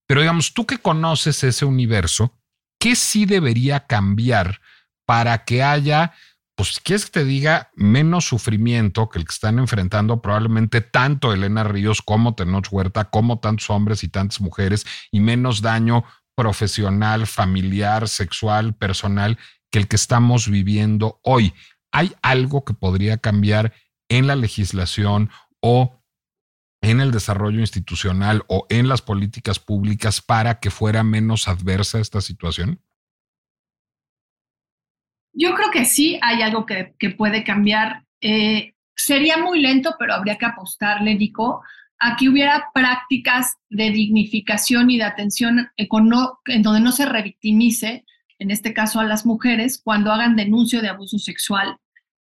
Pero 0.06 0.22
digamos, 0.22 0.54
tú 0.54 0.66
que 0.66 0.78
conoces 0.80 1.44
ese 1.44 1.66
universo, 1.66 2.34
¿qué 2.80 2.96
sí 2.96 3.26
debería 3.26 3.88
cambiar 3.88 4.62
para 5.06 5.44
que 5.46 5.64
haya, 5.64 6.14
pues, 6.56 6.80
quieres 6.80 7.06
que 7.06 7.12
te 7.12 7.26
diga, 7.26 7.70
menos 7.76 8.26
sufrimiento 8.26 9.10
que 9.10 9.20
el 9.20 9.26
que 9.26 9.34
están 9.34 9.60
enfrentando 9.60 10.22
probablemente 10.22 10.82
tanto 10.82 11.34
Elena 11.34 11.64
Ríos 11.64 12.02
como 12.02 12.36
Tenoch 12.36 12.68
Huerta, 12.72 13.06
como 13.06 13.40
tantos 13.40 13.70
hombres 13.70 14.04
y 14.04 14.10
tantas 14.10 14.42
mujeres, 14.42 14.86
y 15.12 15.20
menos 15.20 15.62
daño 15.62 16.06
profesional, 16.36 17.28
familiar, 17.28 18.08
sexual, 18.08 18.76
personal, 18.76 19.38
que 19.72 19.80
el 19.80 19.88
que 19.88 19.96
estamos 19.96 20.50
viviendo 20.50 21.20
hoy? 21.24 21.54
¿Hay 21.92 22.14
algo 22.22 22.66
que 22.66 22.74
podría 22.74 23.18
cambiar 23.18 23.74
en 24.10 24.28
la 24.28 24.36
legislación 24.36 25.30
o 25.62 26.02
en 26.86 27.02
el 27.02 27.12
desarrollo 27.12 27.60
institucional 27.60 28.44
o 28.48 28.68
en 28.70 28.88
las 28.88 29.02
políticas 29.02 29.60
públicas 29.60 30.22
para 30.22 30.60
que 30.60 30.70
fuera 30.70 31.04
menos 31.04 31.48
adversa 31.48 32.00
esta 32.00 32.22
situación? 32.22 32.80
Yo 35.34 35.54
creo 35.56 35.72
que 35.72 35.86
sí 35.86 36.18
hay 36.22 36.42
algo 36.42 36.66
que, 36.66 36.96
puede 37.18 37.44
cambiar. 37.44 38.06
Eh, 38.22 38.74
sería 38.96 39.38
muy 39.38 39.60
lento, 39.60 39.96
pero 40.00 40.14
habría 40.14 40.38
que 40.38 40.46
apostarle, 40.46 41.16
Nico, 41.16 41.62
a 42.00 42.16
que 42.16 42.30
hubiera 42.30 42.70
prácticas 42.74 43.58
de 43.70 43.90
dignificación 43.92 44.90
y 44.90 44.98
de 44.98 45.04
atención 45.04 45.70
en 45.76 46.62
donde 46.62 46.80
no 46.80 46.92
se 46.92 47.06
revictimice, 47.06 48.06
en 48.38 48.52
este 48.52 48.74
caso 48.74 49.00
a 49.00 49.06
las 49.06 49.26
mujeres, 49.26 49.82
cuando 49.84 50.12
hagan 50.12 50.36
denuncio 50.36 50.82
de 50.82 50.90
abuso 50.90 51.18
sexual 51.18 51.80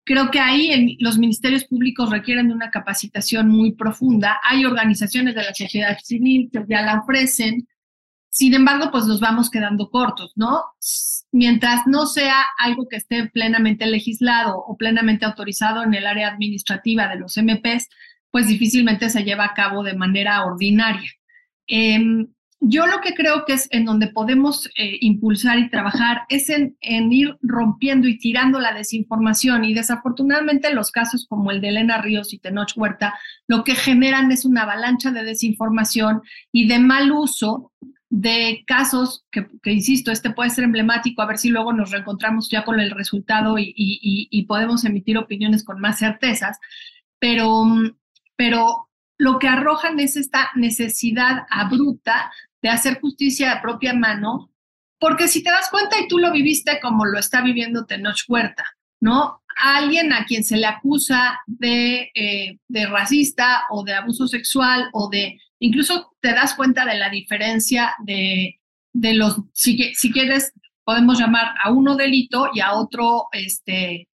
Creo 0.08 0.32
que 0.32 0.40
ahí 0.40 0.96
los 1.02 1.18
ministerios 1.18 1.66
públicos 1.66 2.10
requieren 2.10 2.48
de 2.48 2.54
una 2.54 2.72
capacitación 2.72 3.50
muy 3.50 3.74
profunda. 3.74 4.40
Hay 4.42 4.64
organizaciones 4.64 5.36
de 5.36 5.44
la 5.44 5.54
sociedad 5.54 5.98
civil 6.02 6.50
que 6.50 6.64
ya 6.70 6.82
la 6.82 7.02
ofrecen. 7.02 7.68
Sin 8.30 8.54
embargo, 8.54 8.90
pues 8.90 9.04
nos 9.04 9.20
vamos 9.20 9.50
quedando 9.50 9.90
cortos, 9.90 10.32
¿no? 10.38 10.64
Mientras 11.34 11.88
no 11.88 12.06
sea 12.06 12.38
algo 12.58 12.88
que 12.88 12.96
esté 12.96 13.28
plenamente 13.28 13.86
legislado 13.86 14.58
o 14.58 14.78
plenamente 14.78 15.26
autorizado 15.26 15.84
en 15.84 15.94
el 15.94 16.08
área 16.08 16.30
administrativa 16.30 17.10
de 17.10 17.20
los 17.20 17.36
MPs, 17.36 17.90
pues 18.32 18.48
difícilmente 18.48 19.10
se 19.10 19.26
lleva 19.26 19.44
a 19.44 19.54
cabo 19.54 19.84
de 19.84 19.96
manera 19.98 20.46
ordinaria. 20.46 21.12
Em, 21.68 22.30
yo 22.60 22.88
lo 22.88 23.02
que 23.02 23.14
creo 23.14 23.46
que 23.46 23.54
es 23.54 23.68
en 23.72 23.86
donde 23.86 24.08
podemos 24.08 24.68
eh, 24.78 24.98
impulsar 25.02 25.60
y 25.60 25.70
trabajar 25.70 26.22
es 26.28 26.50
en, 26.50 26.76
ir 26.82 27.38
rompiendo 27.42 28.08
y 28.08 28.18
tirando 28.18 28.60
la 28.60 28.74
desinformación. 28.74 29.64
Y 29.64 29.74
desafortunadamente 29.74 30.74
los 30.74 30.92
casos 30.92 31.28
como 31.30 31.52
el 31.52 31.62
de 31.62 31.70
Elena 31.70 32.02
Ríos 32.02 32.34
y 32.34 32.40
Tenoch 32.40 32.74
Huerta 32.76 33.14
lo 33.48 33.64
que 33.64 33.76
generan 33.76 34.32
es 34.32 34.44
una 34.44 34.64
avalancha 34.64 35.12
de 35.12 35.24
desinformación 35.24 36.22
y 36.52 36.68
de 36.68 36.80
mal 36.80 37.12
uso 37.12 37.72
de 38.10 38.64
casos 38.66 39.26
que, 39.32 39.48
insisto, 39.66 40.12
este 40.12 40.32
puede 40.32 40.50
ser 40.50 40.64
emblemático, 40.64 41.22
a 41.22 41.28
ver 41.28 41.38
si 41.38 41.50
luego 41.50 41.74
nos 41.74 41.92
reencontramos 41.92 42.50
ya 42.50 42.64
con 42.64 42.80
el 42.80 42.92
resultado 42.92 43.60
y, 43.60 43.74
y 43.76 44.46
podemos 44.46 44.86
emitir 44.86 45.18
opiniones 45.18 45.66
con 45.66 45.82
más 45.82 46.00
certezas, 46.00 46.58
pero, 47.20 47.66
pero 48.38 48.87
lo 49.18 49.40
que 49.40 49.48
arrojan 49.48 50.00
es 50.00 50.16
esta 50.16 50.50
necesidad 50.56 51.46
abrupta 51.50 52.32
de 52.62 52.70
hacer 52.70 53.00
justicia 53.00 53.56
de 53.56 53.62
propia 53.62 53.94
mano, 53.94 54.52
porque 55.00 55.28
si 55.28 55.44
te 55.44 55.52
das 55.52 55.70
cuenta 55.70 56.00
y 56.00 56.08
tú 56.08 56.20
lo 56.20 56.32
viviste 56.32 56.80
como 56.82 57.06
lo 57.06 57.20
está 57.20 57.42
viviendo 57.42 57.86
Tenoch 57.86 58.24
Huerta, 58.28 58.66
¿no? 59.00 59.42
alguien 59.58 60.14
a 60.14 60.26
quien 60.26 60.44
se 60.44 60.58
le 60.58 60.68
acusa 60.68 61.40
de, 61.48 62.12
eh, 62.14 62.60
de 62.68 62.86
racista 62.86 63.64
o 63.70 63.84
de 63.84 63.94
abuso 63.94 64.28
sexual 64.28 64.90
o 64.94 65.10
de, 65.10 65.40
incluso 65.60 66.16
te 66.22 66.34
das 66.34 66.54
cuenta 66.54 66.86
de 66.86 66.96
la 66.96 67.10
diferencia 67.10 67.96
de, 68.04 68.60
de 68.94 69.14
los, 69.14 69.42
si, 69.54 69.94
si 69.96 70.12
quieres, 70.12 70.54
podemos 70.84 71.20
llamar 71.20 71.56
a 71.62 71.72
uno 71.72 71.96
delito 71.96 72.50
y 72.54 72.60
a 72.60 72.74
otro, 72.74 73.28
este, 73.32 74.08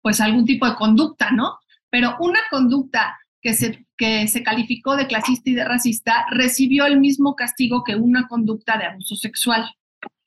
pues 0.00 0.20
algún 0.20 0.44
tipo 0.44 0.66
de 0.66 0.76
conducta, 0.76 1.30
¿no? 1.30 1.58
Pero 1.90 2.16
una 2.20 2.40
conducta 2.50 3.18
que 3.42 3.54
se, 3.54 3.84
que 3.96 4.28
se 4.28 4.42
calificó 4.42 4.96
de 4.96 5.08
clasista 5.08 5.50
y 5.50 5.54
de 5.54 5.64
racista 5.64 6.24
recibió 6.30 6.86
el 6.86 7.00
mismo 7.00 7.34
castigo 7.34 7.82
que 7.84 7.96
una 7.96 8.28
conducta 8.28 8.78
de 8.78 8.86
abuso 8.86 9.16
sexual. 9.16 9.68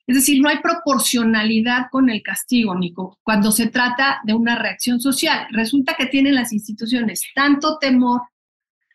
Es 0.06 0.14
decir, 0.14 0.40
no 0.40 0.48
hay 0.48 0.58
proporcionalidad 0.58 1.86
con 1.90 2.10
el 2.10 2.22
castigo, 2.22 2.76
Nico, 2.78 3.18
cuando 3.24 3.50
se 3.50 3.68
trata 3.68 4.20
de 4.24 4.34
una 4.34 4.56
reacción 4.56 5.00
social. 5.00 5.48
Resulta 5.50 5.94
que 5.94 6.06
tienen 6.06 6.36
las 6.36 6.52
instituciones 6.52 7.22
tanto 7.34 7.78
temor 7.78 8.20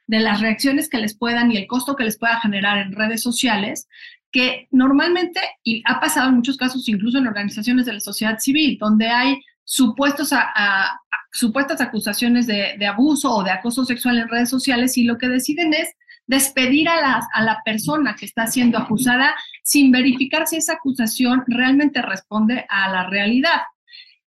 de 0.07 0.19
las 0.19 0.39
reacciones 0.39 0.87
que 0.87 0.99
les 0.99 1.17
puedan 1.17 1.51
y 1.51 1.57
el 1.57 1.67
costo 1.67 1.95
que 1.95 2.03
les 2.03 2.17
pueda 2.17 2.39
generar 2.39 2.77
en 2.77 2.93
redes 2.93 3.21
sociales, 3.21 3.87
que 4.31 4.67
normalmente, 4.71 5.41
y 5.63 5.83
ha 5.85 5.99
pasado 5.99 6.29
en 6.29 6.35
muchos 6.35 6.57
casos 6.57 6.87
incluso 6.87 7.17
en 7.17 7.27
organizaciones 7.27 7.85
de 7.85 7.93
la 7.93 7.99
sociedad 7.99 8.37
civil, 8.39 8.77
donde 8.79 9.07
hay 9.07 9.41
supuestos 9.63 10.33
a, 10.33 10.99
supuestas 11.31 11.79
acusaciones 11.79 12.47
de, 12.47 12.85
abuso 12.85 13.31
o 13.31 13.43
de 13.43 13.51
acoso 13.51 13.85
sexual 13.85 14.19
en 14.19 14.27
redes 14.27 14.49
sociales 14.49 14.97
y 14.97 15.03
lo 15.03 15.17
que 15.17 15.29
deciden 15.29 15.73
es 15.73 15.89
despedir 16.27 16.89
a 16.89 16.99
la, 16.99 17.27
a 17.33 17.41
la 17.41 17.61
persona 17.63 18.15
que 18.15 18.25
está 18.25 18.47
siendo 18.47 18.77
acusada 18.77 19.33
sin 19.63 19.91
verificar 19.91 20.47
si 20.47 20.57
esa 20.57 20.73
acusación 20.73 21.43
realmente 21.47 22.01
responde 22.01 22.65
a 22.69 22.89
la 22.89 23.09
realidad. 23.09 23.61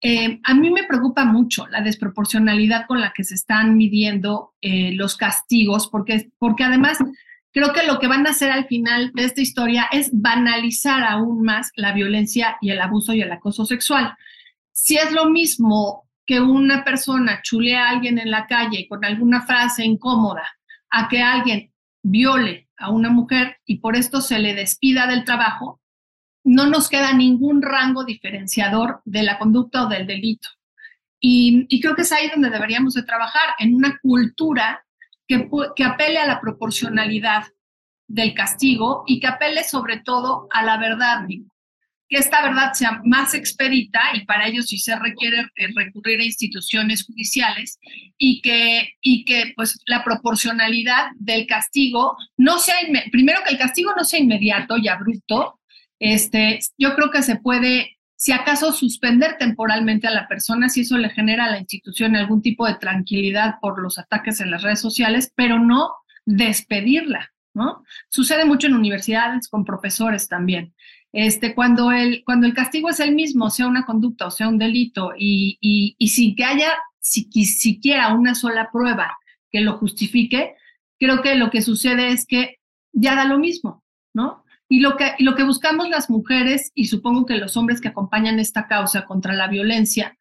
Eh, 0.02 0.40
a 0.44 0.54
mí 0.54 0.70
me 0.70 0.84
preocupa 0.84 1.26
mucho 1.26 1.66
la 1.68 1.82
desproporcionalidad 1.82 2.86
con 2.86 3.00
la 3.00 3.12
que 3.14 3.22
se 3.22 3.34
están 3.34 3.76
midiendo 3.76 4.54
eh, 4.62 4.92
los 4.94 5.16
castigos, 5.16 5.88
porque, 5.88 6.30
porque 6.38 6.64
además 6.64 6.98
creo 7.52 7.72
que 7.74 7.86
lo 7.86 7.98
que 7.98 8.06
van 8.06 8.26
a 8.26 8.30
hacer 8.30 8.50
al 8.50 8.66
final 8.66 9.12
de 9.14 9.24
esta 9.24 9.42
historia 9.42 9.88
es 9.92 10.08
banalizar 10.12 11.04
aún 11.04 11.42
más 11.42 11.70
la 11.76 11.92
violencia 11.92 12.56
y 12.62 12.70
el 12.70 12.80
abuso 12.80 13.12
y 13.12 13.20
el 13.20 13.30
acoso 13.30 13.66
sexual. 13.66 14.14
Si 14.82 14.96
es 14.96 15.12
lo 15.12 15.28
mismo 15.28 16.08
que 16.24 16.40
una 16.40 16.82
persona 16.84 17.42
chule 17.42 17.76
a 17.76 17.90
alguien 17.90 18.18
en 18.18 18.30
la 18.30 18.46
calle 18.46 18.86
con 18.88 19.04
alguna 19.04 19.42
frase 19.42 19.84
incómoda, 19.84 20.48
a 20.88 21.06
que 21.06 21.22
alguien 21.22 21.70
viole 22.02 22.70
a 22.78 22.88
una 22.90 23.10
mujer 23.10 23.58
y 23.66 23.80
por 23.80 23.94
esto 23.94 24.22
se 24.22 24.38
le 24.38 24.54
despida 24.54 25.06
del 25.06 25.26
trabajo, 25.26 25.82
no 26.44 26.64
nos 26.64 26.88
queda 26.88 27.12
ningún 27.12 27.60
rango 27.60 28.04
diferenciador 28.04 29.02
de 29.04 29.22
la 29.22 29.38
conducta 29.38 29.84
o 29.84 29.88
del 29.88 30.06
delito. 30.06 30.48
Y, 31.20 31.68
creo 31.82 31.94
que 31.94 32.02
es 32.02 32.12
ahí 32.12 32.30
donde 32.30 32.48
deberíamos 32.48 32.94
de 32.94 33.02
trabajar, 33.02 33.50
en 33.58 33.74
una 33.74 33.98
cultura 34.00 34.82
que, 35.28 35.46
que 35.76 35.84
apele 35.84 36.18
a 36.18 36.26
la 36.26 36.40
proporcionalidad 36.40 37.44
del 38.08 38.32
castigo 38.32 39.04
y 39.06 39.20
que 39.20 39.26
apele 39.26 39.62
sobre 39.62 39.98
todo 39.98 40.48
a 40.50 40.64
la 40.64 40.78
verdad, 40.78 41.26
que 42.10 42.18
esta 42.18 42.42
verdad 42.42 42.72
sea 42.72 43.00
más 43.04 43.34
expedita 43.34 44.00
y 44.14 44.24
para 44.26 44.48
ello 44.48 44.62
sí 44.62 44.78
se 44.78 44.98
requiere 44.98 45.46
recurrir 45.76 46.20
a 46.20 46.24
instituciones 46.24 47.06
judiciales 47.06 47.78
y 48.18 48.42
que, 48.42 48.94
y 49.00 49.24
que 49.24 49.52
pues 49.54 49.80
la 49.86 50.02
proporcionalidad 50.02 51.10
del 51.14 51.46
castigo 51.46 52.16
no 52.36 52.58
sea, 52.58 52.74
primero 53.12 53.40
que 53.46 53.52
el 53.52 53.58
castigo 53.58 53.92
no 53.96 54.04
sea 54.04 54.18
inmediato 54.18 54.76
y 54.76 54.88
abrupto, 54.88 55.60
este, 56.00 56.58
yo 56.76 56.96
creo 56.96 57.12
que 57.12 57.22
se 57.22 57.36
puede, 57.36 57.98
si 58.16 58.32
acaso, 58.32 58.72
suspender 58.72 59.36
temporalmente 59.38 60.08
a 60.08 60.10
la 60.10 60.26
persona 60.26 60.68
si 60.68 60.80
eso 60.80 60.98
le 60.98 61.10
genera 61.10 61.44
a 61.44 61.50
la 61.50 61.60
institución 61.60 62.16
algún 62.16 62.42
tipo 62.42 62.66
de 62.66 62.74
tranquilidad 62.74 63.54
por 63.60 63.80
los 63.80 63.98
ataques 63.98 64.40
en 64.40 64.50
las 64.50 64.64
redes 64.64 64.80
sociales, 64.80 65.32
pero 65.36 65.60
no 65.60 65.92
despedirla, 66.26 67.30
¿no? 67.54 67.84
Sucede 68.08 68.44
mucho 68.44 68.66
en 68.66 68.74
universidades 68.74 69.48
con 69.48 69.64
profesores 69.64 70.26
también. 70.26 70.74
Este, 71.12 71.54
cuando, 71.54 71.90
el, 71.90 72.22
cuando 72.24 72.46
el 72.46 72.54
castigo 72.54 72.88
es 72.88 73.00
el 73.00 73.14
mismo, 73.14 73.50
sea 73.50 73.66
una 73.66 73.84
conducta 73.84 74.26
o 74.26 74.30
sea 74.30 74.48
un 74.48 74.58
delito, 74.58 75.12
y, 75.18 75.58
y, 75.98 76.08
sin 76.08 76.36
que 76.36 76.44
haya 76.44 76.72
si, 77.00 77.24
siquiera 77.44 78.14
una 78.14 78.34
sola 78.34 78.70
prueba 78.72 79.18
que 79.50 79.60
lo 79.60 79.78
justifique, 79.78 80.54
creo 80.98 81.22
que 81.22 81.34
lo 81.34 81.50
que 81.50 81.62
sucede 81.62 82.12
es 82.12 82.26
que 82.26 82.58
ya 82.92 83.16
da 83.16 83.24
lo 83.24 83.38
mismo, 83.38 83.82
¿no? 84.14 84.44
Y 84.68 84.80
lo 84.80 84.96
que, 84.96 85.14
lo 85.18 85.34
que 85.34 85.42
buscamos 85.42 85.88
las 85.88 86.10
mujeres, 86.10 86.70
y 86.74 86.86
supongo 86.86 87.26
que 87.26 87.36
los 87.36 87.56
hombres 87.56 87.80
que 87.80 87.88
acompañan 87.88 88.38
esta 88.38 88.68
causa 88.68 89.04
contra 89.04 89.34
la 89.34 89.48
violencia, 89.48 90.16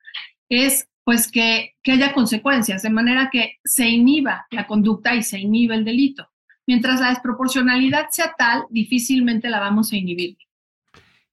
es 0.49 0.87
pues 1.03 1.31
que, 1.31 1.75
que 1.83 1.91
haya 1.91 2.13
consecuencias, 2.13 2.81
de 2.81 2.89
manera 2.89 3.29
que 3.31 3.57
se 3.63 3.87
inhiba 3.87 4.47
la 4.49 4.65
conducta 4.65 5.15
y 5.15 5.21
se 5.21 5.39
inhibe 5.39 5.75
el 5.75 5.85
delito. 5.85 6.27
Mientras 6.65 6.99
la 6.99 7.09
desproporcionalidad 7.09 8.07
sea 8.11 8.33
tal, 8.37 8.65
difícilmente 8.69 9.49
la 9.49 9.59
vamos 9.59 9.91
a 9.91 9.97
inhibir. 9.97 10.37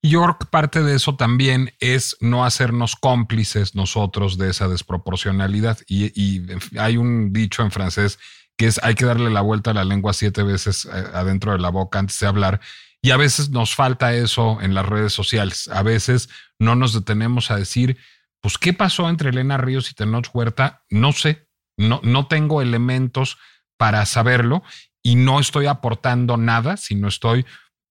Y 0.03 0.11
yo 0.11 0.22
creo 0.22 0.38
que 0.38 0.47
parte 0.47 0.82
de 0.82 0.94
eso 0.94 1.16
también 1.16 1.72
es 1.80 2.16
no 2.20 2.44
hacernos 2.44 2.97
cómplices 2.97 3.74
nosotros 3.74 4.38
de 4.38 4.51
esa 4.51 4.68
desproporcionalidad. 4.68 5.78
Y, 5.88 6.42
hay 6.78 6.97
un 6.97 7.32
dicho 7.32 7.62
en 7.62 7.70
francés 7.70 8.18
que 8.57 8.66
es 8.66 8.80
hay 8.82 8.94
que 8.94 9.05
darle 9.05 9.30
la 9.30 9.42
vuelta 9.42 9.72
a 9.72 9.74
la 9.74 9.84
lengua 9.84 10.14
siete 10.14 10.42
veces 10.42 10.86
eh, 10.86 11.05
adentro 11.12 11.53
de 11.53 11.59
la 11.59 11.70
boca 11.70 11.99
antes 11.99 12.18
de 12.20 12.26
hablar. 12.26 12.61
Y 13.03 13.11
a 13.11 13.16
veces 13.16 13.51
nos 13.51 13.74
falta 13.74 14.14
eso 14.14 14.59
en 14.62 14.74
las 14.74 14.86
redes 14.86 15.12
sociales. 15.12 15.68
A 15.68 15.82
veces 15.82 16.28
no 16.59 16.74
nos 16.74 16.94
detenemos 16.94 17.51
a 17.51 17.57
decir, 17.57 17.99
pues, 18.40 18.59
¿qué 18.59 18.72
pasó 18.72 19.09
entre 19.09 19.30
Elena 19.30 19.59
Ríos 19.59 19.90
y 19.90 19.94
Tenoch 19.94 20.28
Huerta? 20.32 20.84
No 20.88 21.12
sé, 21.12 21.49
no, 21.76 22.01
no 22.03 22.26
tengo 22.26 22.62
elementos 22.62 23.38
para 23.76 24.07
saberlo 24.07 24.62
y 25.03 25.16
no 25.16 25.38
estoy 25.38 25.66
aportando 25.66 26.36
nada, 26.36 26.76
sino 26.76 27.09
estoy 27.09 27.44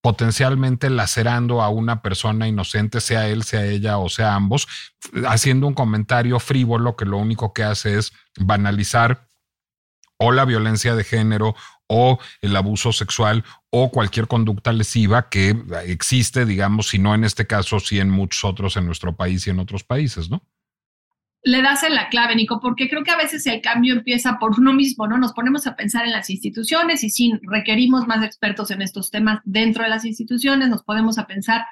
potencialmente 0.06 0.91
lacerando 0.91 1.64
a 1.64 1.70
una 1.70 2.03
persona 2.03 2.47
inocente, 2.47 3.01
sea 3.01 3.28
él, 3.28 3.41
sea 3.41 3.66
ella 3.66 3.97
o 3.97 4.08
sea 4.08 4.36
ambos, 4.36 4.68
haciendo 5.28 5.66
un 5.66 5.74
comentario 5.74 6.39
frívolo 6.39 6.95
que 6.95 7.06
lo 7.06 7.18
único 7.18 7.53
que 7.53 7.64
hace 7.64 7.97
es 7.97 8.14
banalizar 8.39 9.28
o 10.20 10.32
la 10.32 10.45
violencia 10.45 10.93
de 10.93 11.03
género 11.03 11.56
o 11.88 12.20
el 12.41 12.56
abuso 12.56 12.93
sexual 12.93 13.43
o 13.72 13.89
cualquier 13.89 14.28
conducta 14.28 14.74
lesiva 14.74 15.28
que 15.28 15.60
existe, 15.88 16.45
digamos, 16.45 16.89
si 16.89 16.99
no 16.99 17.16
en 17.16 17.24
este 17.24 17.47
caso, 17.47 17.80
sí 17.80 17.99
en 17.99 18.12
muchos 18.12 18.43
otros 18.43 18.78
en 18.78 18.86
nuestro 18.86 19.16
país 19.16 19.47
y 19.47 19.49
en 19.49 19.60
otros 19.60 19.84
países, 19.84 20.30
¿no? 20.30 20.43
Le 21.46 21.62
das 21.62 21.84
en 21.84 21.93
la 21.93 22.10
clave, 22.10 22.36
Nico, 22.36 22.60
porque 22.60 22.89
creo 22.89 23.04
que 23.04 23.12
a 23.12 23.18
veces 23.18 23.46
el 23.46 23.62
cambio 23.62 23.93
empieza 23.93 24.39
por 24.39 24.60
uno 24.60 24.74
mismo, 24.74 25.08
¿no? 25.08 25.20
Nos 25.20 25.32
ponemos 25.34 25.68
a 25.68 25.76
pensar 25.76 26.04
en 26.04 26.12
las 26.12 26.32
instituciones 26.32 27.04
y 27.04 27.12
sí, 27.12 27.34
requerimos 27.43 28.08
más 28.08 28.26
expertos 28.26 28.72
en 28.72 28.82
estos 28.82 29.12
temas 29.12 29.41
dentro 29.46 29.84
de 29.84 29.91
las 29.91 30.06
instituciones, 30.06 30.70
nos 30.70 30.82
podemos 30.82 31.20
a 31.20 31.28
pensar 31.28 31.68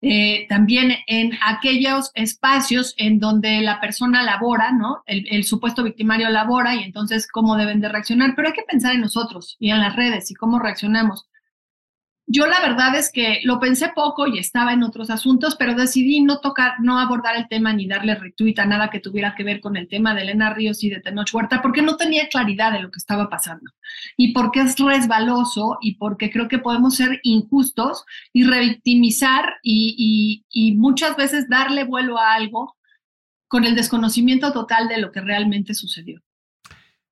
eh, 0.00 0.46
también 0.48 0.94
en 1.06 1.32
aquellos 1.44 2.12
espacios 2.14 2.94
en 2.96 3.18
donde 3.18 3.60
la 3.60 3.78
persona 3.78 4.22
labora, 4.22 4.72
¿no? 4.72 5.02
El, 5.04 5.26
el, 5.30 5.44
supuesto 5.44 5.84
victimario 5.84 6.30
labora 6.30 6.74
y 6.74 6.82
entonces 6.82 7.28
cómo 7.30 7.58
deben 7.58 7.82
de 7.82 7.90
reaccionar, 7.90 8.32
pero 8.34 8.48
hay 8.48 8.54
que 8.54 8.62
pensar 8.62 8.94
en 8.94 9.02
nosotros 9.02 9.56
y 9.60 9.68
en 9.68 9.80
las 9.80 9.94
redes 9.96 10.30
y 10.30 10.34
cómo 10.34 10.58
reaccionamos. 10.58 11.29
Yo 12.32 12.46
la 12.46 12.60
verdad 12.60 12.94
es 12.94 13.10
que 13.10 13.40
lo 13.42 13.58
pensé 13.58 13.88
poco 13.92 14.28
y 14.28 14.38
estaba 14.38 14.72
en 14.72 14.84
otros 14.84 15.10
asuntos, 15.10 15.56
pero 15.56 15.74
decidí 15.74 16.20
no 16.20 16.38
tocar, 16.38 16.74
no 16.80 17.00
abordar 17.00 17.34
el 17.34 17.48
tema 17.48 17.72
ni 17.72 17.88
darle 17.88 18.14
retweet 18.14 18.54
a 18.58 18.66
nada 18.66 18.88
que 18.88 19.00
tuviera 19.00 19.34
que 19.34 19.42
ver 19.42 19.60
con 19.60 19.76
el 19.76 19.88
tema 19.88 20.14
de 20.14 20.22
Elena 20.22 20.54
Ríos 20.54 20.84
y 20.84 20.90
de 20.90 21.00
Tenoch 21.00 21.34
Huerta, 21.34 21.60
porque 21.60 21.82
no 21.82 21.96
tenía 21.96 22.28
claridad 22.28 22.70
de 22.70 22.82
lo 22.82 22.92
que 22.92 22.98
estaba 22.98 23.28
pasando 23.28 23.72
y 24.16 24.32
porque 24.32 24.60
es 24.60 24.78
resbaloso 24.78 25.78
y 25.80 25.96
porque 25.96 26.30
creo 26.30 26.46
que 26.46 26.60
podemos 26.60 26.94
ser 26.94 27.18
injustos 27.24 28.04
y 28.32 28.44
revictimizar 28.44 29.56
y, 29.64 30.44
y 30.48 30.76
muchas 30.76 31.16
veces 31.16 31.48
darle 31.48 31.82
vuelo 31.82 32.16
a 32.16 32.34
algo 32.34 32.76
con 33.48 33.64
el 33.64 33.74
desconocimiento 33.74 34.52
total 34.52 34.86
de 34.86 34.98
lo 34.98 35.10
que 35.10 35.20
realmente 35.20 35.74
sucedió. 35.74 36.22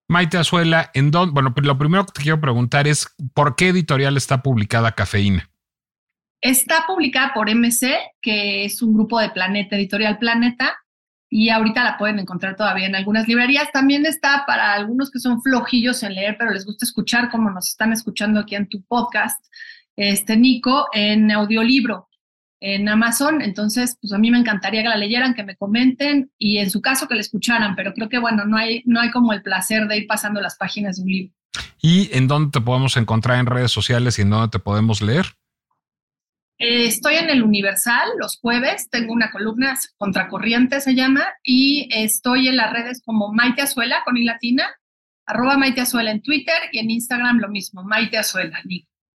Maite 0.09 0.39
Azuela, 0.39 0.91
en 0.95 1.11
don, 1.11 1.35
bueno, 1.35 1.53
lo 1.55 1.79
primero 1.79 2.07
que 2.07 2.13
te 2.13 2.23
quiero 2.23 2.41
preguntar 2.41 2.89
es, 2.89 3.15
¿por 3.35 3.57
qué 3.57 3.69
editorial 3.69 4.17
está 4.17 4.43
publicada 4.43 4.93
Cafeína? 4.93 5.51
Está 6.41 6.87
publicada 6.87 7.35
por 7.35 7.55
MC, 7.55 7.99
que 8.23 8.65
es 8.65 8.81
un 8.81 8.95
grupo 8.95 9.21
de 9.21 9.29
Planeta, 9.29 9.77
Editorial 9.77 10.19
Planeta, 10.19 10.79
y 11.29 11.51
ahorita 11.51 11.85
la 11.85 11.99
pueden 11.99 12.19
encontrar 12.19 12.57
todavía 12.57 12.87
en 12.87 12.95
algunas 12.95 13.29
librerías. 13.29 13.71
También 13.71 14.07
está 14.07 14.45
para 14.47 14.73
algunos 14.73 15.11
que 15.11 15.19
son 15.19 15.43
flojillos 15.43 16.03
en 16.03 16.15
leer, 16.15 16.37
pero 16.39 16.53
les 16.53 16.65
gusta 16.65 16.87
escuchar, 16.87 17.31
como 17.31 17.51
nos 17.51 17.69
están 17.69 17.93
escuchando 17.93 18.41
aquí 18.41 18.55
en 18.55 18.67
tu 18.67 18.83
podcast, 18.85 19.45
este 19.95 20.39
Nico, 20.39 20.87
en 20.95 21.31
audiolibro 21.31 22.08
en 22.61 22.89
Amazon, 22.89 23.41
entonces 23.41 23.97
pues 24.01 24.13
a 24.13 24.19
mí 24.19 24.31
me 24.31 24.39
encantaría 24.39 24.83
que 24.83 24.89
la 24.89 24.97
leyeran, 24.97 25.35
que 25.35 25.45
me 25.45 25.57
comenten 25.57 26.31
y 26.39 26.59
en 26.59 26.71
su 26.71 26.81
caso 26.81 27.07
que 27.07 27.15
la 27.15 27.21
escucharan, 27.21 27.77
pero 27.77 27.93
creo 27.95 28.09
que 28.09 28.19
bueno, 28.19 28.45
no 28.45 28.57
hay, 28.57 28.83
no 28.85 29.01
hay 29.01 29.11
como 29.11 29.33
el 29.33 29.43
placer 29.43 29.87
de 29.87 29.99
ir 29.99 30.07
pasando 30.07 30.41
las 30.41 30.57
páginas 30.57 30.97
de 30.97 31.03
un 31.03 31.09
libro. 31.09 31.35
¿Y 31.81 32.15
en 32.17 32.27
dónde 32.27 32.51
te 32.51 32.61
podemos 32.61 32.97
encontrar 32.97 33.39
en 33.39 33.47
redes 33.47 33.71
sociales 33.71 34.19
y 34.19 34.23
en 34.23 34.31
dónde 34.31 34.49
te 34.49 34.59
podemos 34.59 35.01
leer? 35.01 35.27
Eh, 36.59 36.87
estoy 36.87 37.15
en 37.15 37.31
el 37.31 37.45
Universal 37.45 38.09
los 38.19 38.39
jueves, 38.41 38.91
tengo 38.91 39.13
una 39.13 39.31
columna 39.31 39.79
contracorriente 39.97 40.81
se 40.81 40.95
llama, 40.95 41.25
y 41.45 41.89
estoy 41.93 42.49
en 42.49 42.57
las 42.57 42.73
redes 42.73 43.01
como 43.05 43.33
Maite 43.33 43.63
Azuela 43.63 44.03
con 44.05 44.17
i 44.17 44.25
latina, 44.25 44.69
arroba 45.25 45.57
Maite 45.57 45.83
Azuela 45.83 46.11
en 46.11 46.21
Twitter 46.21 46.57
y 46.73 46.81
en 46.81 46.91
Instagram 46.91 47.39
lo 47.39 47.49
mismo, 47.49 47.85
Maite 47.85 48.19
Azuela, 48.19 48.61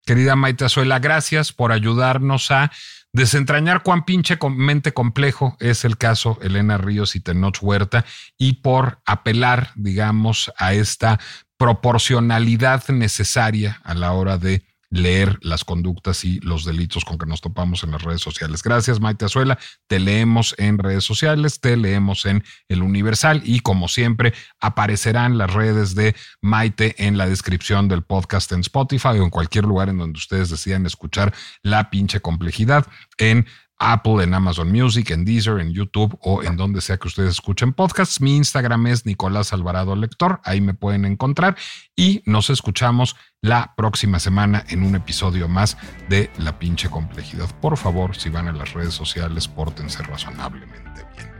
Querida 0.05 0.37
Maite 0.37 0.67
Azuela, 0.67 0.99
gracias 0.99 1.53
por 1.53 1.73
ayudarnos 1.73 2.51
a 2.51 2.71
desentrañar 3.13 3.83
cuán 3.83 4.05
pinche 4.05 4.39
mente 4.51 4.93
complejo 4.93 5.57
es 5.61 5.85
el 5.85 5.99
caso 5.99 6.39
Elena 6.43 6.79
Ríos 6.79 7.17
y 7.17 7.21
Tenoch 7.21 7.59
Huerta 7.61 8.05
y 8.39 8.55
por 8.55 9.01
apelar, 9.05 9.71
digamos, 9.75 10.53
a 10.57 10.75
esta 10.75 11.19
proporcionalidad 11.57 12.89
necesaria 12.89 13.81
a 13.85 13.95
la 13.95 14.13
hora 14.13 14.39
de 14.39 14.65
leer 14.91 15.39
las 15.41 15.65
conductas 15.65 16.25
y 16.25 16.41
los 16.41 16.65
delitos 16.65 17.05
con 17.05 17.17
que 17.17 17.27
nos 17.27 17.41
topamos 17.41 17.85
en 17.85 17.93
las 17.93 18.03
redes 18.03 18.21
sociales. 18.21 18.63
Gracias, 18.63 19.01
Maite 19.01 19.25
Azuela. 19.25 19.59
Te 19.87 20.01
leemos 20.01 20.55
en 20.59 20.79
redes 20.79 21.05
sociales, 21.05 21.61
te 21.61 21.77
leemos 21.77 22.27
en 22.27 22.45
El 22.69 22.83
Universal 22.83 23.43
y 23.45 23.61
como 23.61 23.89
siempre 23.89 24.35
aparecerán 24.61 25.39
las 25.39 25.53
redes 25.53 25.95
de 25.95 26.17
Maite 26.41 27.07
en 27.07 27.17
la 27.17 27.27
descripción 27.27 27.89
del 27.89 28.03
podcast 28.03 28.51
en 28.53 28.61
Spotify 28.61 29.19
o 29.19 29.25
en 29.25 29.31
cualquier 29.31 29.65
lugar 29.65 29.89
en 29.89 29.99
donde 29.99 30.19
ustedes 30.19 30.51
decidan 30.51 30.85
escuchar 30.87 31.33
la 31.63 31.89
pinche 31.91 32.21
complejidad 32.21 32.87
en 33.17 33.47
Apple, 33.81 34.23
en 34.23 34.35
Amazon 34.35 34.71
Music, 34.71 35.11
en 35.11 35.25
Deezer, 35.25 35.59
en 35.59 35.73
YouTube 35.73 36.17
o 36.21 36.43
en 36.43 36.57
donde 36.57 36.81
sea 36.81 36.99
que 36.99 37.09
ustedes 37.09 37.31
escuchen 37.31 37.73
podcasts. 37.73 38.21
Mi 38.21 38.37
Instagram 38.37 38.87
es 38.87 39.07
Nicolás 39.07 39.53
Alvarado 39.53 39.97
Lector, 39.97 40.41
ahí 40.45 40.61
me 40.61 40.75
pueden 40.75 41.05
encontrar 41.05 41.57
y 41.97 42.23
nos 42.27 42.51
escuchamos 42.51 43.17
la 43.43 43.73
próxima 43.77 44.19
semana 44.19 44.65
en 44.69 44.83
un 44.83 44.95
episodio 44.95 45.49
más 45.49 45.79
de 46.09 46.31
La 46.39 46.59
pinche 46.59 46.91
complejidad. 46.91 47.49
Por 47.61 47.77
favor, 47.77 48.15
si 48.15 48.29
van 48.29 48.49
a 48.49 48.53
las 48.53 48.75
redes 48.75 48.95
sociales, 48.95 49.49
pórtense 49.49 50.03
razonablemente 50.03 51.05
bien. 51.17 51.40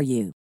for 0.00 0.04
you. 0.04 0.39